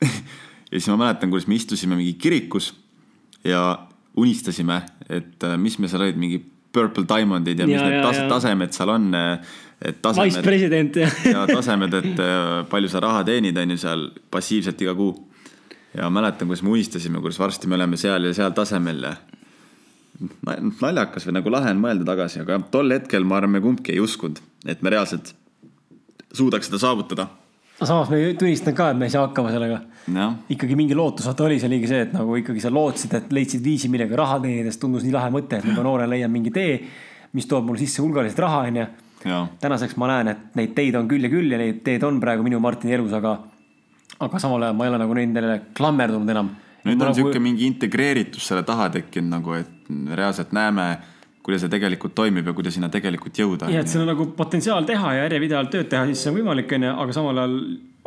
ja 0.01 0.77
siis 0.79 0.89
ma 0.89 0.97
mäletan, 1.05 1.31
kuidas 1.33 1.49
me 1.51 1.59
istusime 1.61 1.99
mingi 1.99 2.15
kirikus 2.21 2.73
ja 3.45 3.87
unistasime, 4.17 4.81
et 5.09 5.45
äh, 5.45 5.57
mis 5.61 5.79
me 5.79 5.89
seal 5.89 6.09
olid, 6.09 6.17
mingi 6.21 6.41
Purple 6.73 7.05
Diamondid 7.09 7.59
ja 7.59 7.67
mis 7.67 7.77
Ja, 7.77 7.89
need 7.89 7.99
ja, 7.99 8.05
tase, 8.07 8.23
ja. 8.23 8.29
tasemed 8.31 8.73
seal 8.77 8.93
on. 8.95 9.09
et 9.15 9.97
Vice 9.97 10.03
tasemed 10.07 10.45
president 10.45 10.97
ja 10.97 11.09
ja 11.31 11.47
tasemed, 11.49 11.95
et 12.01 12.23
äh, 12.23 12.53
palju 12.71 12.89
sa 12.89 13.01
raha 13.05 13.25
teenid, 13.29 13.59
on 13.59 13.77
ju 13.77 13.81
seal 13.81 14.09
passiivselt 14.31 14.81
iga 14.81 14.95
kuu. 14.95 15.13
ja 15.95 16.09
mäletan, 16.11 16.49
kuidas 16.49 16.63
me 16.63 16.71
unistasime, 16.71 17.21
kuidas 17.21 17.39
varsti 17.39 17.69
me 17.69 17.77
oleme 17.77 17.97
seal 17.97 18.25
ja 18.25 18.35
seal 18.35 18.57
tasemel 18.57 19.03
ja 19.03 19.15
naljakas 20.21 21.27
või 21.27 21.37
nagu 21.39 21.53
lahe 21.53 21.73
on 21.75 21.81
mõelda 21.81 22.07
tagasi, 22.13 22.43
aga 22.45 22.61
tol 22.73 22.93
hetkel 22.93 23.25
ma 23.25 23.39
arvan, 23.41 23.55
me 23.57 23.63
kumbki 23.65 23.95
ei 23.95 24.01
uskunud, 24.05 24.41
et 24.69 24.83
me 24.85 24.93
reaalselt 24.93 25.33
suudaks 26.37 26.69
seda 26.69 26.81
saavutada. 26.83 27.27
samas 27.81 28.11
ma 28.13 28.17
tunnistan 28.39 28.75
ka, 28.77 28.91
et 28.91 28.99
me 28.99 29.09
ei 29.09 29.15
saa 29.15 29.27
hakkama 29.27 29.53
sellega. 29.55 29.81
ikkagi 30.51 30.77
mingi 30.77 30.95
lootus, 30.95 31.27
vaata 31.27 31.45
oli 31.45 31.59
see 31.61 31.69
oligi 31.69 31.89
see, 31.89 32.01
et 32.07 32.13
nagu 32.13 32.37
ikkagi 32.37 32.61
sa 32.61 32.71
lootsid, 32.71 33.15
et 33.17 33.33
leidsid 33.33 33.65
viisi, 33.65 33.89
millega 33.89 34.17
raha 34.17 34.41
teenida, 34.41 34.71
sest 34.71 34.81
tundus 34.81 35.07
nii 35.07 35.15
lahe 35.15 35.31
mõte, 35.33 35.61
et 35.61 35.71
ma 35.73 35.85
noorena 35.87 36.11
leian 36.11 36.33
mingi 36.33 36.53
tee, 36.53 36.81
mis 37.33 37.49
toob 37.49 37.65
mulle 37.67 37.81
sisse 37.81 38.03
hulgaliselt 38.03 38.45
raha, 38.45 38.67
onju. 38.69 38.87
ja 39.25 39.47
tänaseks 39.61 39.97
ma 39.97 40.11
näen, 40.13 40.35
et 40.35 40.57
neid 40.61 40.75
teid 40.77 40.97
on 41.01 41.09
küll 41.09 41.25
ja 41.25 41.33
küll 41.33 41.53
ja 41.53 41.61
neid 41.61 41.81
teed 41.85 42.05
on 42.05 42.21
praegu 42.21 42.45
minu 42.45 42.61
Martini 42.61 42.97
elus, 42.97 43.13
aga, 43.17 43.39
aga 44.21 44.39
samal 44.43 44.69
ajal 44.69 44.77
ma 44.77 44.85
ei 44.85 44.93
ole 44.93 45.01
nagu 45.01 45.17
nendele 45.17 45.61
klammerdunud 45.77 46.37
enam. 46.37 46.53
Nüüd 46.85 46.97
on 46.97 47.07
nagu, 47.07 47.17
sihuke 47.19 47.43
mingi 47.43 47.67
integreeritus 47.69 48.47
selle 48.51 48.63
taha 48.67 48.89
tekkinud 48.97 49.35
nagu, 49.35 49.57
et 49.59 50.17
reaalselt 50.17 50.55
näeme, 50.57 50.87
kuidas 51.45 51.65
see 51.65 51.73
tegelikult 51.73 52.15
toimib 52.17 52.47
ja 52.47 52.55
kuidas 52.57 52.77
sinna 52.77 52.91
tegelikult 52.93 53.39
jõuda. 53.41 53.71
jah, 53.73 53.85
et 53.85 53.93
seal 53.93 54.05
on 54.05 54.13
nagu 54.13 54.31
potentsiaal 54.37 54.89
teha 54.89 55.15
ja 55.17 55.27
järjepidevalt 55.27 55.73
tööd 55.75 55.91
teha, 55.93 56.07
siis 56.11 56.25
see 56.25 56.33
on 56.33 56.41
võimalik, 56.41 56.73
onju, 56.77 56.97
aga 57.05 57.17
samal 57.17 57.43
ajal 57.43 57.61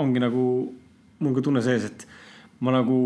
ongi 0.04 0.24
nagu 0.24 0.44
mul 1.24 1.38
ka 1.38 1.46
tunne 1.46 1.64
sees, 1.66 1.88
et 1.90 2.06
ma 2.64 2.74
nagu 2.76 3.00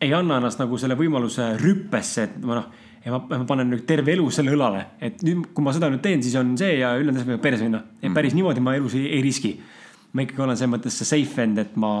ei 0.00 0.12
anna 0.14 0.40
ennast 0.40 0.60
nagu 0.60 0.78
selle 0.80 0.96
võimaluse 0.98 1.54
rüppesse, 1.60 2.26
et 2.28 2.36
ma 2.44 2.60
noh, 2.60 2.68
ja 3.06 3.14
ma, 3.14 3.20
ma 3.30 3.46
panen 3.48 3.70
nüüd 3.72 3.86
terve 3.88 4.12
elu 4.16 4.26
selle 4.34 4.52
õlale, 4.56 4.82
et 5.00 5.22
nüüd, 5.24 5.50
kui 5.54 5.64
ma 5.64 5.72
seda 5.74 5.88
nüüd 5.92 6.02
teen, 6.04 6.22
siis 6.24 6.36
on 6.40 6.54
see 6.58 6.78
ja 6.80 6.92
ülejäänud 6.98 7.22
asjad 7.22 7.32
võivad 7.32 7.44
perse 7.44 7.66
minna. 7.68 7.82
et 8.02 8.14
päris 8.14 8.36
niimoodi 8.36 8.64
ma 8.64 8.76
elus 8.76 8.96
ei, 8.98 9.06
ei 9.16 9.22
riski. 9.24 9.56
ma 10.12 10.24
ikkagi 10.24 10.42
olen 10.42 10.58
selles 10.58 10.72
mõttes 10.74 10.98
see 11.00 11.08
safe 11.08 11.44
end, 11.44 11.60
et 11.62 11.76
ma 11.80 11.92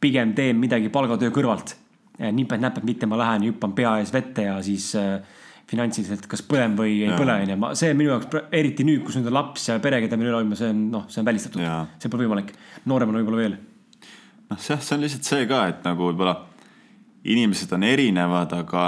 pigem 0.00 0.34
teen 0.34 0.58
midagi 0.60 0.88
palgatöö 0.94 1.30
kõrvalt. 1.34 1.76
nipet-näpet, 2.18 2.82
mitte 2.82 3.06
ma 3.06 3.16
lähen 3.16 3.44
ja 3.44 3.52
hüppan 3.52 3.72
pea 3.78 3.98
ees 4.00 4.10
vette 4.12 4.42
ja 4.42 4.56
siis 4.62 4.90
äh, 4.98 5.20
finantsiliselt 5.68 6.26
kas 6.30 6.42
põlen 6.42 6.74
või 6.78 6.96
ei 7.02 7.10
Jaa. 7.10 7.18
põle, 7.18 7.36
onju. 7.44 7.70
see 7.78 7.94
minu 7.96 8.14
jaoks, 8.14 8.28
eriti 8.56 8.86
nüüd, 8.88 9.02
kus 9.04 9.18
nüüd 9.18 9.28
on 9.30 9.36
laps 9.36 9.68
ja 9.68 9.76
pere, 9.84 10.00
keda 10.04 10.16
me 10.18 10.26
üle 10.26 10.38
hoidma, 10.38 10.56
see 10.58 10.70
on 10.72 10.84
noh, 10.94 11.04
see 11.12 11.20
on 11.22 11.28
välistatud 11.28 11.62
see 11.62 12.12
pole 12.12 12.24
võimalik. 12.24 12.54
nooremana 12.88 13.20
võib-olla 13.20 13.42
veel. 13.42 13.56
noh, 14.48 14.58
see, 14.58 14.78
see 14.80 14.96
on 14.96 15.04
lihtsalt 15.04 15.28
see 15.28 15.48
ka, 15.50 15.64
et 15.70 15.84
nagu 15.86 16.08
võib-olla 16.08 16.34
inimesed 17.28 17.74
on 17.76 17.84
erinevad, 17.84 18.54
aga 18.56 18.86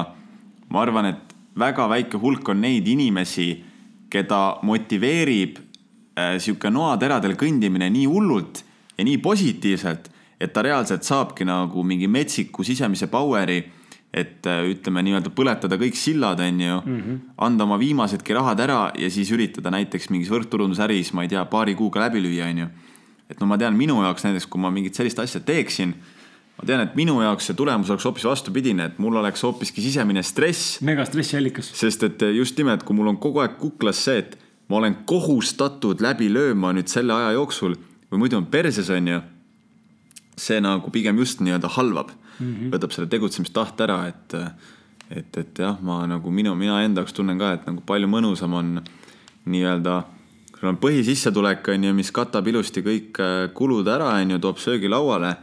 ma 0.73 0.83
arvan, 0.83 1.11
et 1.13 1.35
väga 1.61 1.89
väike 1.91 2.21
hulk 2.23 2.49
on 2.55 2.63
neid 2.65 2.89
inimesi, 2.89 3.51
keda 4.11 4.41
motiveerib 4.67 5.61
äh, 5.61 6.39
sihuke 6.43 6.73
noateradel 6.73 7.37
kõndimine 7.39 7.91
nii 7.93 8.09
hullult 8.11 8.65
ja 8.97 9.07
nii 9.07 9.21
positiivselt, 9.23 10.10
et 10.41 10.53
ta 10.53 10.63
reaalselt 10.65 11.05
saabki 11.05 11.45
nagu 11.45 11.85
mingi 11.85 12.09
metsiku 12.09 12.65
sisemise 12.65 13.11
power'i, 13.13 13.63
et 14.11 14.47
äh, 14.51 14.65
ütleme 14.73 15.05
nii-öelda 15.07 15.31
põletada 15.31 15.77
kõik 15.79 15.95
sillad, 15.95 16.41
on 16.43 16.61
ju 16.61 16.77
mm, 16.81 17.01
-hmm. 17.01 17.19
anda 17.47 17.65
oma 17.65 17.79
viimasedki 17.79 18.35
rahad 18.35 18.61
ära 18.61 18.91
ja 18.99 19.11
siis 19.11 19.31
üritada 19.31 19.71
näiteks 19.71 20.11
mingis 20.11 20.31
võrkturundusäris, 20.31 21.13
ma 21.15 21.23
ei 21.23 21.29
tea, 21.29 21.45
paari 21.45 21.75
kuuga 21.75 22.01
läbi 22.01 22.25
lüüa, 22.25 22.49
on 22.51 22.59
ju 22.59 22.71
et 23.31 23.39
no 23.39 23.49
ma 23.51 23.59
tean 23.61 23.77
minu 23.79 24.01
jaoks 24.03 24.27
näiteks, 24.27 24.49
kui 24.51 24.63
ma 24.63 24.73
mingit 24.75 24.99
sellist 24.99 25.21
asja 25.23 25.41
teeksin, 25.47 25.95
ma 26.59 26.67
tean, 26.67 26.83
et 26.85 26.97
minu 26.99 27.21
jaoks 27.23 27.51
see 27.51 27.59
tulemus 27.59 27.93
oleks 27.93 28.07
hoopis 28.09 28.27
vastupidine, 28.27 28.91
et 28.91 29.01
mul 29.03 29.19
oleks 29.21 29.45
hoopiski 29.47 29.85
sisemine 29.85 30.25
stress, 30.27 30.79
mega 30.87 31.07
stressiallikas. 31.09 31.71
sest 31.79 32.07
et 32.09 32.25
just 32.35 32.59
nimelt, 32.59 32.85
kui 32.87 32.99
mul 32.99 33.13
on 33.13 33.21
kogu 33.23 33.45
aeg 33.45 33.59
kuklas 33.61 34.03
see, 34.09 34.25
et 34.25 34.35
ma 34.71 34.81
olen 34.81 35.01
kohustatud 35.09 36.03
läbi 36.03 36.31
lööma 36.33 36.75
nüüd 36.75 36.91
selle 36.91 37.15
aja 37.15 37.37
jooksul 37.39 37.79
või 38.11 38.25
muidu 38.25 38.41
on 38.41 38.51
perses, 38.51 38.91
on 38.91 39.15
ju. 39.15 39.21
See 40.41 40.61
nagu 40.65 40.91
pigem 40.93 41.19
just 41.21 41.43
nii-öelda 41.45 41.69
halvab 41.77 42.13
mm, 42.13 42.47
-hmm. 42.47 42.71
võtab 42.75 42.95
selle 42.95 43.11
tegutsemistahte 43.13 43.85
ära, 43.87 43.99
et, 44.09 44.35
et, 45.11 45.37
et 45.37 45.59
jah, 45.59 45.77
ma 45.83 46.03
nagu 46.09 46.31
minu, 46.31 46.55
mina 46.55 46.81
enda 46.85 47.05
jaoks 47.05 47.17
tunnen 47.17 47.39
ka, 47.39 47.53
et 47.59 47.69
nagu 47.69 47.85
palju 47.87 48.09
mõnusam 48.09 48.57
on 48.57 48.81
nii-öelda 49.45 50.03
sul 50.61 50.69
on 50.69 50.81
põhisissetulek 50.81 51.69
on 51.73 51.85
ju, 51.89 51.95
mis 51.97 52.11
katab 52.13 52.49
ilusti 52.51 52.83
kõik 52.85 53.21
äh, 53.21 53.47
kulud 53.57 53.89
ära, 53.89 54.13
on 54.21 54.35
ju, 54.37 54.41
toob 54.43 54.61
söögi 54.61 54.91
lauale, 54.93 55.35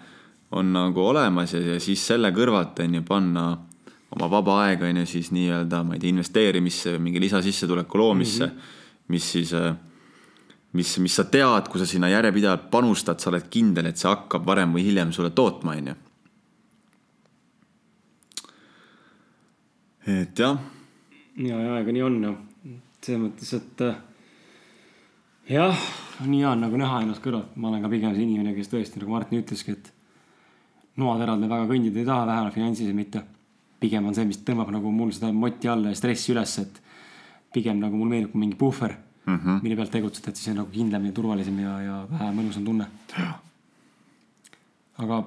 on 0.52 0.70
nagu 0.72 1.02
olemas 1.10 1.54
ja, 1.54 1.62
ja 1.74 1.80
siis 1.84 2.06
selle 2.06 2.32
kõrvalt 2.36 2.80
on 2.86 3.00
ju 3.00 3.04
panna 3.08 3.48
oma 4.16 4.30
vaba 4.32 4.62
aega 4.68 4.88
on 4.88 5.02
ju 5.02 5.08
siis 5.10 5.32
nii-öelda, 5.36 5.82
ma 5.84 5.98
ei 5.98 6.04
tea, 6.04 6.14
investeerimisse 6.14 6.96
mingi 7.04 7.20
lisasissetuleku 7.20 8.00
loomisse 8.00 8.46
mm, 8.46 8.52
-hmm. 8.52 9.12
mis 9.14 9.32
siis, 9.32 9.54
mis, 10.78 10.98
mis 11.04 11.16
sa 11.18 11.26
tead, 11.32 11.70
kui 11.72 11.82
sa 11.82 11.88
sinna 11.90 12.10
järjepidevalt 12.12 12.68
panustad, 12.74 13.20
sa 13.22 13.32
oled 13.32 13.48
kindel, 13.52 13.90
et 13.90 14.00
see 14.00 14.10
hakkab 14.10 14.46
varem 14.46 14.76
või 14.76 14.86
hiljem 14.88 15.14
sulle 15.16 15.34
tootma, 15.36 15.78
on 15.78 15.92
ju. 15.92 15.96
et 20.08 20.40
jah, 20.40 20.60
ja, 21.44 21.58
ja 21.60 21.80
ega 21.82 21.92
nii 21.92 22.04
on 22.06 22.22
noh, 22.22 22.36
selles 23.04 23.20
mõttes, 23.26 23.50
et 23.58 23.82
äh, 23.84 23.98
jah, 25.52 25.88
nii 26.24 26.46
on 26.48 26.64
nagu 26.64 26.80
näha 26.80 27.02
ennast 27.04 27.24
kõrvalt, 27.26 27.58
ma 27.60 27.72
olen 27.72 27.84
ka 27.84 27.92
pigem 27.92 28.16
see 28.16 28.24
inimene, 28.24 28.54
kes 28.56 28.72
tõesti 28.72 29.02
nagu 29.02 29.12
Martin 29.12 29.42
ütleski, 29.42 29.76
et 29.76 29.92
noaterad 31.02 31.42
me 31.42 31.50
väga 31.52 31.68
kõndida 31.74 32.00
ei 32.02 32.08
taha, 32.08 32.30
vähemalt 32.30 32.56
finantsiliselt 32.56 32.98
mitte. 32.98 33.24
pigem 33.80 34.08
on 34.10 34.16
see, 34.16 34.26
mis 34.26 34.40
tõmbab 34.42 34.72
nagu 34.74 34.92
mul 34.92 35.12
seda 35.14 35.30
moti 35.32 35.68
alla 35.70 35.92
ja 35.92 35.98
stressi 36.00 36.32
üles, 36.34 36.56
et 36.64 36.80
pigem 37.54 37.78
nagu 37.84 38.00
mulle 38.00 38.16
meenub 38.16 38.32
kui 38.32 38.42
mingi 38.42 38.58
puhver 38.58 38.96
mm, 39.28 39.40
-hmm. 39.40 39.60
mille 39.64 39.76
pealt 39.76 39.92
tegutseda, 39.92 40.30
et 40.30 40.40
siis 40.40 40.52
on 40.54 40.62
nagu 40.62 40.72
kindlam 40.72 41.06
ja 41.06 41.12
turvalisem 41.12 41.60
ja, 41.60 41.74
ja 41.82 41.98
vähe 42.12 42.30
mõnusam 42.40 42.66
tunne. 42.66 42.88
aga 44.98 45.24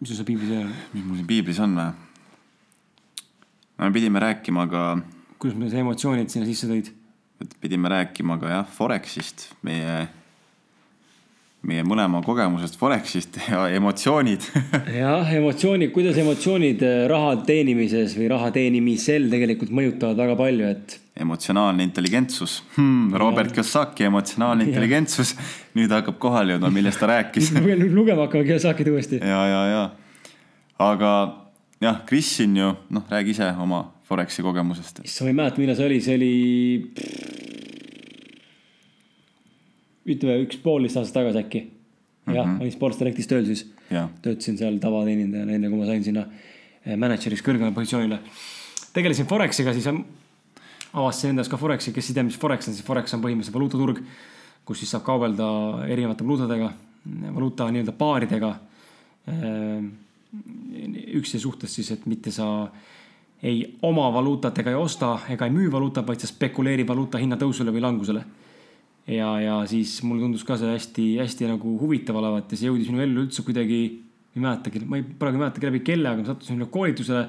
mis 0.00 0.08
sul 0.08 0.16
seal 0.16 0.26
piiblis 0.28 0.50
veel 0.50 0.66
on? 0.66 0.74
mis 0.92 1.04
mul 1.04 1.16
siin 1.20 1.30
piiblis 1.30 1.60
on 1.64 1.78
või? 1.78 1.92
no 3.78 3.86
me 3.86 3.92
pidime 3.92 4.20
rääkima 4.20 4.66
ka, 4.70 4.82
kuidas 5.38 5.58
me 5.58 5.70
emotsioonid 5.84 6.28
sinna 6.28 6.46
sisse 6.50 6.68
tõid? 6.70 6.92
pidime 7.60 7.88
rääkima 7.88 8.38
ka 8.40 8.52
jah, 8.52 8.66
Forexist, 8.66 9.48
meie, 9.62 10.08
meie 11.64 11.84
mõlema 11.86 12.20
kogemusest 12.24 12.76
Forexist 12.80 13.38
ja 13.48 13.66
emotsioonid 13.74 14.44
jah, 15.02 15.30
emotsioonid, 15.38 15.92
kuidas 15.94 16.18
emotsioonid 16.20 16.84
äh, 16.84 16.98
raha 17.10 17.36
teenimises 17.46 18.16
või 18.18 18.28
raha 18.32 18.50
teenimisel 18.54 19.30
tegelikult 19.32 19.72
mõjutavad 19.74 20.20
väga 20.24 20.36
palju, 20.40 20.70
et 20.74 20.98
emotsionaalne 21.24 21.86
intelligentsus 21.86 22.60
hmm,. 22.76 23.14
Robert 23.20 23.54
Kiyosaki 23.54 24.08
emotsionaalne 24.10 24.68
intelligentsus, 24.68 25.34
nüüd 25.78 25.92
hakkab 25.94 26.18
kohale 26.22 26.56
jõudma, 26.56 26.72
millest 26.74 27.02
ta 27.02 27.10
rääkis 27.10 27.52
nüüd 27.56 27.88
lugema 27.94 28.28
hakkame 28.28 28.46
Kiyosakit 28.48 28.92
uuesti. 28.92 29.22
ja, 29.22 29.42
ja, 29.50 29.64
ja 29.72 29.84
aga 30.84 31.14
jah, 31.80 32.00
Kris 32.06 32.36
siin 32.38 32.56
ju 32.56 32.72
noh, 32.90 33.04
räägi 33.10 33.36
ise 33.36 33.50
oma 33.60 33.90
Forexi 34.04 34.42
kogemusest. 34.44 35.00
issand, 35.04 35.26
ma 35.26 35.30
ei 35.30 35.36
mäleta, 35.38 35.60
millal 35.62 35.76
see 35.78 35.86
oli, 35.86 36.00
see 36.04 36.16
oli. 36.18 36.34
Ütleme 40.04 40.42
üks 40.44 40.58
poolteist 40.62 40.98
aastat 41.00 41.20
tagasi 41.20 41.40
äkki. 41.40 41.62
jah, 42.32 42.46
ma 42.48 42.60
olin 42.62 42.72
Sports 42.72 42.98
Directis 43.00 43.28
tööl 43.28 43.46
siis. 43.48 43.64
jah, 43.92 44.10
töötasin 44.24 44.58
seal 44.60 44.76
tavateenindajana, 44.82 45.56
enne 45.56 45.70
kui 45.70 45.80
ma 45.80 45.88
sain 45.88 46.04
sinna 46.04 46.26
eh, 46.84 46.96
mänedžeriks 46.96 47.44
kõrgemale 47.44 47.74
positsioonile. 47.76 48.20
tegelesin 48.96 49.28
Forexiga, 49.30 49.74
siis 49.76 49.88
avastasin 49.88 51.34
endas 51.34 51.50
ka 51.50 51.58
Forexi, 51.58 51.92
kes 51.92 52.10
ei 52.10 52.18
tea, 52.18 52.26
mis 52.26 52.38
Forex 52.40 52.68
on, 52.68 52.76
siis 52.76 52.86
Forex 52.86 53.16
on 53.16 53.22
põhimõtteliselt 53.24 53.56
valuutaturg, 53.56 54.00
kus 54.64 54.80
siis 54.80 54.92
saab 54.94 55.04
kaubelda 55.06 55.46
erinevate 55.90 56.24
valuutadega, 56.24 56.70
valuuta 57.34 57.68
nii-öelda 57.70 57.96
paaridega. 57.98 58.54
üksteise 61.14 61.42
suhtes 61.42 61.74
siis, 61.74 61.90
et 61.94 62.06
mitte 62.06 62.30
sa 62.34 62.68
ei 63.42 63.76
oma 63.82 64.08
valuutat 64.12 64.58
ega 64.58 64.70
ei 64.70 64.76
osta 64.76 65.18
ega 65.30 65.46
ei 65.46 65.52
müü 65.52 65.70
valuutat, 65.72 66.06
vaid 66.06 66.20
sa 66.20 66.26
spekuleerid 66.26 66.88
valuuta 66.88 67.18
hinna 67.18 67.36
tõusule 67.40 67.72
või 67.72 67.82
langusele 67.84 68.24
ja, 69.10 69.30
ja 69.40 69.56
siis 69.68 69.96
mulle 70.06 70.24
tundus 70.24 70.44
ka 70.46 70.56
see 70.60 70.72
hästi-hästi 70.72 71.48
nagu 71.50 71.76
huvitav 71.80 72.18
olevat 72.20 72.52
ja 72.52 72.60
see 72.60 72.70
jõudis 72.70 72.90
minu 72.92 73.04
ellu 73.04 73.24
üldse 73.26 73.44
kuidagi, 73.46 73.80
ei 74.34 74.42
mäletagi, 74.42 74.84
ma 74.88 75.00
ei, 75.00 75.04
praegu 75.04 75.38
ei 75.38 75.44
mäletagi 75.44 75.68
läbi 75.70 75.82
kelle, 75.86 76.12
aga 76.12 76.22
ma 76.22 76.30
sattusin 76.30 76.56
sinna 76.56 76.70
koolitusele. 76.72 77.24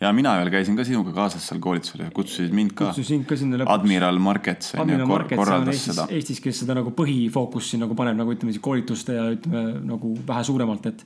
ja 0.00 0.12
mina 0.16 0.34
veel 0.40 0.52
käisin 0.52 0.76
ka 0.76 0.84
sinuga 0.84 1.14
kaasas 1.16 1.46
seal 1.48 1.62
koolitusel 1.64 2.04
ja 2.04 2.10
kutsusid 2.14 2.52
mind 2.56 2.76
ka. 2.76 2.90
kutsusin 2.90 3.24
ka 3.28 3.38
sinna 3.40 3.62
lõpuks. 3.62 3.72
Admiral 3.78 4.20
Markets 4.22 4.74
on 4.76 4.92
ju 4.92 5.08
korraldas 5.08 5.74
Eestis 5.74 5.88
seda,. 5.94 6.06
Eestis, 6.18 6.44
kes 6.44 6.62
seda 6.64 6.76
nagu 6.78 6.92
põhifookussi 6.96 7.80
nagu 7.80 7.96
paneb 7.98 8.20
nagu 8.20 8.36
ütleme 8.36 8.52
siis 8.52 8.64
koolituste 8.64 9.16
ja 9.16 9.26
ütleme 9.32 9.80
nagu 9.88 10.14
vähe 10.28 10.44
suuremalt, 10.46 10.92
et 10.92 11.04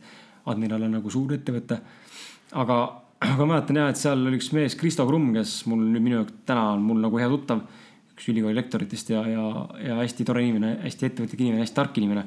Admiral 0.50 0.84
on 0.88 0.98
nagu 0.98 1.10
suur 1.10 1.32
ettevõte. 1.38 1.78
aga, 2.52 2.80
aga 3.24 3.46
mäletan 3.46 3.78
jah, 3.80 3.94
et 3.94 4.00
seal 4.00 4.26
oli 4.26 4.42
üks 4.42 4.50
mees, 4.56 4.74
Kristo 4.78 5.06
Krumm, 5.08 5.32
kes 5.38 5.62
mul 5.70 5.86
nüüd 5.86 6.02
minu 6.02 6.20
jaoks 6.20 6.42
täna 6.50 6.72
on 6.74 6.82
mul 6.84 7.00
nagu 7.06 7.22
hea 7.22 7.30
tuttav. 7.30 7.64
Üks 8.14 8.28
ülikooli 8.30 8.54
lektoritest 8.56 9.10
ja, 9.10 9.24
ja, 9.28 9.48
ja 9.82 9.98
hästi 10.02 10.24
tore 10.24 10.44
inimene, 10.44 10.76
hästi 10.84 11.10
ettevõtlik 11.10 11.42
inimene, 11.42 11.64
hästi 11.64 11.76
tark 11.76 11.98
inimene 11.98 12.24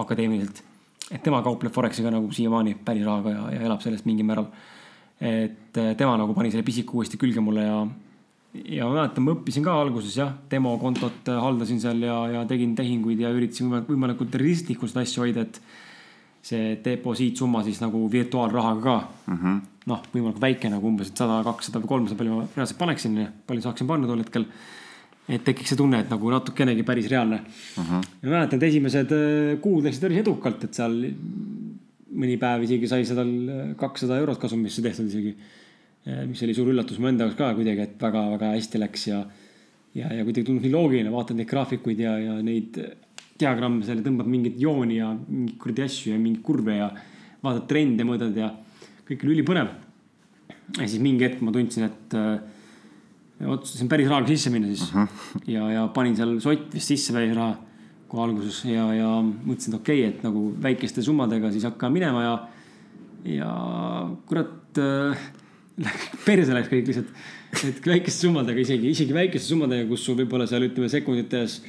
akadeemiliselt. 0.00 0.62
et 1.10 1.22
tema 1.22 1.42
kaupleb 1.42 1.72
Forexiga 1.72 2.10
nagu 2.10 2.30
siiamaani 2.32 2.76
päris 2.84 3.04
rahaga 3.04 3.34
ja, 3.34 3.44
ja 3.56 3.66
elab 3.68 3.82
sellest 3.82 4.06
mingil 4.06 4.26
määral. 4.26 4.48
et 5.20 5.76
eh, 5.78 5.94
tema 5.96 6.16
nagu 6.16 6.34
pani 6.34 6.50
selle 6.50 6.66
pisiku 6.66 6.98
uuesti 6.98 7.18
külge 7.18 7.40
mulle 7.40 7.66
ja 7.66 7.84
ja 8.54 8.86
ma 8.86 9.00
mäletan, 9.00 9.24
ma 9.26 9.34
õppisin 9.34 9.64
ka 9.66 9.74
alguses 9.82 10.14
jah, 10.18 10.30
demokontot 10.50 11.30
äh, 11.30 11.40
haldasin 11.42 11.80
seal 11.82 12.02
ja, 12.06 12.18
ja 12.30 12.44
tegin 12.48 12.76
tehinguid 12.78 13.22
ja 13.24 13.32
üritasin 13.34 13.72
võimalikult, 13.88 14.34
realistlikult 14.38 14.92
seda 14.92 15.02
asja 15.02 15.24
hoida, 15.24 15.46
et 15.48 15.60
see 16.44 16.74
deposiitsumma 16.84 17.64
siis 17.66 17.80
nagu 17.80 18.04
virtuaalrahaga 18.12 18.82
ka 18.84 18.96
mm 19.32 19.38
-hmm.. 19.38 19.60
noh, 19.90 20.02
võimalikult 20.12 20.42
väike 20.44 20.70
nagu 20.70 20.86
umbes, 20.86 21.10
et 21.10 21.22
sada, 21.22 21.40
kakssada 21.44 21.80
või 21.82 21.92
kolmsada, 21.94 22.18
palju 22.20 22.36
ma 22.36 22.46
reaalselt 22.56 22.78
paneksin, 22.78 23.20
palju 23.46 23.64
saaksin 23.64 23.90
panna 23.90 24.06
tol 24.06 24.22
hetkel. 24.22 24.46
Et 25.28 25.44
tekiks 25.44 25.72
see 25.72 25.80
tunne, 25.80 26.02
et 26.04 26.10
nagu 26.12 26.30
natukenegi 26.30 26.84
päris 26.84 27.08
reaalne 27.08 27.40
mm. 27.40 27.82
-hmm. 27.82 28.06
ja 28.22 28.28
ma 28.28 28.36
mäletan, 28.36 28.60
et 28.60 28.68
esimesed 28.68 29.12
äh, 29.12 29.58
kuud 29.60 29.84
läksid 29.84 30.06
päris 30.06 30.22
edukalt, 30.24 30.64
et 30.64 30.74
seal 30.74 30.96
mõni 32.14 32.38
päev 32.38 32.62
isegi 32.66 32.88
sai 32.88 33.04
seda 33.04 33.24
kakssada 33.76 34.18
eurot 34.22 34.38
kasumisse 34.38 34.82
tehtud 34.82 35.06
isegi 35.10 35.36
mis 36.04 36.42
oli 36.44 36.54
suur 36.54 36.68
üllatus 36.68 36.98
mu 37.00 37.08
enda 37.08 37.24
jaoks 37.24 37.38
ka 37.38 37.54
kuidagi, 37.56 37.80
et 37.80 37.94
väga-väga 38.00 38.50
hästi 38.52 38.80
läks 38.82 39.06
ja, 39.08 39.22
ja, 39.96 40.10
ja 40.12 40.24
kuidagi 40.26 40.44
tundus 40.44 40.66
nii 40.66 40.74
loogiline, 40.74 41.12
vaatad 41.12 41.38
neid 41.38 41.48
graafikuid 41.48 42.02
ja, 42.04 42.18
ja 42.20 42.34
neid 42.44 42.76
diagramme 43.40 43.84
seal 43.86 44.02
ja 44.02 44.04
tõmbad 44.04 44.28
mingeid 44.30 44.60
jooni 44.60 44.98
ja 44.98 45.10
mingeid 45.14 45.56
kuradi 45.62 45.86
asju 45.86 46.12
ja 46.12 46.18
mingeid 46.20 46.44
kurve 46.44 46.76
ja 46.76 46.90
vaatad 47.44 47.64
trende, 47.70 48.04
mõõdad 48.06 48.36
ja 48.36 48.50
kõik 49.08 49.24
oli 49.24 49.38
ülipõnev. 49.38 49.72
ja 50.78 50.86
siis 50.86 51.00
mingi 51.02 51.24
hetk 51.26 51.40
ma 51.44 51.52
tundsin, 51.54 51.88
et 51.88 52.16
äh, 52.20 52.36
otsustasin 53.42 53.88
päris 53.90 54.08
rahaga 54.08 54.30
sisse 54.30 54.50
minna 54.50 54.70
siis 54.70 54.88
uh 54.90 55.02
-huh. 55.02 55.08
ja, 55.46 55.70
ja 55.72 55.86
panin 55.94 56.16
seal 56.16 56.38
sott 56.40 56.74
vist 56.74 56.92
sisse 56.92 57.12
päris 57.12 57.34
raha 57.36 57.56
kohe 58.08 58.24
alguses 58.28 58.64
ja, 58.64 58.86
ja 58.94 59.08
mõtlesin, 59.22 59.74
et 59.74 59.80
okei 59.80 60.00
okay,, 60.00 60.10
et 60.10 60.22
nagu 60.22 60.44
väikeste 60.62 61.02
summadega 61.02 61.50
siis 61.52 61.64
hakkan 61.64 61.92
minema 61.92 62.22
ja, 62.22 62.34
ja 63.24 63.50
kurat 64.28 64.78
äh, 64.78 65.18
perse 66.26 66.54
läks 66.54 66.70
kõik 66.70 66.90
lihtsalt, 66.90 67.10
et 67.66 67.86
väikeste 67.86 68.28
summadega 68.28 68.62
isegi, 68.62 68.92
isegi 68.94 69.16
väikeste 69.16 69.50
summadega, 69.54 69.88
kus 69.90 70.04
sul 70.06 70.18
võib-olla 70.20 70.46
seal 70.50 70.68
ütleme 70.68 70.90
sekundites, 70.92 71.60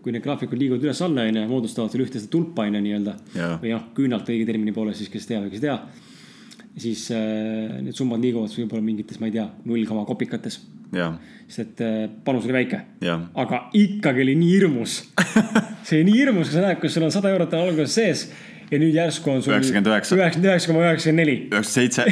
kui 0.00 0.14
need 0.14 0.24
graafikud 0.24 0.60
liiguvad 0.60 0.86
üles-alla 0.86 1.26
onju, 1.28 1.42
moodustavad 1.50 1.92
selle 1.92 2.06
ühte 2.06 2.20
seda 2.20 2.32
tulpa 2.32 2.64
onju 2.64 2.80
nii-öelda 2.86 3.16
Jaa. 3.36 3.58
või 3.60 3.74
noh, 3.74 3.90
küünalt 3.96 4.30
õige 4.32 4.46
termini 4.48 4.72
poole 4.72 4.94
siis, 4.96 5.10
kes 5.12 5.28
teab 5.28 5.44
ja 5.44 5.52
kes 5.52 5.60
ei 5.60 5.66
tea. 5.68 6.06
Siis 6.78 7.08
äh, 7.14 7.80
need 7.82 7.96
summad 7.96 8.22
liiguvad 8.22 8.52
võib-olla 8.54 8.84
mingites, 8.84 9.18
ma 9.20 9.30
ei 9.30 9.34
tea, 9.34 9.46
null 9.66 9.86
koma 9.88 10.04
kopikates, 10.08 10.60
sest 11.50 11.60
et 11.64 11.82
äh, 11.86 11.98
panus 12.24 12.46
oli 12.46 12.54
väike 12.54 12.80
aga 13.38 13.64
ikkagi 13.78 14.24
oli 14.24 14.36
nii 14.38 14.54
hirmus. 14.54 15.00
see 15.86 16.00
oli 16.00 16.10
nii 16.10 16.18
hirmus, 16.20 16.50
kui 16.50 16.56
sa 16.56 16.66
näed, 16.66 16.80
kus 16.82 16.96
sul 16.96 17.06
on 17.06 17.14
sada 17.14 17.32
eurot 17.32 17.54
alguses 17.58 17.94
sees 17.98 18.26
ja 18.70 18.78
nüüd 18.78 18.94
järsku 18.94 19.32
on 19.32 19.42
sul. 19.42 19.54
99. 19.56 20.18
üheksakümmend 20.18 20.50
üheksa 20.50 20.70
koma 20.70 20.84
üheksakümmend 20.86 21.24
neli. 21.24 21.38
üheksakümmend 21.50 21.74
seitse. 21.74 22.06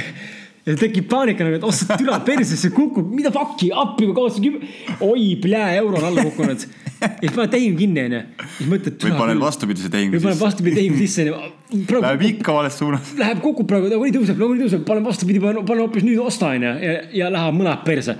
ja 0.66 0.76
tekib 0.78 1.08
paanika 1.10 1.46
nagu, 1.46 1.58
et 1.58 1.66
oh 1.66 1.74
sa 1.74 1.98
türa 1.98 2.20
persesse 2.26 2.70
kukub, 2.74 3.10
mida 3.14 3.32
fuck'i, 3.34 3.72
appi 3.74 4.08
ma 4.10 4.16
kaotasin 4.18 4.46
kümme, 4.46 4.70
oi 5.06 5.34
plää, 5.42 5.74
euro 5.80 5.98
on 5.98 6.10
alla 6.10 6.26
kukkunud. 6.28 6.66
Ja 7.00 7.10
siis 7.20 7.36
paned 7.36 7.52
tehingu 7.54 7.78
kinni 7.80 8.02
onju, 8.06 8.20
siis 8.56 8.68
mõtled. 8.70 8.96
või 9.04 9.14
paned 9.16 9.40
vastupidise 9.40 9.90
tehingu 9.92 10.16
või 10.16 10.24
paned 10.26 10.36
sisse. 10.36 10.46
vastupidi 10.46 10.76
tehingu 10.76 11.00
sisse 11.00 11.24
onju. 11.26 12.02
Läheb 12.02 12.26
ikka 12.28 12.56
vales 12.56 12.76
suunas. 12.80 13.14
Läheb, 13.20 13.40
kukub 13.44 13.68
praegu, 13.70 13.88
nagunii 13.92 14.14
tõuseb, 14.18 14.40
nagunii 14.40 14.66
tõuseb, 14.66 14.84
panen 14.88 15.06
vastupidi, 15.06 15.40
panen, 15.42 15.64
panen 15.68 15.84
hoopis 15.86 16.06
nüüd 16.06 16.20
osta 16.22 16.52
onju 16.54 16.74
ja, 16.84 16.94
ja 17.22 17.32
läheb 17.32 17.56
mõned 17.56 17.84
perse. 17.86 18.16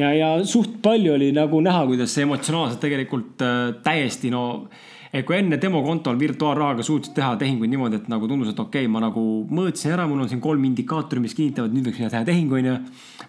ja, 0.00 0.10
ja 0.14 0.32
suht 0.48 0.78
palju 0.84 1.14
oli 1.16 1.30
nagu 1.34 1.60
näha, 1.64 1.84
kuidas 1.90 2.14
see 2.14 2.26
emotsionaalselt 2.28 2.82
tegelikult 2.84 3.44
äh, 3.44 3.62
täiesti 3.84 4.32
no. 4.34 4.44
et 5.14 5.26
kui 5.26 5.36
enne 5.38 5.58
demokontol 5.62 6.18
virtuaalrahaga 6.18 6.82
suutsid 6.86 7.14
teha 7.14 7.36
tehinguid 7.38 7.70
niimoodi, 7.70 8.00
et 8.02 8.10
nagu 8.10 8.28
tundus, 8.30 8.50
et 8.50 8.58
okei 8.60 8.84
okay,, 8.84 8.90
ma 8.90 9.02
nagu 9.04 9.22
mõõtsin 9.50 9.94
ära, 9.94 10.08
mul 10.10 10.24
on 10.24 10.30
siin 10.30 10.42
kolm 10.42 10.64
indikaatorit, 10.70 11.22
mis 11.22 11.36
kinnitavad, 11.38 11.74
nüüd 11.74 11.86
võiks 11.90 12.02
minna 12.02 12.10
teha 12.16 12.26
tehingu 12.26 12.58
onju. 12.58 12.76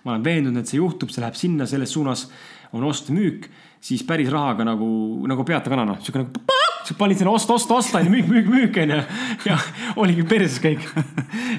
ma 0.03 0.15
olen 0.15 0.25
veendunud, 0.25 0.61
et 0.61 0.69
see 0.69 0.81
juhtub, 0.81 1.13
see 1.13 1.21
läheb 1.21 1.37
sinna, 1.37 1.69
selles 1.69 1.93
suunas 1.93 2.27
on 2.75 2.83
ost-müük, 2.89 3.47
siis 3.85 4.03
päris 4.07 4.31
rahaga 4.33 4.65
nagu, 4.65 4.87
nagu 5.29 5.45
peatakanana, 5.45 5.99
siuke 6.01 6.23
nagu 6.23 6.45
sa 6.85 6.93
panid 6.97 7.17
sinna 7.17 7.33
osta, 7.33 7.55
osta, 7.57 7.77
osta 7.79 7.99
onju, 7.99 8.11
müük, 8.13 8.27
müük, 8.29 8.47
müük 8.53 8.79
onju. 8.83 9.01
ja 9.49 9.57
oligi 10.01 10.25
perses 10.29 10.59
kõik. 10.61 10.85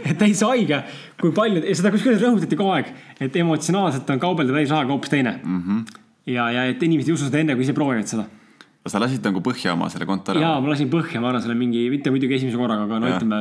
et 0.09 0.16
täitsa 0.18 0.51
haige, 0.53 0.81
kui 1.20 1.35
palju 1.35 1.64
ja 1.66 1.77
seda 1.79 1.93
kusjuures 1.95 2.22
rõhutati 2.22 2.59
kogu 2.59 2.74
aeg, 2.77 2.93
et 3.22 3.39
emotsionaalselt 3.43 4.11
on 4.14 4.22
kaubelda 4.22 4.55
välisrahaga 4.55 4.95
hoopis 4.95 5.12
teine 5.12 5.37
mm. 5.43 5.62
-hmm. 5.62 6.01
ja, 6.31 6.51
ja 6.55 6.66
et 6.70 6.83
inimesed 6.83 7.11
ei 7.11 7.18
usu 7.18 7.31
seda 7.31 7.43
enne, 7.43 7.59
kui 7.59 7.66
ise 7.66 7.74
proovivad 7.74 8.07
seda. 8.11 8.27
sa 8.87 9.03
lasid 9.03 9.24
nagu 9.27 9.43
põhja 9.43 9.74
oma 9.74 9.91
selle 9.91 10.07
konto 10.07 10.35
ära? 10.35 10.41
ja 10.41 10.55
ma 10.61 10.70
lasin 10.74 10.91
põhja, 10.91 11.20
ma 11.20 11.33
arvan, 11.33 11.43
selle 11.43 11.59
mingi, 11.59 11.89
mitte 11.91 12.11
muidugi 12.14 12.39
esimese 12.39 12.59
korraga, 12.59 12.87
aga 12.87 13.03
no 13.03 13.11
Jah. 13.11 13.18
ütleme, 13.18 13.41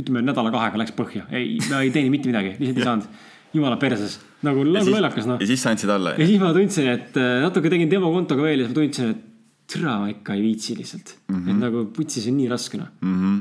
ütleme 0.00 0.24
nädala-kahega 0.24 0.80
läks 0.80 0.96
põhja. 0.96 1.28
ei, 1.30 1.58
ma 1.70 1.84
ei 1.84 1.92
teeninud 1.92 2.16
mitte 2.16 2.32
midagi, 2.32 2.56
lihtsalt 2.60 2.80
ei 2.80 2.90
saanud. 2.92 3.24
Jumala 3.54 3.78
perses, 3.80 4.18
nagu 4.44 4.64
lollakas 4.66 5.28
noh 5.30 5.40
ja. 5.42 5.46
siis 5.48 5.62
sa 5.62 5.72
andsid 5.74 5.90
alla 5.94 6.14
ja. 6.16 6.26
siis 6.26 6.42
ma 6.42 6.50
tundsin, 6.56 6.90
et 6.90 7.16
äh, 7.20 7.38
natuke 7.44 7.70
tegin 7.72 7.90
demokontoga 7.90 8.44
veel 8.46 8.64
ja 8.64 8.66
siis 8.66 8.74
ma 8.74 8.80
tundsin, 8.80 9.14
et 9.14 9.30
türa 9.70 9.98
ma 10.02 10.10
ikka 10.12 10.36
ei 10.36 10.42
viitsi 10.42 10.76
lihtsalt 10.78 11.14
mm. 11.28 11.36
-hmm. 11.36 11.50
et 11.50 11.60
nagu 11.62 11.84
putsis 11.96 12.26
on 12.28 12.36
nii 12.36 12.48
raske 12.48 12.78
noh. 12.78 12.90
Mhm. 13.00 13.38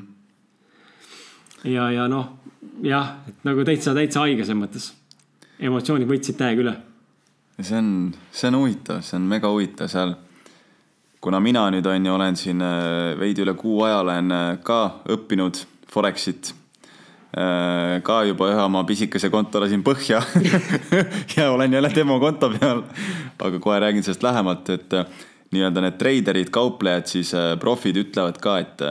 ja, 1.73 1.91
ja 1.91 2.07
noh, 2.07 2.29
jah, 2.83 3.15
et 3.27 3.43
nagu 3.43 3.65
täitsa, 3.65 3.93
täitsa 3.93 4.25
haige 4.25 4.45
selles 4.45 4.61
mõttes. 4.61 4.91
emotsioonid 5.59 6.07
võtsid 6.09 6.37
täiega 6.37 6.61
üle. 6.61 6.75
see 7.61 7.77
on, 7.77 8.13
see 8.31 8.47
on 8.47 8.59
huvitav, 8.61 9.01
see 9.01 9.17
on 9.17 9.27
mega 9.27 9.49
huvitav 9.49 9.87
seal. 9.87 10.15
kuna 11.21 11.39
mina 11.39 11.69
nüüd 11.71 11.85
on 11.87 12.05
ju, 12.05 12.13
olen 12.13 12.35
siin 12.35 12.61
äh, 12.61 13.19
veidi 13.19 13.41
üle 13.41 13.53
kuu 13.53 13.83
aja 13.83 13.99
olen 13.99 14.31
äh, 14.31 14.57
ka 14.63 15.01
õppinud 15.09 15.65
Forexit 15.93 16.53
ka 17.33 18.15
juba 18.27 18.51
ühe 18.51 18.61
oma 18.61 18.83
pisikese 18.85 19.31
konto 19.33 19.57
lasin 19.57 19.81
põhja 19.81 20.19
ja 21.35 21.47
olen 21.49 21.73
jälle 21.73 21.89
demo 21.95 22.19
konto 22.21 22.51
peal. 22.53 22.83
aga 23.41 23.59
kohe 23.59 23.79
räägin 23.81 24.05
sellest 24.05 24.21
lähemalt, 24.23 24.69
et 24.69 24.93
nii-öelda 25.53 25.81
need 25.81 25.97
treiderid, 25.97 26.51
kauplejad, 26.53 27.09
siis 27.09 27.33
profid 27.61 27.97
ütlevad 28.03 28.37
ka, 28.37 28.59
et 28.61 28.85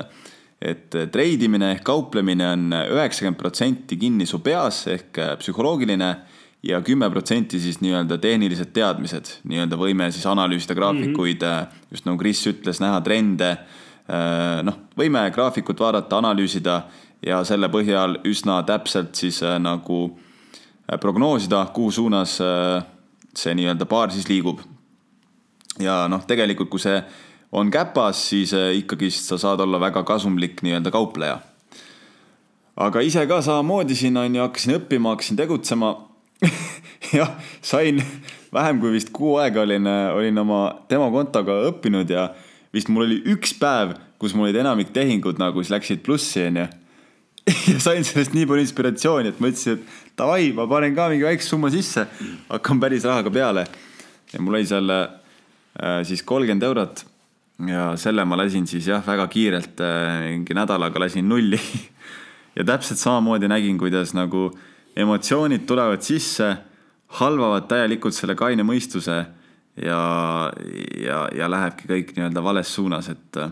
et 0.62 0.94
treidimine 1.12 1.72
ehk 1.74 1.82
kauplemine 1.86 2.46
on 2.54 2.76
üheksakümmend 2.94 3.40
protsenti 3.40 3.98
kinni 3.98 4.26
su 4.30 4.38
peas 4.44 4.84
ehk 4.90 5.18
äh, 5.18 5.34
psühholoogiline 5.40 6.10
ja 6.62 6.78
kümme 6.86 7.08
protsenti 7.10 7.58
siis 7.60 7.80
nii-öelda 7.82 8.20
tehnilised 8.22 8.70
teadmised, 8.74 9.38
nii-öelda 9.50 9.78
võime 9.78 10.10
siis 10.14 10.26
analüüsida 10.30 10.76
graafikuid 10.78 11.42
mm, 11.42 11.48
-hmm. 11.48 11.88
just 11.90 12.06
nagu 12.06 12.18
Kris 12.18 12.44
ütles, 12.46 12.78
näha 12.82 13.00
trende. 13.02 13.56
Äh, 14.06 14.62
noh, 14.62 14.78
võime 14.98 15.24
graafikut 15.34 15.80
vaadata, 15.80 16.18
analüüsida 16.22 16.82
ja 17.26 17.44
selle 17.44 17.68
põhjal 17.70 18.18
üsna 18.28 18.62
täpselt 18.66 19.14
siis 19.14 19.40
nagu 19.62 20.18
prognoosida, 21.00 21.66
kuhu 21.74 21.90
suunas 21.90 22.38
see 23.34 23.54
nii-öelda 23.54 23.86
paar 23.86 24.10
siis 24.12 24.28
liigub. 24.28 24.60
ja 25.80 26.08
noh, 26.08 26.24
tegelikult, 26.26 26.68
kui 26.68 26.82
see 26.82 26.98
on 27.52 27.70
käpas, 27.70 28.28
siis 28.28 28.54
äh, 28.54 28.72
ikkagist 28.76 29.28
sa 29.28 29.38
saad 29.38 29.60
olla 29.60 29.80
väga 29.80 30.02
kasumlik 30.02 30.62
nii-öelda 30.62 30.90
kaupleja. 30.90 31.38
aga 32.76 33.00
ise 33.00 33.26
ka 33.26 33.42
samamoodi 33.42 33.94
siin 33.94 34.16
on 34.16 34.34
ju, 34.34 34.42
hakkasin 34.42 34.76
õppima, 34.78 35.12
hakkasin 35.12 35.36
tegutsema 35.36 35.92
jah, 37.18 37.34
sain 37.62 38.02
vähem 38.56 38.80
kui 38.80 38.92
vist 38.92 39.12
kuu 39.12 39.36
aega 39.36 39.62
olin, 39.62 39.86
äh, 39.86 40.14
olin 40.16 40.38
oma 40.38 40.62
demokontoga 40.90 41.60
õppinud 41.68 42.10
ja 42.10 42.30
vist 42.72 42.88
mul 42.88 43.06
oli 43.06 43.20
üks 43.34 43.52
päev, 43.60 43.96
kus 44.18 44.34
mul 44.34 44.48
olid 44.48 44.62
enamik 44.64 44.92
tehingud 44.92 45.40
nagu 45.40 45.60
siis 45.60 45.74
läksid 45.74 46.02
plussi, 46.06 46.46
onju. 46.48 46.66
Ja 47.46 47.78
sain 47.86 48.04
sellest 48.06 48.34
nii 48.36 48.46
palju 48.46 48.62
inspiratsiooni, 48.62 49.32
et 49.32 49.40
mõtlesin, 49.42 49.78
et 49.80 50.18
davai, 50.18 50.52
ma 50.56 50.66
panen 50.70 50.94
ka 50.96 51.08
mingi 51.10 51.26
väikse 51.26 51.50
summa 51.50 51.70
sisse, 51.74 52.06
hakkan 52.50 52.80
päris 52.82 53.06
rahaga 53.08 53.32
peale. 53.34 53.66
ja 54.32 54.40
mul 54.40 54.54
oli 54.54 54.66
seal 54.66 54.90
äh, 54.92 56.02
siis 56.08 56.22
kolmkümmend 56.22 56.62
eurot 56.62 57.04
ja 57.68 57.92
selle 58.00 58.24
ma 58.24 58.38
lasin 58.38 58.66
siis 58.66 58.86
jah, 58.88 59.02
väga 59.06 59.26
kiirelt, 59.28 59.80
äh, 59.80 60.28
mingi 60.30 60.54
nädalaga 60.54 61.02
lasin 61.02 61.28
nulli. 61.28 61.58
ja 62.56 62.64
täpselt 62.64 62.98
samamoodi 62.98 63.50
nägin, 63.50 63.78
kuidas 63.78 64.14
nagu 64.14 64.50
emotsioonid 64.96 65.66
tulevad 65.66 66.02
sisse, 66.06 66.54
halvavad 67.18 67.66
täielikult 67.68 68.14
selle 68.16 68.36
kaine 68.38 68.64
mõistuse 68.64 69.18
ja, 69.76 70.02
ja, 71.00 71.18
ja 71.34 71.50
lähebki 71.50 71.90
kõik 71.90 72.14
nii-öelda 72.16 72.44
vales 72.44 72.70
suunas, 72.74 73.10
et 73.12 73.42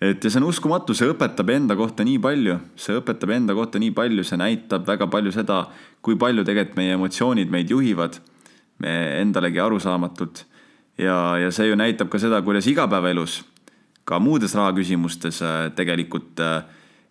et 0.00 0.24
ja 0.24 0.30
see 0.30 0.40
on 0.42 0.48
uskumatu, 0.50 0.94
see 0.94 1.08
õpetab 1.08 1.50
enda 1.54 1.76
kohta 1.78 2.04
nii 2.04 2.18
palju, 2.22 2.58
see 2.76 2.98
õpetab 3.00 3.32
enda 3.32 3.56
kohta 3.56 3.80
nii 3.80 3.94
palju, 3.96 4.24
see 4.28 4.38
näitab 4.40 4.84
väga 4.88 5.08
palju 5.12 5.32
seda, 5.32 5.62
kui 6.04 6.18
palju 6.20 6.44
tegelikult 6.44 6.76
meie 6.76 6.96
emotsioonid 6.98 7.52
meid 7.52 7.72
juhivad. 7.72 8.20
me 8.78 8.90
endalegi 9.22 9.56
arusaamatult 9.56 10.42
ja, 11.00 11.38
ja 11.40 11.50
see 11.52 11.70
ju 11.70 11.76
näitab 11.80 12.10
ka 12.12 12.18
seda, 12.20 12.42
kuidas 12.44 12.66
igapäevaelus, 12.68 13.38
ka 14.04 14.18
muudes 14.20 14.52
rahaküsimustes 14.54 15.40
äh, 15.40 15.70
tegelikult 15.76 16.40
äh, 16.44 16.66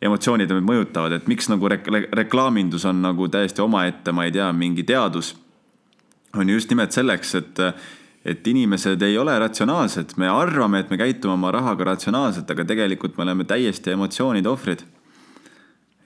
emotsioonid 0.05 0.51
meid 0.53 0.67
mõjutavad, 0.67 1.15
et 1.17 1.27
miks 1.31 1.49
nagu 1.49 1.69
rek 1.71 1.87
reklaamindus 2.13 2.85
on 2.85 3.01
nagu 3.01 3.27
täiesti 3.31 3.63
omaette, 3.63 4.13
ma 4.13 4.27
ei 4.27 4.35
tea, 4.35 4.51
mingi 4.53 4.83
teadus. 4.83 5.35
on 6.35 6.49
just 6.49 6.69
nimelt 6.69 6.91
selleks, 6.91 7.35
et, 7.35 7.59
et 8.25 8.47
inimesed 8.47 9.01
ei 9.05 9.17
ole 9.21 9.37
ratsionaalsed, 9.39 10.15
me 10.17 10.27
arvame, 10.31 10.79
et 10.81 10.89
me 10.89 10.97
käitume 10.97 11.33
oma 11.37 11.51
rahaga 11.53 11.91
ratsionaalselt, 11.91 12.49
aga 12.51 12.65
tegelikult 12.65 13.17
me 13.17 13.23
oleme 13.27 13.45
täiesti 13.45 13.93
emotsioonide 13.93 14.49
ohvrid. 14.49 14.81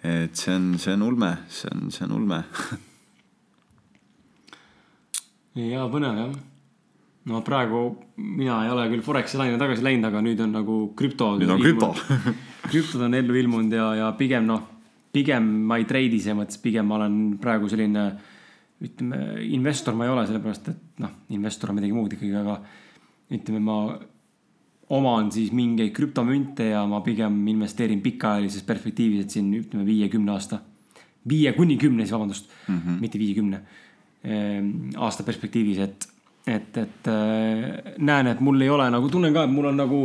et 0.04 0.36
see 0.36 0.56
on, 0.56 0.78
see 0.80 0.94
on 0.94 1.02
ulme, 1.04 1.34
see 1.52 1.68
on, 1.74 1.90
see 1.92 2.06
on 2.06 2.12
ulme 2.16 2.44
ja 5.74 5.88
põnev 5.92 6.22
jah 6.22 6.38
no 7.30 7.42
praegu 7.46 7.82
mina 8.16 8.64
ei 8.66 8.72
ole 8.72 8.88
küll 8.94 9.04
Foreksi 9.04 9.38
laine 9.40 9.60
tagasi 9.60 9.84
läinud, 9.86 10.08
aga 10.10 10.22
nüüd 10.24 10.40
on 10.44 10.54
nagu 10.56 10.78
krüpto. 10.98 11.34
nüüd 11.40 11.52
on 11.52 11.62
krüpto 11.62 11.92
krüptod 12.72 13.06
on 13.06 13.18
ellu 13.18 13.38
ilmunud 13.40 13.76
ja, 13.76 13.90
ja 14.00 14.10
pigem 14.18 14.48
noh, 14.48 14.64
pigem 15.14 15.48
ma 15.70 15.80
ei 15.80 15.88
treidi 15.90 16.22
selles 16.22 16.40
mõttes, 16.40 16.62
pigem 16.64 16.88
ma 16.90 17.00
olen 17.00 17.20
praegu 17.42 17.70
selline 17.72 18.06
ütleme, 18.84 19.20
investor 19.44 19.98
ma 19.98 20.08
ei 20.08 20.14
ole, 20.14 20.26
sellepärast 20.28 20.70
et 20.72 21.02
noh, 21.04 21.18
investor 21.36 21.72
on 21.72 21.80
midagi 21.80 21.96
muud 21.96 22.16
ikkagi, 22.16 22.32
aga 22.40 22.60
ütleme, 23.36 23.60
ma 23.64 23.80
oman 24.96 25.30
siis 25.34 25.52
mingeid 25.54 25.92
krüptomünte 25.94 26.72
ja 26.72 26.86
ma 26.90 27.02
pigem 27.06 27.36
investeerin 27.52 28.02
pikaajalises 28.02 28.66
perspektiivis, 28.66 29.26
et 29.26 29.36
siin 29.36 29.52
ütleme 29.60 29.86
viie-kümne 29.88 30.34
aasta, 30.34 30.62
viie 31.30 31.52
kuni 31.58 31.78
kümne 31.78 32.06
siis 32.06 32.16
vabandust 32.16 32.50
mm, 32.50 32.78
-hmm. 32.78 33.02
mitte 33.04 33.20
viiekümne 33.20 33.60
ehm, 34.24 34.72
aasta 34.98 35.24
perspektiivis, 35.24 35.84
et 35.86 36.08
et, 36.48 36.78
et 36.78 37.08
äh, 37.08 37.96
näen, 37.98 38.28
et 38.28 38.40
mul 38.40 38.62
ei 38.62 38.70
ole 38.70 38.90
nagu, 38.90 39.10
tunnen 39.12 39.34
ka, 39.34 39.44
et 39.44 39.52
mul 39.54 39.70
on 39.70 39.78
nagu, 39.78 40.00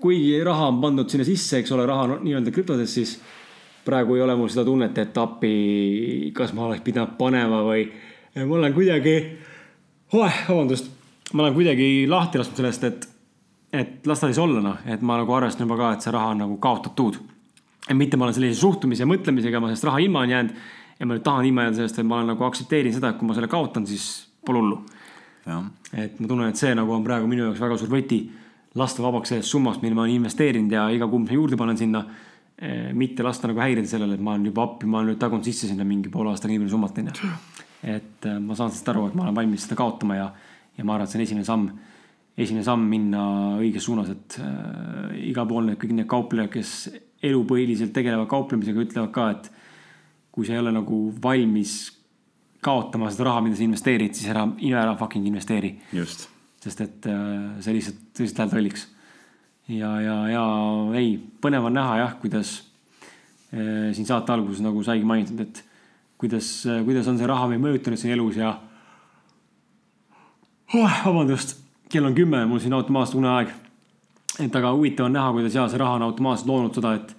kuigi 0.00 0.40
raha 0.44 0.70
on 0.72 0.80
pandud 0.82 1.10
sinna 1.12 1.24
sisse, 1.24 1.60
eks 1.60 1.70
ole, 1.76 1.86
raha 1.86 2.06
no, 2.10 2.16
nii-öelda 2.24 2.50
krüptodes, 2.54 2.94
siis 2.94 3.20
praegu 3.90 4.16
ei 4.16 4.24
ole 4.24 4.36
mul 4.38 4.50
seda 4.52 4.64
tunnet, 4.68 4.98
et 5.02 5.18
appi, 5.20 5.52
kas 6.36 6.54
ma 6.56 6.68
oleks 6.68 6.84
pidanud 6.86 7.16
panema 7.18 7.62
või 7.66 7.84
ma 8.38 8.58
olen 8.60 8.74
kuidagi 8.76 9.16
oh,, 10.14 10.38
vabandust, 10.48 10.90
ma 11.34 11.44
olen 11.44 11.56
kuidagi 11.56 11.90
lahti 12.10 12.40
lasknud 12.40 12.62
sellest, 12.62 12.86
et, 12.86 13.08
et 13.82 14.06
las 14.06 14.22
ta 14.22 14.30
siis 14.30 14.40
olla, 14.42 14.62
noh, 14.64 14.78
et 14.86 15.02
ma 15.02 15.18
nagu 15.20 15.34
arvestan 15.34 15.66
juba 15.66 15.78
ka, 15.80 15.92
et 15.96 16.06
see 16.06 16.14
raha 16.14 16.32
on 16.36 16.44
nagu 16.46 16.60
kaotatud. 16.62 17.18
mitte 17.94 18.16
ma 18.16 18.28
olen 18.28 18.38
sellise 18.38 18.60
suhtumise 18.60 19.04
ja 19.04 19.10
mõtlemisega, 19.10 19.60
ma 19.60 19.72
sellest 19.72 19.90
raha 19.90 20.00
ilma 20.06 20.22
olen 20.22 20.36
jäänud 20.36 20.64
ja 21.00 21.06
ma 21.06 21.16
nüüd 21.16 21.26
tahan 21.26 21.50
ilma 21.50 21.68
jääda 21.68 21.82
sellest, 21.82 21.98
et 21.98 22.06
ma 22.06 22.20
olen 22.20 22.34
nagu 22.34 22.46
aktsepteerin 22.46 22.94
seda, 22.94 23.10
et 23.10 23.18
kui 23.18 23.26
ma 23.28 23.34
selle 23.34 23.50
kaotan, 23.50 23.86
siis 23.88 24.08
pole 24.46 24.62
hullu 24.62 24.80
et 25.96 26.20
ma 26.20 26.28
tunnen, 26.28 26.50
et 26.50 26.60
see 26.60 26.72
nagu 26.76 26.92
on 26.94 27.04
praegu 27.04 27.28
minu 27.30 27.48
jaoks 27.48 27.62
väga 27.62 27.78
suur 27.80 27.90
võti 27.92 28.20
lasta 28.78 29.02
vabaks 29.02 29.32
sellest 29.32 29.50
summast, 29.50 29.82
mille 29.82 29.96
ma 29.96 30.04
olen 30.04 30.20
investeerinud 30.20 30.74
ja 30.74 30.86
iga 30.94 31.08
kuu, 31.10 31.22
mis 31.22 31.32
ma 31.32 31.38
juurde 31.38 31.58
panen 31.58 31.78
sinna. 31.80 32.04
Eh, 32.60 32.90
mitte 32.92 33.24
lasta 33.24 33.48
nagu 33.48 33.60
häirida 33.62 33.88
sellele, 33.88 34.18
et 34.18 34.20
ma 34.20 34.34
olen 34.34 34.50
juba 34.50 34.66
appi, 34.66 34.84
ma 34.84 34.98
olen 34.98 35.14
nüüd 35.14 35.20
tagunud 35.20 35.46
sisse 35.46 35.64
sinna 35.64 35.84
mingi 35.88 36.10
poole 36.12 36.28
aastaga 36.28 36.52
nii 36.52 36.60
palju 36.60 36.74
summat 36.74 36.98
onju. 37.00 37.28
et 37.88 38.26
eh, 38.28 38.34
ma 38.36 38.56
saan 38.58 38.68
sellest 38.68 38.90
aru, 38.92 39.06
et 39.08 39.14
ma 39.16 39.22
olen 39.24 39.38
valmis 39.38 39.64
seda 39.64 39.78
kaotama 39.78 40.18
ja, 40.18 40.26
ja 40.76 40.84
ma 40.84 40.92
arvan, 40.92 41.08
et 41.08 41.14
see 41.14 41.20
on 41.22 41.24
esimene 41.24 41.46
samm. 41.48 41.70
esimene 42.36 42.64
samm 42.66 42.84
minna 42.88 43.22
õiges 43.62 43.88
suunas, 43.88 44.10
et 44.12 44.36
äh, 44.44 45.16
igal 45.30 45.48
pool 45.48 45.70
need 45.70 45.80
kõik 45.80 45.96
need 45.96 46.10
kauplejad, 46.10 46.52
kes 46.52 46.74
elupõhiliselt 47.30 47.94
tegelevad 47.96 48.28
kauplemisega, 48.28 48.84
ütlevad 48.84 49.16
ka, 49.16 49.30
et 49.38 49.48
kui 50.28 50.44
sa 50.44 50.52
ei 50.52 50.60
ole 50.60 50.76
nagu 50.76 51.00
valmis 51.22 51.78
kaotama 52.60 53.08
seda 53.08 53.30
raha, 53.30 53.46
mida 53.46 53.56
sa 53.56 53.64
investeerid, 53.64 54.20
siis 54.20 54.28
ära, 54.34 54.44
ära 54.68 54.92
fucking 55.00 55.32
investeeri. 55.32 55.78
sest 56.60 56.84
et 56.84 57.08
äh, 57.08 57.56
see 57.64 57.78
lihtsalt, 57.78 58.04
see 58.12 58.28
lihtsalt 58.28 58.44
läheb 58.44 58.58
lolliks. 58.60 58.90
Ja, 59.70 59.90
ja, 60.02 60.16
ja 60.30 60.44
ei, 60.98 61.14
põnev 61.42 61.68
on 61.68 61.76
näha 61.78 61.98
jah, 62.02 62.16
kuidas 62.22 62.56
äh, 63.54 63.90
siin 63.96 64.08
saate 64.08 64.34
alguses 64.34 64.62
nagu 64.64 64.82
saigi 64.86 65.06
mainitud, 65.06 65.40
et 65.44 65.62
kuidas, 66.20 66.50
äh, 66.66 66.82
kuidas 66.86 67.08
on 67.10 67.18
see 67.20 67.30
raha 67.30 67.48
meid 67.50 67.62
mõjutanud 67.64 68.00
siin 68.00 68.14
elus 68.16 68.40
ja 68.40 68.54
oh,. 70.74 70.98
vabandust, 71.06 71.56
kell 71.90 72.08
on 72.08 72.16
kümme, 72.16 72.44
mul 72.50 72.62
siin 72.62 72.74
automaatselt 72.76 73.20
uneaeg. 73.22 73.54
et 74.40 74.56
aga 74.56 74.72
huvitav 74.72 75.08
on 75.08 75.16
näha, 75.18 75.32
kuidas 75.36 75.56
ja 75.56 75.68
see 75.68 75.80
raha 75.80 75.98
on 75.98 76.06
automaatselt 76.08 76.48
loonud 76.48 76.76
seda, 76.76 76.94
et 77.00 77.16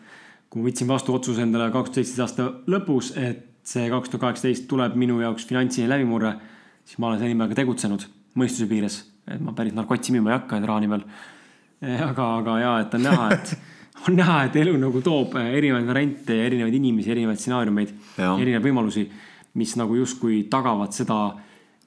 kui 0.49 0.61
ma 0.61 0.67
võtsin 0.67 0.89
vastu 0.89 1.15
otsuse 1.15 1.43
endale 1.45 1.69
kaks 1.71 1.91
tuhat 1.91 1.99
seitseteist 2.01 2.23
aasta 2.25 2.71
lõpus, 2.71 3.13
et 3.15 3.45
see 3.67 3.89
kaks 3.91 4.09
tuhat 4.09 4.25
kaheksateist 4.25 4.65
tuleb 4.71 4.97
minu 4.99 5.19
jaoks 5.21 5.45
finantsiline 5.47 5.91
läbimurre, 5.91 6.33
siis 6.83 6.99
ma 6.99 7.07
olen 7.07 7.21
selle 7.21 7.35
nimel 7.35 7.51
ka 7.51 7.59
tegutsenud 7.61 8.07
mõistuse 8.39 8.67
piires, 8.67 8.97
et 9.27 9.43
ma 9.43 9.53
päris 9.55 9.75
narkotsi 9.77 10.15
müüma 10.15 10.31
ei 10.31 10.37
hakka, 10.39 10.59
et 10.59 10.67
raha 10.67 10.83
nimel. 10.83 11.05
Aga, 11.81 12.25
aga 12.39 12.57
ja, 12.61 12.73
et 12.83 12.97
on 12.97 13.05
näha, 13.07 13.27
et 13.35 13.53
on 14.07 14.17
näha, 14.17 14.37
et 14.47 14.57
elu 14.61 14.75
nagu 14.81 15.01
toob 15.05 15.37
erinevaid 15.41 15.87
variante 15.89 16.37
ja 16.37 16.47
erinevaid 16.49 16.77
inimesi, 16.77 17.11
erinevaid 17.13 17.41
stsenaariumeid, 17.41 17.93
erinevaid 18.19 18.67
võimalusi, 18.69 19.07
mis 19.59 19.75
nagu 19.79 19.97
justkui 19.97 20.45
tagavad 20.51 20.95
seda 20.95 21.19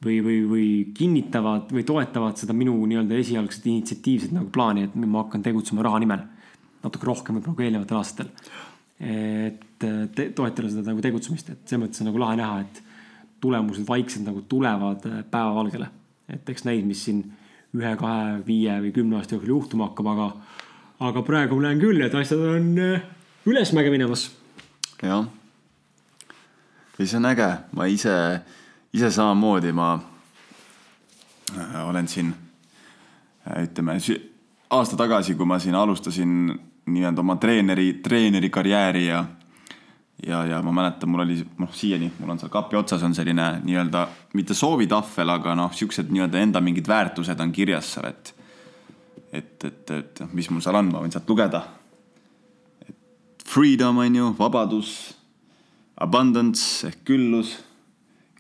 või, 0.04 0.18
või, 0.20 0.38
või 0.50 0.68
kinnitavad 0.96 1.72
või 1.72 1.86
toetavad 1.88 2.36
seda 2.40 2.56
minu 2.56 2.76
nii-öelda 2.90 3.16
esialgset 3.22 3.66
initsiatiivset 3.70 4.34
nagu 4.36 4.50
plaani, 4.52 4.88
et 4.88 4.96
ma 5.00 5.22
hakkan 5.22 5.42
tegutsema 5.42 5.86
raha 5.86 6.02
nimel. 6.02 6.30
natuke 6.84 7.06
rohkem 7.08 7.38
võib-olla 7.38 7.56
kui 7.56 7.64
eelnevatel 7.64 7.96
aastatel 7.96 8.32
et 9.00 9.64
te, 9.80 10.26
toetada 10.36 10.70
seda 10.70 10.92
nagu 10.92 11.02
tegutsemist, 11.02 11.50
et 11.50 11.62
selles 11.66 11.82
mõttes 11.82 12.02
on 12.02 12.10
nagu 12.10 12.20
lahe 12.22 12.38
näha, 12.38 12.60
et 12.62 12.82
tulemused 13.42 13.86
vaikselt 13.88 14.26
nagu 14.28 14.44
tulevad 14.48 15.02
päevavalgele. 15.30 15.88
et 16.28 16.48
eks 16.48 16.64
näis, 16.64 16.84
mis 16.84 17.02
siin 17.04 17.24
ühe, 17.74 17.94
kahe, 17.98 18.38
viie 18.46 18.76
või 18.82 18.92
kümne 18.94 19.18
aasta 19.18 19.34
jooksul 19.34 19.54
juhtuma 19.54 19.88
hakkab, 19.88 20.10
aga, 20.12 20.28
aga 21.08 21.22
praegu 21.26 21.58
ma 21.58 21.68
näen 21.68 21.82
küll, 21.82 22.02
et 22.04 22.14
asjad 22.14 22.42
on 22.46 22.70
äh, 22.78 23.06
ülesmäge 23.46 23.90
minemas. 23.90 24.28
jah. 25.02 25.26
ja 26.98 27.06
see 27.06 27.18
on 27.18 27.30
äge, 27.32 27.50
ma 27.74 27.88
ise, 27.90 28.14
ise 28.94 29.10
samamoodi, 29.10 29.72
ma 29.72 29.94
äh, 31.56 31.80
olen 31.88 32.08
siin 32.08 32.34
äh, 33.48 33.64
ütleme 33.66 33.98
aasta 34.70 34.96
tagasi, 34.96 35.34
kui 35.34 35.46
ma 35.46 35.58
siin 35.58 35.74
alustasin 35.74 36.54
nii-öelda 36.86 37.20
oma 37.20 37.36
treeneri, 37.40 37.92
treeneri 38.04 38.50
karjääri 38.50 39.06
ja 39.06 39.24
ja, 40.22 40.44
ja 40.46 40.62
ma 40.62 40.72
mäletan, 40.72 41.10
mul 41.10 41.24
oli, 41.24 41.40
noh, 41.58 41.72
siiani 41.74 42.12
mul 42.18 42.34
on 42.34 42.38
seal 42.38 42.52
kapi 42.52 42.78
otsas 42.78 43.02
on 43.02 43.14
selline 43.14 43.48
nii-öelda 43.64 44.06
mitte 44.38 44.54
soovitahvel, 44.54 45.34
aga 45.34 45.56
noh, 45.58 45.72
siuksed 45.74 46.12
nii-öelda 46.14 46.40
enda 46.40 46.62
mingid 46.64 46.88
väärtused 46.88 47.40
on 47.40 47.52
kirjas 47.52 47.94
seal, 47.96 48.10
et 48.12 48.34
et, 49.34 49.64
et, 49.64 49.90
et 49.90 50.20
mis 50.32 50.46
mul 50.50 50.62
seal 50.62 50.78
on, 50.78 50.92
ma 50.92 51.00
võin 51.02 51.10
sealt 51.10 51.26
lugeda. 51.26 51.64
Freedom 53.50 53.98
on 53.98 54.18
ju, 54.20 54.28
vabadus, 54.38 54.92
abundance 55.98 56.86
ehk 56.86 57.02
küllus, 57.08 57.56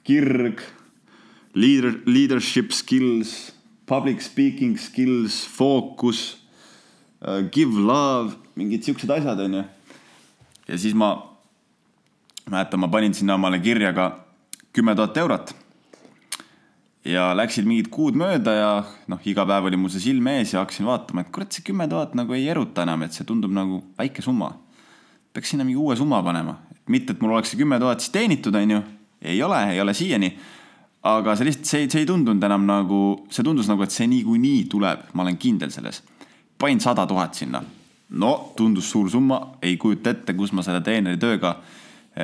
kirg, 0.06 0.62
leader, 1.58 1.98
leadership 2.06 2.70
skills, 2.72 3.52
public 3.90 4.22
speaking 4.22 4.78
skills, 4.78 5.42
fookus 5.50 6.36
uh,, 7.26 7.42
give 7.50 7.74
love, 7.74 8.36
mingid 8.54 8.86
siuksed 8.86 9.10
asjad, 9.10 9.42
on 9.44 9.60
ju. 9.60 9.64
ja 10.70 10.78
siis 10.78 10.94
ma 10.94 11.33
mäletan, 12.50 12.80
ma 12.80 12.88
panin 12.88 13.14
sinna 13.14 13.34
omale 13.34 13.58
kirja 13.58 13.92
ka 13.92 14.18
kümme 14.72 14.94
tuhat 14.94 15.16
eurot. 15.16 15.54
ja 17.04 17.34
läksid 17.36 17.66
mingid 17.68 17.90
kuud 17.92 18.16
mööda 18.16 18.52
ja 18.56 18.68
noh, 19.12 19.20
iga 19.28 19.44
päev 19.44 19.66
oli 19.68 19.76
mul 19.76 19.90
see 19.92 20.00
silme 20.06 20.38
ees 20.38 20.54
ja 20.54 20.62
hakkasin 20.62 20.86
vaatama, 20.88 21.20
et 21.20 21.32
kurat, 21.32 21.52
see 21.52 21.64
kümme 21.66 21.84
tuhat 21.88 22.14
nagu 22.16 22.32
ei 22.32 22.46
eruta 22.48 22.86
enam, 22.86 23.04
et 23.04 23.12
see 23.12 23.26
tundub 23.28 23.52
nagu 23.52 23.82
väike 23.98 24.24
summa. 24.24 24.54
peaks 25.32 25.50
sinna 25.52 25.64
mingi 25.64 25.76
uue 25.76 25.96
summa 25.96 26.22
panema, 26.24 26.56
mitte 26.88 27.12
et 27.12 27.20
mul 27.20 27.34
oleks 27.36 27.52
see 27.52 27.60
kümme 27.60 27.78
tuhat 27.80 28.00
siis 28.00 28.12
teenitud, 28.14 28.56
onju. 28.56 28.80
ei 29.20 29.42
ole, 29.42 29.60
ei 29.74 29.80
ole 29.80 29.94
siiani. 29.94 30.32
aga 31.02 31.36
see 31.36 31.50
lihtsalt, 31.50 31.68
see, 31.68 31.88
see 31.92 32.00
ei 32.00 32.08
tundunud 32.08 32.44
enam 32.44 32.64
nagu, 32.66 33.00
see 33.30 33.44
tundus 33.44 33.68
nagu, 33.68 33.84
et 33.84 33.92
see 33.92 34.08
niikuinii 34.08 34.64
tuleb, 34.72 35.08
ma 35.12 35.28
olen 35.28 35.36
kindel 35.36 35.70
selles. 35.70 36.02
panin 36.58 36.80
sada 36.80 37.06
tuhat 37.06 37.34
sinna. 37.34 37.62
no 38.10 38.34
tundus 38.56 38.90
suur 38.90 39.10
summa, 39.10 39.58
ei 39.62 39.76
kujuta 39.76 40.10
ette, 40.10 40.32
kus 40.32 40.52
ma 40.52 40.64
selle 40.64 40.80
treeneri 40.80 41.20
tööga 41.20 41.58
Eh, 41.58 41.72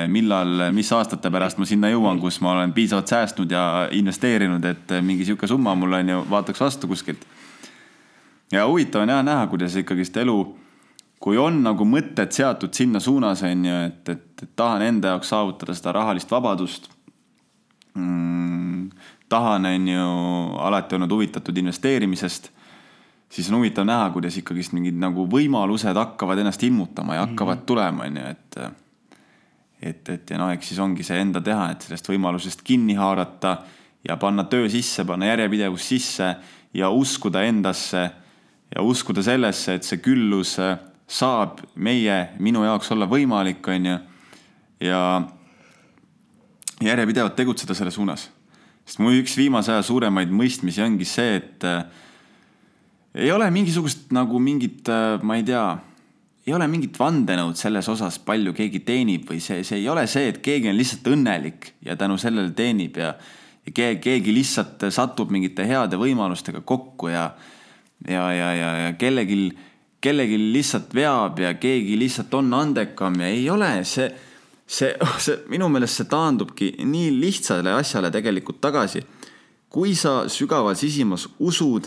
millal, 0.08 0.70
mis 0.72 0.92
aastate 0.94 1.30
pärast 1.34 1.58
ma 1.58 1.66
sinna 1.66 1.90
jõuan, 1.90 2.20
kus 2.22 2.38
ma 2.44 2.52
olen 2.52 2.72
piisavalt 2.72 3.10
säästnud 3.10 3.50
ja 3.50 3.88
investeerinud, 3.90 4.64
et 4.64 4.92
eh, 4.94 5.02
mingi 5.02 5.26
sihuke 5.26 5.48
summa 5.50 5.74
mul 5.74 5.98
on 5.98 6.12
ju, 6.12 6.20
vaataks 6.30 6.60
vastu 6.60 6.90
kuskilt. 6.90 7.24
ja 8.52 8.66
huvitav 8.66 9.02
on 9.02 9.08
jah 9.08 9.24
näha, 9.24 9.46
kuidas 9.50 9.76
ikkagist 9.76 10.16
elu, 10.16 10.36
kui 11.18 11.38
on 11.38 11.62
nagu 11.62 11.84
mõtted 11.84 12.30
seatud 12.30 12.74
sinna 12.74 13.00
suunas, 13.00 13.42
on 13.42 13.64
ju, 13.66 13.80
et, 13.88 14.08
et, 14.08 14.42
et 14.42 14.52
tahan 14.56 14.82
enda 14.82 15.14
jaoks 15.14 15.28
saavutada 15.28 15.74
seda 15.74 15.92
rahalist 15.98 16.30
vabadust 16.30 16.86
mm,. 17.94 18.90
tahan, 19.28 19.66
on 19.66 19.88
ju, 19.88 20.06
alati 20.70 20.94
olnud 20.94 21.16
huvitatud 21.18 21.58
investeerimisest 21.58 22.50
siis 23.30 23.50
on 23.50 23.58
huvitav 23.58 23.86
näha, 23.86 24.10
kuidas 24.10 24.38
ikkagist 24.38 24.72
mingid 24.74 24.94
nagu 24.98 25.26
võimalused 25.30 25.98
hakkavad 25.98 26.38
ennast 26.38 26.62
ilmutama 26.62 27.14
ja 27.14 27.26
hakkavad 27.26 27.56
mm 27.56 27.62
-hmm. 27.62 27.66
tulema, 27.66 28.04
on 28.04 28.16
ju, 28.16 28.26
et 28.26 28.56
et, 29.80 30.08
et 30.08 30.30
ja 30.30 30.38
noh, 30.38 30.50
eks 30.52 30.72
siis 30.72 30.80
ongi 30.82 31.04
see 31.06 31.20
enda 31.22 31.40
teha, 31.44 31.70
et 31.72 31.84
sellest 31.86 32.08
võimalusest 32.10 32.64
kinni 32.66 32.96
haarata 32.98 33.56
ja 34.06 34.16
panna 34.20 34.44
töö 34.48 34.68
sisse, 34.72 35.04
panna 35.08 35.30
järjepidevus 35.30 35.88
sisse 35.92 36.34
ja 36.76 36.90
uskuda 36.92 37.42
endasse 37.48 38.04
ja 38.70 38.84
uskuda 38.86 39.24
sellesse, 39.24 39.78
et 39.78 39.88
see 39.88 40.00
küllus 40.04 40.56
äh, 40.62 40.76
saab 41.10 41.64
meie, 41.74 42.30
minu 42.38 42.62
jaoks 42.64 42.92
olla 42.94 43.08
võimalik, 43.10 43.66
on 43.72 43.88
ju. 43.90 43.96
ja 44.86 45.00
järjepidevalt 46.80 47.36
tegutseda 47.36 47.74
selle 47.76 47.90
suunas. 47.90 48.28
sest 48.84 49.00
mu 49.02 49.10
üks 49.14 49.36
viimase 49.36 49.72
aja 49.72 49.82
suuremaid 49.86 50.30
mõistmisi 50.32 50.82
ongi 50.84 51.08
see, 51.08 51.36
et 51.40 51.66
äh, 51.68 51.84
ei 53.14 53.32
ole 53.32 53.50
mingisugust 53.50 54.12
nagu 54.14 54.38
mingit 54.38 54.88
äh,, 54.88 55.18
ma 55.22 55.36
ei 55.36 55.44
tea 55.44 55.64
ei 56.46 56.54
ole 56.56 56.66
mingit 56.70 56.96
vandenõud 56.98 57.58
selles 57.58 57.88
osas, 57.92 58.18
palju 58.24 58.54
keegi 58.56 58.80
teenib 58.86 59.28
või 59.28 59.40
see, 59.44 59.64
see 59.66 59.82
ei 59.82 59.88
ole 59.92 60.06
see, 60.08 60.30
et 60.32 60.40
keegi 60.44 60.70
on 60.70 60.78
lihtsalt 60.78 61.10
õnnelik 61.12 61.72
ja 61.84 61.96
tänu 62.00 62.16
sellele 62.20 62.54
teenib 62.56 62.96
ja, 63.00 63.12
ja 63.66 63.72
keegi 64.00 64.34
lihtsalt 64.34 64.88
satub 64.94 65.32
mingite 65.34 65.66
heade 65.68 66.00
võimalustega 66.00 66.62
kokku 66.66 67.12
ja, 67.12 67.28
ja, 68.08 68.24
ja, 68.32 68.48
ja, 68.56 68.70
ja 68.86 68.94
kellelgi, 69.00 69.50
kellelgi 70.00 70.40
lihtsalt 70.56 70.94
veab 70.96 71.42
ja 71.44 71.52
keegi 71.60 71.98
lihtsalt 72.00 72.34
on 72.40 72.54
andekam 72.56 73.20
ja 73.20 73.28
ei 73.28 73.44
ole 73.52 73.72
see, 73.84 74.08
see, 74.64 74.94
see 75.20 75.42
minu 75.52 75.68
meelest 75.68 76.00
see 76.00 76.08
taandubki 76.08 76.72
nii 76.80 77.10
lihtsale 77.20 77.76
asjale 77.76 78.12
tegelikult 78.14 78.62
tagasi. 78.64 79.04
kui 79.70 79.92
sa 79.94 80.24
sügaval 80.26 80.74
sisimas 80.74 81.28
usud, 81.38 81.84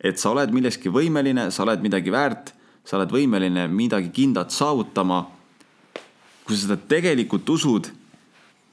et 0.00 0.16
sa 0.16 0.30
oled 0.30 0.54
milleski 0.56 0.88
võimeline, 0.88 1.50
sa 1.50 1.66
oled 1.66 1.82
midagi 1.84 2.12
väärt 2.14 2.54
sa 2.86 2.96
oled 3.00 3.10
võimeline 3.10 3.66
midagi 3.68 4.12
kindlat 4.14 4.54
saavutama. 4.54 5.26
kui 6.46 6.54
sa 6.54 6.62
seda 6.62 6.76
tegelikult 6.78 7.48
usud, 7.50 7.88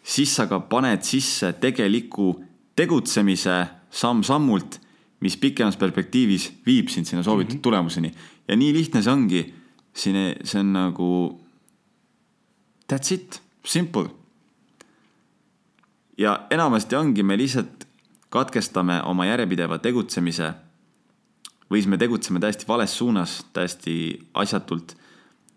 siis 0.05 0.30
sa 0.36 0.45
ka 0.45 0.59
paned 0.70 1.01
sisse 1.01 1.47
tegeliku 1.57 2.36
tegutsemise 2.78 3.55
samm-sammult, 3.89 4.78
mis 5.26 5.38
pikemas 5.41 5.80
perspektiivis 5.82 6.51
viib 6.68 6.91
sind 6.93 7.09
sinna 7.09 7.24
soovitud 7.24 7.55
mm 7.55 7.57
-hmm. 7.57 7.64
tulemuseni. 7.64 8.14
ja 8.47 8.55
nii 8.55 8.74
lihtne 8.74 9.01
see 9.01 9.14
ongi. 9.14 9.53
siin, 9.93 10.36
see 10.43 10.59
on 10.59 10.74
nagu 10.74 11.39
that's 12.93 13.14
it, 13.14 13.41
simple. 13.66 14.09
ja 16.18 16.47
enamasti 16.49 16.95
ongi, 16.95 17.24
me 17.24 17.38
lihtsalt 17.38 17.88
katkestame 18.30 19.01
oma 19.03 19.26
järjepideva 19.26 19.78
tegutsemise 19.78 20.53
või 21.74 21.82
siis 21.82 21.89
me 21.89 21.97
tegutseme 21.97 22.39
täiesti 22.39 22.67
vales 22.69 22.93
suunas, 22.97 23.39
täiesti 23.53 23.95
asjatult. 24.34 24.95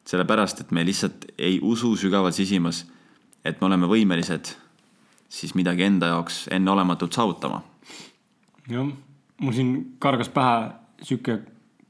sellepärast, 0.07 0.61
et 0.61 0.71
me 0.71 0.85
lihtsalt 0.87 1.25
ei 1.39 1.59
usu 1.63 1.97
sügavalt 1.99 2.35
sisimas, 2.35 2.85
et 3.45 3.61
me 3.61 3.67
oleme 3.67 3.89
võimelised 3.91 4.53
siis 5.29 5.55
midagi 5.59 5.83
enda 5.83 6.07
jaoks 6.07 6.47
enneolematut 6.51 7.13
saavutama. 7.13 7.63
jah, 8.71 8.87
mul 9.41 9.53
siin 9.53 9.97
kargas 9.99 10.29
pähe 10.29 10.71
sihuke 11.03 11.41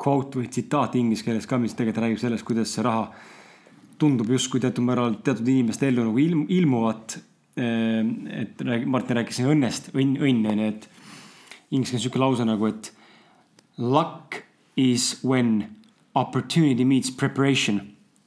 quote 0.03 0.41
või 0.41 0.49
tsitaat 0.49 0.97
inglise 0.97 1.25
keeles 1.25 1.47
ka, 1.47 1.59
mis 1.59 1.75
tegelikult 1.75 2.03
räägib 2.03 2.19
sellest, 2.25 2.45
kuidas 2.45 2.75
see 2.75 2.83
raha 2.83 3.13
tundub 3.99 4.31
justkui 4.33 4.61
teatud 4.61 4.85
määral 4.85 5.21
teatud 5.25 5.47
inimeste 5.49 5.89
ellu 5.89 6.09
nagu 6.09 6.19
ilm, 6.19 6.45
ilmuvat. 6.49 7.19
et 7.57 8.63
Martin 8.85 9.17
rääkis 9.17 9.39
õnnest, 9.41 9.95
õnn, 9.95 10.19
õnn 10.21 10.51
on 10.51 10.59
ju, 10.59 10.73
et 10.75 10.89
inglise 11.71 11.95
keeles 11.95 12.03
sihuke 12.05 12.21
lause 12.21 12.45
nagu, 12.45 12.67
et 12.69 12.91
Luck 13.79 14.43
is 14.77 15.19
when 15.25 15.67
opportunity 16.17 16.85
meets 16.85 17.11
preparation 17.13 17.83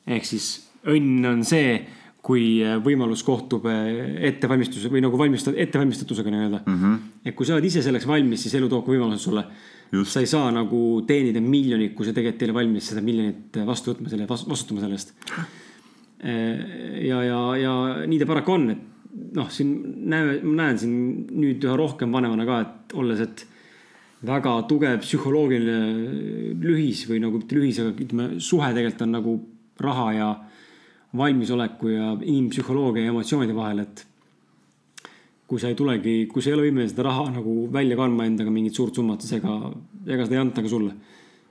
ehk 0.10 0.26
siis 0.26 0.50
õnn 0.90 1.26
on 1.28 1.42
see, 1.48 1.80
kui 2.26 2.60
äh, 2.66 2.78
võimalus 2.84 3.24
kohtub 3.26 3.66
äh, 3.70 4.20
ettevalmistuse 4.30 4.92
või 4.92 5.02
nagu 5.04 5.18
valmistad, 5.20 5.58
ettevalmistatusega 5.58 6.34
nii-öelda 6.34 6.62
mm. 6.62 6.78
-hmm. 6.80 6.98
et 7.26 7.36
kui 7.38 7.48
sa 7.48 7.56
oled 7.56 7.68
ise 7.70 7.84
selleks 7.86 8.08
valmis, 8.10 8.44
siis 8.44 8.56
elu 8.60 8.70
toob 8.70 8.86
ka 8.86 8.94
võimalused 8.94 9.24
sulle. 9.24 9.46
sa 10.06 10.22
ei 10.22 10.30
saa 10.30 10.52
nagu 10.54 11.02
teenida 11.08 11.42
miljonit, 11.42 11.96
kui 11.96 12.06
sa 12.06 12.14
tegelikult 12.14 12.42
ei 12.42 12.50
ole 12.50 12.58
valmis 12.60 12.92
seda 12.92 13.02
miljonit 13.02 13.58
vastu 13.66 13.94
võtma, 13.94 14.10
selle 14.10 14.28
vastutama 14.30 14.84
selle 14.84 15.00
eest. 15.00 15.16
Äh, 16.20 17.06
ja, 17.08 17.24
ja, 17.24 17.40
ja 17.58 17.74
nii 18.06 18.20
ta 18.20 18.28
paraku 18.30 18.54
on, 18.54 18.70
et 18.76 19.34
noh, 19.34 19.50
siin 19.50 19.72
näeme, 20.12 20.40
ma 20.44 20.64
näen 20.64 20.80
siin 20.80 20.94
nüüd 21.32 21.64
üha 21.66 21.78
rohkem 21.80 22.12
vanemana 22.14 22.46
ka, 22.46 22.60
et 22.66 22.94
olles, 23.00 23.24
et 23.26 23.46
väga 24.26 24.54
tugev 24.68 25.00
psühholoogiline 25.04 26.60
lühis 26.60 27.06
või 27.08 27.22
nagu 27.24 27.40
mitte 27.40 27.56
lühis, 27.56 27.80
aga 27.80 27.94
ütleme, 27.96 28.28
suhe 28.44 28.70
tegelikult 28.76 29.06
on 29.06 29.14
nagu 29.16 29.36
raha 29.80 30.08
ja 30.18 30.30
valmisoleku 31.16 31.94
ja 31.94 32.12
inimpsühholoogia 32.20 33.08
ja 33.08 33.14
emotsioonide 33.14 33.56
vahel, 33.56 33.86
et 33.86 34.04
kui 35.50 35.62
sa 35.62 35.72
ei 35.72 35.78
tulegi, 35.78 36.28
kui 36.30 36.44
sa 36.44 36.52
ei 36.52 36.58
ole 36.58 36.68
võimeline 36.68 36.92
seda 36.92 37.08
raha 37.08 37.30
nagu 37.40 37.54
välja 37.74 37.98
kandma 37.98 38.28
endaga 38.30 38.52
mingit 38.54 38.76
suurt 38.78 39.00
summat, 39.00 39.24
siis 39.24 39.40
ega, 39.40 39.56
ega 40.06 40.28
seda 40.28 40.38
ei 40.38 40.44
anta 40.44 40.66
ka 40.66 40.70
sulle. 40.70 40.94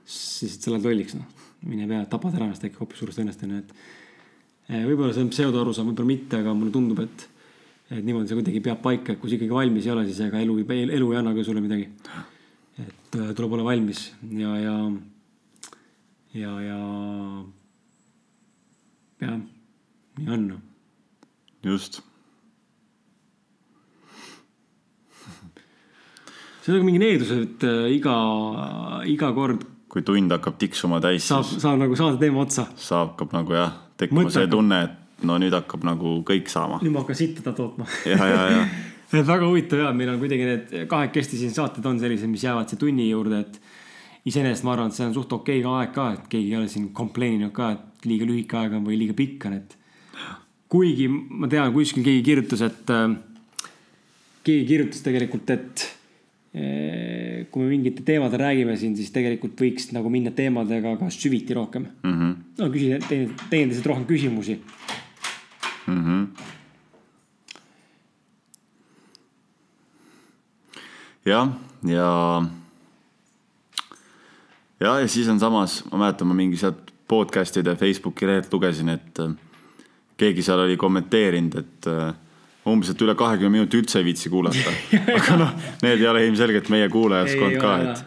siis 0.09 0.55
sa 0.57 0.71
lähed 0.71 0.85
lolliks, 0.87 1.17
noh. 1.17 1.25
mine 1.69 1.85
pea, 1.89 2.05
tapad 2.09 2.37
ära 2.37 2.47
ennast 2.47 2.63
äkki 2.65 2.79
hoopis 2.79 3.01
suurest 3.01 3.19
õnnest, 3.19 3.43
onju, 3.45 3.59
et 3.59 3.73
eh, 4.69 4.85
võib-olla 4.87 5.11
see 5.13 5.25
on 5.25 5.33
pseudoarusaam, 5.33 5.91
võib-olla 5.91 6.13
mitte, 6.13 6.39
aga 6.39 6.55
mulle 6.55 6.71
tundub, 6.73 7.01
et, 7.03 7.27
et 7.91 8.05
niimoodi 8.05 8.31
see 8.31 8.39
kuidagi 8.39 8.63
peab 8.69 8.79
paika, 8.85 9.13
et 9.13 9.21
kui 9.21 9.29
sa 9.29 9.35
ikkagi 9.35 9.57
valmis 9.57 9.89
ei 9.89 9.93
ole, 9.93 10.07
siis 10.07 10.23
ega 10.29 10.39
elu, 10.39 10.61
elu 10.69 11.11
ei 11.11 11.19
anna 11.19 11.35
ka 11.35 11.45
sulle 11.45 11.61
midagi 11.65 11.89
et 12.79 13.15
äh, 13.19 13.31
tuleb 13.35 13.53
olla 13.57 13.65
valmis 13.67 14.09
ja, 14.31 14.55
ja, 14.57 14.75
ja, 16.33 16.53
ja 16.63 16.79
jah, 19.21 19.39
nii 20.17 20.29
on. 20.35 20.45
just. 21.63 22.01
see 26.61 26.71
on 26.71 26.79
nagu 26.79 26.85
mingi 26.87 27.01
needus, 27.01 27.31
et 27.33 27.67
äh, 27.67 27.89
iga, 27.95 28.15
iga 29.09 29.33
kord. 29.35 29.65
kui 29.89 30.05
tund 30.05 30.31
hakkab 30.31 30.59
tiksuma 30.61 31.01
täis. 31.03 31.27
saab, 31.27 31.47
saab 31.49 31.79
nagu 31.81 31.97
saada 31.99 32.19
teema 32.21 32.45
otsa. 32.45 32.69
saab, 32.75 33.15
hakkab 33.15 33.35
nagu 33.35 33.57
jah, 33.57 33.73
tekkima 33.97 34.29
see 34.33 34.47
tunne, 34.51 34.83
et 34.87 35.25
no 35.27 35.39
nüüd 35.41 35.55
hakkab 35.55 35.83
nagu 35.87 36.19
kõik 36.27 36.51
saama. 36.51 36.79
nüüd 36.83 36.95
ma 36.95 37.03
hakkan 37.03 37.19
sittada 37.19 37.55
tootma 37.57 37.89
ja, 38.07 38.19
ja, 38.23 38.45
ja 38.55 38.63
väga 39.33 39.45
huvitav 39.45 39.83
ja 39.83 39.91
meil 39.95 40.13
on 40.13 40.21
kuidagi 40.21 40.47
need 40.47 40.73
kahekesti 40.89 41.39
siin 41.39 41.53
saated 41.55 41.85
on 41.89 41.99
sellised, 42.01 42.29
mis 42.29 42.45
jäävad 42.45 42.69
siia 42.69 42.81
tunni 42.81 43.09
juurde, 43.09 43.41
et 43.45 43.59
iseenesest 44.29 44.65
ma 44.67 44.75
arvan, 44.75 44.91
et 44.91 44.97
see 44.97 45.07
on 45.07 45.15
suht 45.15 45.33
okei 45.33 45.61
ka 45.65 45.75
aeg 45.79 45.93
ka, 45.95 46.07
et 46.17 46.27
keegi 46.31 46.53
ei 46.53 46.59
ole 46.59 46.71
siin 46.71 46.89
complain 46.95 47.39
inud 47.39 47.53
ka, 47.55 47.71
et 47.75 48.09
liiga 48.09 48.27
lühike 48.29 48.59
aeg 48.59 48.75
on 48.77 48.85
või 48.87 48.99
liiga 49.01 49.15
pikk 49.17 49.49
on, 49.49 49.57
et 49.61 49.77
kuigi 50.69 51.07
ma 51.09 51.49
tean, 51.49 51.71
kuskil 51.73 52.05
keegi 52.05 52.25
kirjutas, 52.27 52.61
et 52.67 52.93
äh, 52.93 53.07
keegi 54.45 54.67
kirjutas 54.69 55.01
tegelikult, 55.05 55.55
et 55.55 55.85
äh, 56.53 57.47
kui 57.49 57.63
me 57.63 57.71
mingite 57.71 58.05
teemade 58.05 58.37
räägime 58.41 58.77
siin, 58.77 58.93
siis 58.99 59.09
tegelikult 59.15 59.59
võiks 59.59 59.89
nagu 59.95 60.11
minna 60.13 60.33
teemadega 60.35 60.93
ka 61.01 61.09
süviti 61.13 61.57
rohkem 61.57 61.87
mm. 62.03 62.13
-hmm. 62.13 62.37
no 62.61 62.71
küsida 62.73 63.01
teineteisest 63.09 63.89
rohkem 63.89 64.07
küsimusi. 64.09 64.59
Mm 65.87 66.01
-hmm. 66.05 66.57
jah, 71.25 71.51
ja, 71.87 72.11
ja, 74.79 74.93
ja 74.99 75.07
siis 75.07 75.27
on 75.29 75.39
samas, 75.39 75.83
ma 75.91 76.05
mäletan, 76.05 76.29
ma 76.29 76.37
mingi 76.37 76.59
sealt 76.59 76.93
podcast'ide 77.09 77.75
Facebooki 77.75 78.27
lehelt 78.29 78.53
lugesin, 78.53 78.93
et 78.93 79.19
äh, 79.23 79.33
keegi 80.19 80.45
seal 80.45 80.65
oli 80.65 80.77
kommenteerinud, 80.77 81.57
et 81.59 81.89
äh, 81.89 82.13
umbes, 82.69 82.91
et 82.93 83.01
üle 83.01 83.15
kahekümne 83.17 83.57
minuti 83.57 83.79
üldse 83.79 83.99
ei 84.01 84.07
viitsi 84.11 84.29
kuulata. 84.29 84.73
aga 85.17 85.39
noh, 85.39 85.53
need 85.83 85.99
ei 85.99 86.07
ole 86.11 86.25
ilmselgelt 86.27 86.69
meie 86.73 86.89
kuulajaskond 86.93 87.59
ka, 87.61 87.75
et 87.83 88.05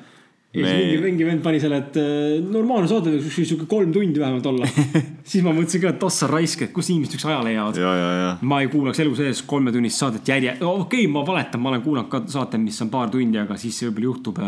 ja 0.52 0.66
siis 0.66 0.82
mingi, 0.82 0.98
mingi 1.00 1.26
vend 1.26 1.42
pani 1.44 1.60
selle, 1.62 1.78
et 1.80 1.96
äh, 2.00 2.34
normaalne 2.44 2.90
saade 2.90 3.14
võiks 3.14 3.38
sihuke 3.40 3.66
kolm 3.70 3.92
tundi 3.94 4.20
vähemalt 4.20 4.46
olla. 4.50 4.68
siis 5.30 5.44
ma 5.44 5.54
mõtlesin 5.56 5.82
ka, 5.84 5.94
et 5.94 6.04
ossa 6.04 6.28
raisk, 6.28 6.66
et 6.66 6.74
kust 6.76 6.92
inimesed 6.92 7.16
üldse 7.16 7.30
aja 7.30 7.40
leiavad. 7.46 7.80
ja, 7.80 7.94
ja, 7.96 8.12
ja 8.18 8.30
ma 8.48 8.60
ei 8.60 8.68
kuulaks 8.72 9.00
elu 9.04 9.16
sees 9.16 9.42
kolmetunnist 9.48 10.02
saadet 10.02 10.28
järje, 10.28 10.58
okei 10.60 11.06
okay,, 11.06 11.08
ma 11.12 11.24
valetan, 11.26 11.62
ma 11.64 11.72
olen 11.72 11.84
kuulanud 11.86 12.12
ka 12.12 12.22
saate, 12.34 12.60
mis 12.60 12.80
on 12.84 12.92
paar 12.92 13.12
tundi, 13.12 13.40
aga 13.40 13.56
siis 13.60 13.80
võib-olla 13.86 14.10
juhtub. 14.10 14.42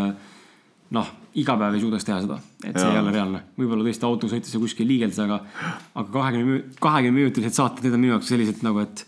noh, 0.94 1.08
iga 1.40 1.56
päev 1.58 1.74
ei 1.74 1.82
suudaks 1.82 2.04
teha 2.06 2.20
seda, 2.22 2.36
et 2.60 2.76
see 2.76 2.84
Jaa. 2.84 2.92
ei 2.92 3.00
ole 3.00 3.16
reaalne, 3.16 3.40
võib-olla 3.58 3.88
tõesti 3.88 4.06
auto 4.06 4.28
sõites 4.30 4.52
ja 4.54 4.60
kuskil 4.62 4.86
liigeldas, 4.86 5.18
aga, 5.24 5.40
aga 5.96 6.06
kahekümne, 6.12 6.60
kahekümne 6.84 7.24
minutilised 7.24 7.56
saated, 7.56 7.88
need 7.88 7.96
on 7.96 8.04
minu 8.04 8.14
jaoks 8.14 8.30
sellised 8.30 8.62
nagu, 8.66 8.84
et 8.84 9.06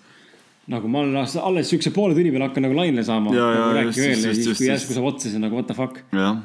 nagu 0.73 0.91
ma 0.91 1.05
olen 1.05 1.21
alles, 1.21 1.69
siukse 1.71 1.93
poole 1.95 2.17
tunni 2.17 2.33
peal 2.35 2.49
hakkan 2.49 2.67
nagu 2.67 2.75
lainele 2.75 3.05
saama. 3.07 3.31
Nagu 3.31 3.69
veel 3.77 3.93
just, 3.93 4.01
ja 4.03 4.33
just, 4.33 4.43
siis, 4.43 4.59
kui 4.59 4.67
järsku 4.67 4.97
saab 4.97 5.11
otsa, 5.13 5.29
siis 5.29 5.39
on 5.39 5.47
nagu 5.47 5.61
what 5.61 5.69
the 5.71 5.77
fuck. 5.79 6.01
jah, 6.17 6.41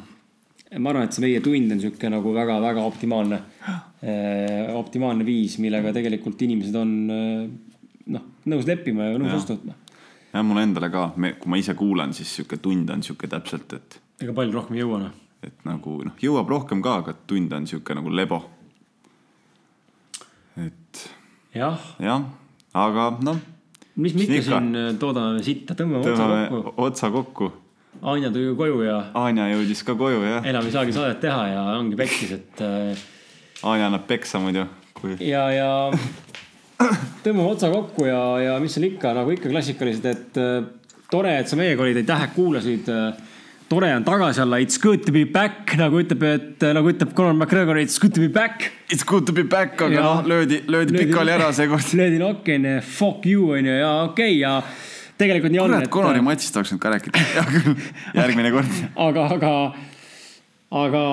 ma 0.79 0.91
arvan, 0.91 1.07
et 1.07 1.15
see 1.15 1.23
meie 1.25 1.41
tund 1.43 1.73
on 1.73 1.81
sihuke 1.83 2.09
nagu 2.11 2.31
väga-väga 2.35 2.83
optimaalne, 2.87 3.39
optimaalne 4.81 5.27
viis, 5.27 5.57
millega 5.63 5.91
tegelikult 5.95 6.41
inimesed 6.47 6.77
on 6.79 6.93
eh, 7.11 7.41
noh, 8.15 8.27
nõus 8.51 8.67
leppima 8.69 9.09
ja 9.09 9.17
nõus 9.17 9.27
Jah. 9.27 9.39
vastu 9.39 9.57
võtma. 9.57 9.75
ja 10.31 10.43
mulle 10.47 10.63
endale 10.69 10.91
ka, 10.93 11.09
kui 11.17 11.51
ma 11.51 11.59
ise 11.59 11.75
kuulan, 11.77 12.15
siis 12.15 12.31
sihuke 12.37 12.61
tund 12.63 12.89
on 12.93 13.03
sihuke 13.03 13.27
täpselt, 13.31 13.75
et, 13.77 13.99
ega 14.23 14.35
palju 14.37 14.55
rohkem 14.55 14.79
ei 14.79 14.83
jõua 14.85 15.01
noh. 15.03 15.17
et 15.43 15.67
nagu 15.67 15.97
noh, 16.07 16.15
jõuab 16.23 16.55
rohkem 16.55 16.83
ka, 16.85 16.97
aga 17.03 17.15
tund 17.27 17.51
on 17.57 17.67
sihuke 17.67 17.97
nagu 17.97 18.13
lebo. 18.15 18.39
et 20.61 21.07
jah, 21.57 21.83
jah, 21.99 22.29
aga 22.79 23.09
noh, 23.27 23.43
mis 23.99 24.15
me 24.15 24.29
ikka 24.29 24.45
siin 24.47 24.71
eh, 24.85 24.93
toodame 25.01 25.43
sitta, 25.43 25.75
tõmbame 25.75 26.15
otsa 26.15 26.31
kokku. 26.31 26.73
otsa 26.87 27.11
kokku. 27.11 27.51
Anja 28.01 28.31
tuli 28.33 28.47
ju 28.49 28.55
koju 28.57 28.81
ja 28.81 28.97
Anja 29.13 29.45
jõudis 29.51 29.83
ka 29.85 29.93
koju 29.97 30.23
jah, 30.25 30.45
enam 30.49 30.65
ei 30.65 30.73
saagi 30.73 30.93
saadet 30.95 31.19
teha 31.21 31.41
ja 31.51 31.65
ongi 31.77 31.97
pekkis, 31.99 32.31
et 32.33 32.61
eh, 32.65 33.03
Anja 33.69 33.91
annab 33.91 34.07
peksa 34.09 34.41
muidu, 34.41 34.63
kui 34.97 35.13
ja, 35.21 35.43
ja 35.53 35.67
tõmbame 37.21 37.45
otsa 37.51 37.69
kokku 37.69 38.07
ja, 38.07 38.21
ja 38.41 38.55
mis 38.61 38.73
seal 38.73 38.87
ikka 38.89 39.13
nagu 39.13 39.33
ikka 39.35 39.51
klassikalised, 39.51 40.07
et 40.09 40.39
äh, 40.41 40.63
tore, 41.13 41.35
et 41.43 41.51
sa 41.51 41.59
meiega 41.59 41.85
olid, 41.85 41.99
aitäh, 42.01 42.23
et 42.25 42.33
kuulasid. 42.33 42.89
tore 43.69 43.91
on 43.95 44.03
tagasi 44.03 44.41
olla, 44.41 44.57
it's 44.59 44.81
good 44.81 45.05
to 45.05 45.13
be 45.13 45.21
back 45.23 45.75
nagu 45.77 46.01
ütleb, 46.01 46.25
et 46.25 46.65
nagu 46.73 46.89
ütleb 46.89 47.13
Conor 47.13 47.37
McGregor, 47.37 47.77
it's 47.77 47.99
good 48.01 48.15
to 48.17 48.23
be 48.23 48.27
back. 48.27 48.71
it's 48.89 49.05
good 49.05 49.27
to 49.29 49.31
be 49.31 49.43
back, 49.43 49.77
aga 49.77 50.01
noh, 50.01 50.23
löödi, 50.25 50.63
löödi 50.67 50.97
pikali 50.97 51.37
ära 51.37 51.53
seekord. 51.53 51.93
löödi 51.93 52.17
nokki 52.17 52.57
onju, 52.57 52.79
fuck 52.81 53.29
you 53.29 53.51
onju 53.59 53.77
ja 53.77 53.93
okei 54.07 54.33
okay, 54.33 54.41
ja 54.41 54.57
tegelikult 55.21 55.53
nii 55.53 55.61
on, 55.61 55.73
kurat, 55.75 55.87
et 55.87 55.93
Conori 55.93 56.23
matsist 56.25 56.57
oleks 56.57 56.73
nüüd 56.73 56.81
ka 56.83 56.93
rääkida 56.95 57.25
järgmine 58.21 58.53
kord. 58.53 58.77
aga, 59.07 59.27
aga, 59.37 59.53
aga 60.83 61.03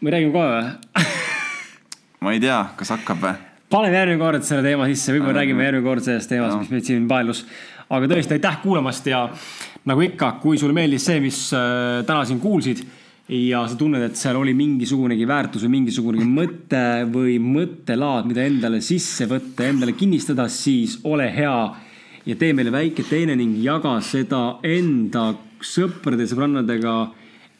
me 0.00 0.14
räägime 0.14 0.34
kohe 0.34 0.50
või? 0.56 1.06
ma 2.26 2.34
ei 2.34 2.42
tea, 2.42 2.58
kas 2.78 2.92
hakkab 2.96 3.22
või? 3.22 3.36
paneme 3.72 3.98
järgmine 4.00 4.22
kord 4.22 4.46
selle 4.46 4.66
teema 4.66 4.90
sisse, 4.90 5.14
võib-olla 5.14 5.32
Paneme. 5.32 5.44
räägime 5.44 5.66
järgmine 5.70 5.88
kord 5.88 6.06
sellest 6.06 6.30
teemast, 6.32 6.60
mis 6.62 6.74
meid 6.74 6.90
siin 6.90 7.08
paelus. 7.10 7.46
aga 7.86 8.10
tõesti, 8.10 8.38
aitäh 8.38 8.60
kuulamast 8.62 9.10
ja 9.10 9.26
nagu 9.86 10.06
ikka, 10.06 10.36
kui 10.42 10.58
sulle 10.58 10.74
meeldis 10.76 11.06
see, 11.06 11.18
mis 11.22 11.40
äh, 11.54 12.04
täna 12.06 12.24
siin 12.26 12.42
kuulsid 12.42 12.82
ja 13.30 13.64
sa 13.66 13.74
tunned, 13.78 14.02
et 14.06 14.18
seal 14.18 14.38
oli 14.38 14.54
mingisugunegi 14.54 15.26
väärtus 15.26 15.64
või 15.66 15.80
mingisugune 15.80 16.26
mõte 16.26 17.06
või 17.10 17.40
mõttelaad, 17.42 18.28
mida 18.30 18.44
endale 18.46 18.80
sisse 18.84 19.26
võtta, 19.30 19.66
endale 19.66 19.96
kinnistada, 19.98 20.46
siis 20.52 21.00
ole 21.06 21.26
hea 21.34 21.56
ja 22.26 22.36
tee 22.38 22.52
meile 22.56 22.72
väike 22.74 23.04
teene 23.06 23.36
ning 23.38 23.54
jaga 23.62 23.96
seda 24.04 24.58
enda 24.66 25.28
sõprade, 25.62 26.26
sõbrannadega, 26.28 26.94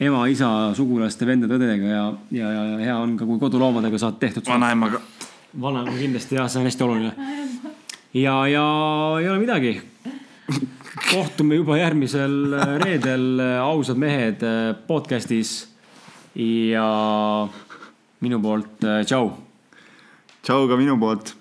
ema, 0.03 0.25
isa, 0.31 0.51
sugulaste, 0.77 1.27
vendade-õdedega 1.29 1.93
ja, 1.93 2.07
ja, 2.35 2.51
ja 2.53 2.65
ja 2.73 2.81
hea 2.83 2.97
on 2.99 3.15
ka, 3.19 3.29
kui 3.29 3.39
koduloomadega 3.41 4.01
saad 4.01 4.19
tehtud. 4.23 4.47
vanaemaga. 4.49 5.01
vanaema 5.61 5.95
kindlasti 5.97 6.39
jah, 6.39 6.51
see 6.51 6.61
on 6.61 6.69
hästi 6.69 6.87
oluline. 6.87 7.31
ja, 8.15 8.37
ja 8.51 8.67
ei 9.21 9.29
ole 9.31 9.39
midagi. 9.39 9.77
kohtume 11.11 11.61
juba 11.61 11.79
järgmisel 11.79 12.37
reedel 12.83 13.41
Ausad 13.63 13.99
mehed 14.03 14.43
podcast'is. 14.89 15.57
ja 16.35 16.87
minu 18.21 18.43
poolt 18.43 18.83
tšau 18.83 19.31
tšau 20.43 20.69
ka 20.69 20.77
minu 20.77 20.99
poolt 21.01 21.35